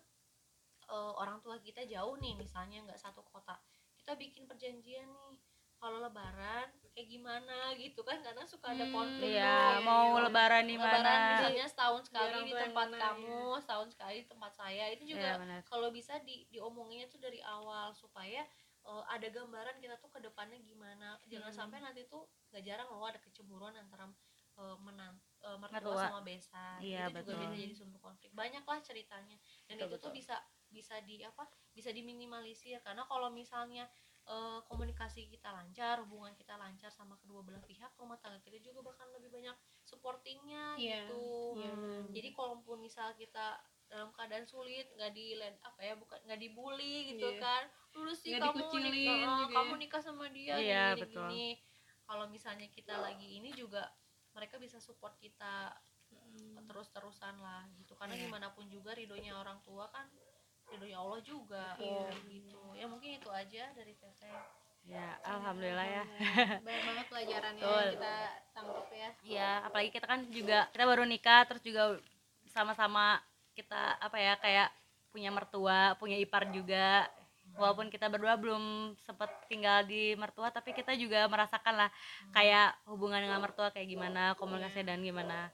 eh, 0.89 1.13
orang 1.21 1.37
tua 1.45 1.61
kita 1.61 1.85
jauh 1.85 2.17
nih, 2.17 2.33
misalnya 2.33 2.81
nggak 2.89 2.97
satu 2.97 3.21
kota, 3.29 3.53
kita 4.01 4.17
bikin 4.17 4.49
perjanjian 4.49 5.05
nih. 5.13 5.33
Kalau 5.77 6.01
lebaran 6.01 6.67
kayak 6.97 7.13
gimana 7.13 7.77
gitu 7.77 8.01
kan 8.01 8.17
karena 8.25 8.41
suka 8.41 8.73
ada 8.73 8.89
Hmm, 8.89 8.95
konflik 8.97 9.29
Iya, 9.37 9.77
tuh. 9.77 9.85
mau 9.85 10.17
lebaran 10.17 10.65
di 10.65 10.73
lebaran 10.73 11.05
mana? 11.05 11.29
misalnya 11.37 11.65
setahun 11.69 12.01
sekali 12.09 12.39
di 12.41 12.53
tempat 12.57 12.87
mana, 12.89 12.97
kamu 12.97 13.41
setahun 13.61 13.87
sekali 13.93 14.15
di 14.25 14.27
tempat 14.27 14.51
saya 14.57 14.85
itu 14.89 15.03
Iya, 15.05 15.13
juga 15.13 15.29
benar. 15.37 15.61
kalau 15.69 15.93
bisa 15.93 16.17
di 16.25 16.49
diomonginnya 16.49 17.05
tuh 17.05 17.21
dari 17.21 17.37
awal 17.45 17.93
supaya 17.93 18.41
eh, 18.87 19.03
ada 19.13 19.27
gambaran 19.29 19.77
kita 19.77 20.01
tuh 20.01 20.09
ke 20.09 20.17
depannya 20.25 20.57
gimana 20.65 21.21
jangan 21.29 21.53
Hmm. 21.53 21.59
sampai 21.69 21.77
nanti 21.85 22.09
tuh 22.09 22.25
gak 22.49 22.65
jarang 22.65 22.89
loh 22.89 23.05
ada 23.05 23.21
kecemburuan 23.21 23.77
antara 23.77 24.09
eh, 24.57 24.77
menan 24.81 25.21
eh, 25.45 25.57
mertua 25.61 25.93
sama 26.01 26.25
besan 26.25 26.81
Iya, 26.81 27.13
itu 27.13 27.21
juga 27.21 27.37
betul. 27.37 27.41
bisa 27.45 27.55
jadi 27.61 27.73
sumber 27.77 27.99
konflik 28.01 28.33
banyak 28.33 28.65
lah 28.65 28.79
ceritanya 28.81 29.37
dan 29.69 29.77
Betul, 29.77 29.85
itu 29.85 29.95
tuh 30.01 30.09
betul. 30.09 30.17
bisa 30.17 30.35
bisa 30.67 30.95
di 31.05 31.21
apa 31.21 31.45
bisa 31.71 31.93
diminimalisir 31.93 32.81
karena 32.81 33.05
kalau 33.05 33.29
misalnya 33.29 33.85
eh, 34.27 34.59
komunikasi 34.67 35.27
kita 35.27 35.49
lancar 35.49 36.03
hubungan 36.03 36.35
kita 36.35 36.53
lancar 36.55 36.91
sama 36.91 37.15
kedua 37.23 37.41
belah 37.41 37.63
pihak 37.63 37.95
rumah 37.95 38.19
tangga 38.19 38.43
kita 38.43 38.59
juga 38.59 38.83
bahkan 38.83 39.07
lebih 39.15 39.31
banyak 39.31 39.55
supportingnya 39.81 40.75
Iya, 40.75 41.07
gitu. 41.07 41.55
Hmm. 41.55 42.03
jadi 42.11 42.29
kalaupun 42.31 42.77
misal 42.79 43.15
kita 43.15 43.55
dalam 43.87 44.11
keadaan 44.11 44.43
sulit 44.43 44.91
nggak 44.93 45.11
di 45.15 45.39
apa 45.39 45.79
ya 45.79 45.95
bukan 45.95 46.19
nggak 46.27 46.39
dibully 46.39 47.15
gitu 47.15 47.23
Iya. 47.23 47.39
kan 47.39 47.63
dulu 47.95 48.11
sih 48.11 48.35
kamu 48.35 48.59
nikah 48.83 49.15
juga 49.15 49.47
ya. 49.47 49.55
kamu 49.55 49.73
nikah 49.79 50.01
sama 50.03 50.25
dia 50.27 50.55
Iya, 50.59 50.85
gini, 50.91 51.01
betul. 51.07 51.27
gini 51.31 51.49
kalau 52.03 52.25
misalnya 52.27 52.67
kita 52.67 52.99
lagi 52.99 53.39
ini 53.39 53.55
juga 53.55 53.87
mereka 54.35 54.59
bisa 54.59 54.77
support 54.77 55.15
kita 55.17 55.71
Mm. 56.07 56.63
terus-terusan 56.71 57.35
lah 57.39 57.67
gitu 57.75 57.91
karena 57.95 58.15
Iya. 58.15 58.27
gimana 58.27 58.47
pun 58.55 58.63
juga 58.67 58.95
ridhonya 58.95 59.35
orang 59.35 59.59
tua 59.59 59.91
kan 59.91 60.07
ridhonya 60.71 60.97
Allah 60.99 61.19
juga 61.23 61.65
Iya. 61.79 62.09
gitu 62.27 62.61
ya 62.75 62.85
mungkin 62.85 63.09
itu 63.19 63.29
aja 63.31 63.63
dari 63.73 63.93
teteh 63.95 64.37
Ya, 64.87 65.19
alhamdulillah 65.19 65.83
ya. 65.83 66.03
banyak 66.63 66.83
banget 66.87 67.05
pelajarannya 67.11 67.59
Betul. 67.59 67.75
yang 67.75 67.91
kita 67.99 68.15
tangkap 68.55 68.87
ya 68.95 69.09
Iya, 69.19 69.51
apalagi 69.67 69.89
kita 69.91 70.05
kan 70.07 70.19
juga 70.31 70.57
kita 70.71 70.83
baru 70.87 71.03
nikah 71.03 71.43
terus 71.43 71.59
juga 71.59 71.99
sama-sama 72.47 73.19
kita 73.51 73.99
apa 73.99 74.15
ya 74.15 74.33
kayak 74.39 74.69
punya 75.11 75.27
mertua, 75.33 75.97
punya 75.99 76.15
ipar 76.15 76.47
juga. 76.55 77.03
Walaupun 77.57 77.89
kita 77.89 78.05
berdua 78.05 78.37
belum 78.37 78.93
sempat 79.01 79.33
tinggal 79.49 79.81
di 79.81 80.13
mertua, 80.13 80.53
tapi 80.53 80.77
kita 80.77 80.93
juga 80.93 81.25
merasakan 81.25 81.73
lah 81.73 81.89
kayak 82.29 82.77
hubungan 82.85 83.17
dengan 83.17 83.41
mertua 83.41 83.73
kayak 83.73 83.89
gimana, 83.89 84.37
komunikasi 84.37 84.85
dan 84.85 85.01
gimana. 85.01 85.49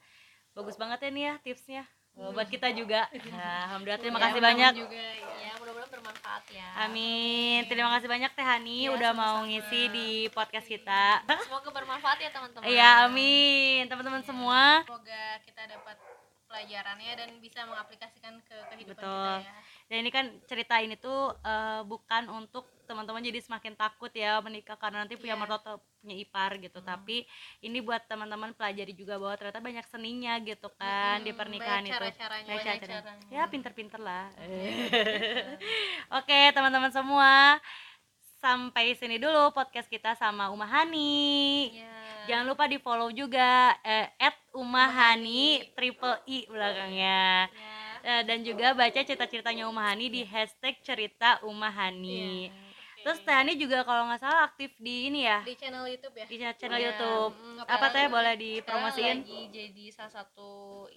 Bagus 0.52 0.76
banget 0.76 1.00
ya 1.00 1.10
nih 1.16 1.24
ya 1.32 1.34
tipsnya. 1.40 1.84
Buat 2.14 2.48
kita 2.48 2.70
juga. 2.72 3.10
Ya, 3.12 3.42
alhamdulillah 3.66 3.98
terima 3.98 4.18
Ya, 4.18 4.24
kasih 4.24 4.42
banyak. 4.42 4.72
juga 4.78 4.96
ya. 4.96 5.34
ya 5.40 5.52
mudah-mudahan 5.56 5.92
bermanfaat 5.92 6.44
ya 6.48 6.68
Amin. 6.80 7.60
Terima 7.66 7.90
kasih 7.92 8.08
banyak 8.08 8.32
Teh 8.32 8.46
Hani 8.46 8.80
Ya, 8.84 8.92
udah 8.92 9.12
mau 9.12 9.26
sama-sama. 9.36 9.50
ngisi 9.50 9.82
di 9.90 10.08
podcast 10.30 10.68
kita. 10.68 11.26
semoga 11.42 11.70
bermanfaat 11.70 12.18
ya 12.20 12.30
teman-teman 12.30 12.64
Iya, 12.66 12.90
amin. 13.04 13.82
Teman-teman 13.86 14.22
semua. 14.22 14.82
semoga 14.84 15.24
kita 15.42 15.62
dapat 15.68 15.98
pelajarannya 16.46 17.12
dan 17.16 17.30
bisa 17.40 17.66
mengaplikasikan 17.66 18.38
ke 18.42 18.56
kehidupan 18.70 18.94
Betul. 18.96 19.34
kita 19.36 19.42
ya 19.42 19.56
Dan 19.94 20.02
ini 20.02 20.10
kan 20.10 20.26
cerita 20.50 20.82
ini 20.82 20.98
tuh 20.98 21.38
eh, 21.38 21.86
bukan 21.86 22.26
untuk 22.34 22.66
teman-teman 22.90 23.22
jadi 23.22 23.38
semakin 23.40 23.78
takut 23.78 24.10
ya 24.10 24.42
menikah 24.42 24.74
karena 24.74 25.06
nanti 25.06 25.14
punya 25.14 25.38
Iya. 25.38 25.42
mertua 25.46 25.62
punya 26.02 26.16
ipar 26.18 26.58
gitu. 26.58 26.82
Hmm. 26.82 26.90
Tapi 26.90 27.30
ini 27.62 27.78
buat 27.78 28.02
teman-teman 28.10 28.58
pelajari 28.58 28.90
juga 28.92 29.22
bahwa 29.22 29.38
ternyata 29.38 29.62
banyak 29.62 29.86
seninya 29.86 30.34
gitu 30.42 30.74
kan 30.74 31.22
di 31.22 31.30
Mm, 31.30 31.38
pernikahan 31.38 31.86
itu. 31.86 31.94
cara-caranya, 31.94 32.50
Banyak 32.50 32.66
banyak 32.66 32.90
caranya. 32.90 33.28
Ya 33.30 33.44
pinter-pinter 33.46 34.02
lah. 34.02 34.34
Oke 36.18 36.40
teman-teman 36.52 36.90
semua 36.90 37.62
sampai 38.42 38.98
sini 38.98 39.22
dulu 39.22 39.54
podcast 39.54 39.86
kita 39.88 40.18
sama 40.18 40.50
Uma 40.50 40.66
Hani. 40.66 41.70
ya 41.72 41.94
Jangan 42.24 42.50
lupa 42.50 42.66
di 42.66 42.82
follow 42.82 43.14
juga 43.14 43.78
eh, 43.86 44.10
Umahani 44.58 45.70
triple 45.78 46.18
i 46.26 46.50
belakangnya. 46.50 47.46
Ya. 47.46 47.83
Eh, 48.04 48.22
dan 48.28 48.44
juga 48.44 48.76
baca 48.76 49.00
cerita-ceritanya 49.00 49.64
Umahani 49.72 50.12
di 50.12 50.22
hashtag 50.28 50.76
cerita 50.84 51.40
Umahani. 51.48 52.52
Terus 53.04 53.20
Teh 53.24 53.36
Hani 53.36 53.56
juga 53.60 53.84
kalau 53.84 54.08
nggak 54.08 54.20
salah 54.20 54.48
aktif 54.48 54.76
di 54.80 55.08
ini 55.12 55.28
ya? 55.28 55.40
Di 55.44 55.56
channel 55.56 55.88
YouTube 55.88 56.16
ya? 56.16 56.28
Di 56.28 56.36
channel 56.40 56.80
Iya, 56.80 56.88
YouTube. 56.96 57.32
mm, 57.36 57.58
Apa 57.68 57.88
Teh? 57.92 58.06
Boleh 58.08 58.36
dipromosiin? 58.40 59.24
lagi 59.24 59.42
jadi 59.52 59.86
salah 59.92 60.14
satu 60.24 60.52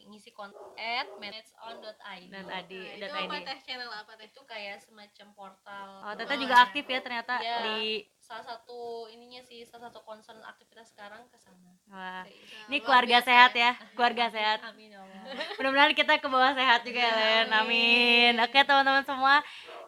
ngisi 0.06 0.30
konten 0.30 0.58
at 0.78 1.10
managedon.id 1.18 2.30
Dan 2.30 2.46
Adi, 2.46 2.78
Nah, 3.00 3.06
itu 3.10 3.18
apa 3.26 3.36
teh? 3.42 3.58
Channel 3.64 3.90
apa 3.90 4.12
teh? 4.18 4.26
Itu 4.30 4.42
kayak 4.46 4.82
semacam 4.82 5.26
portal 5.34 5.88
Oh, 6.06 6.12
Teteh 6.14 6.36
juga 6.38 6.56
aktif 6.62 6.84
ya 6.86 7.00
ternyata 7.02 7.34
Iya. 7.42 7.58
di 7.64 8.06
salah 8.26 8.42
satu 8.42 9.06
ininya 9.06 9.38
sih 9.46 9.62
salah 9.62 9.86
satu 9.86 10.02
concern 10.02 10.42
aktivitas 10.42 10.90
sekarang 10.90 11.22
ke 11.30 11.38
sana 11.38 11.70
Wah. 11.86 12.26
Gitu. 12.26 12.42
Ini 12.66 12.82
luar 12.82 13.06
keluarga 13.06 13.18
sehat 13.22 13.52
ya. 13.54 13.78
ya, 13.78 13.94
keluarga 13.94 14.26
sehat. 14.26 14.58
amin 14.66 14.90
ya 14.90 14.98
Allah 14.98 15.46
Mudah-mudahan 15.54 15.94
kita 15.94 16.18
ke 16.18 16.26
bawah 16.26 16.52
sehat 16.58 16.82
juga 16.82 16.98
ya, 16.98 17.14
Len. 17.14 17.48
Amin. 17.54 18.34
Oke, 18.42 18.58
teman-teman 18.66 19.06
semua, 19.06 19.38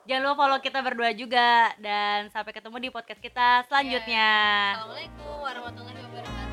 jangan 0.06 0.22
lupa 0.30 0.34
follow 0.46 0.58
kita 0.62 0.78
berdua 0.78 1.10
juga 1.10 1.74
dan 1.82 2.30
sampai 2.30 2.54
ketemu 2.54 2.76
di 2.78 2.88
podcast 2.94 3.18
kita 3.18 3.66
selanjutnya. 3.66 4.30
Assalamualaikum 4.78 5.34
warahmatullahi 5.42 5.98
wabarakatuh 6.06 6.47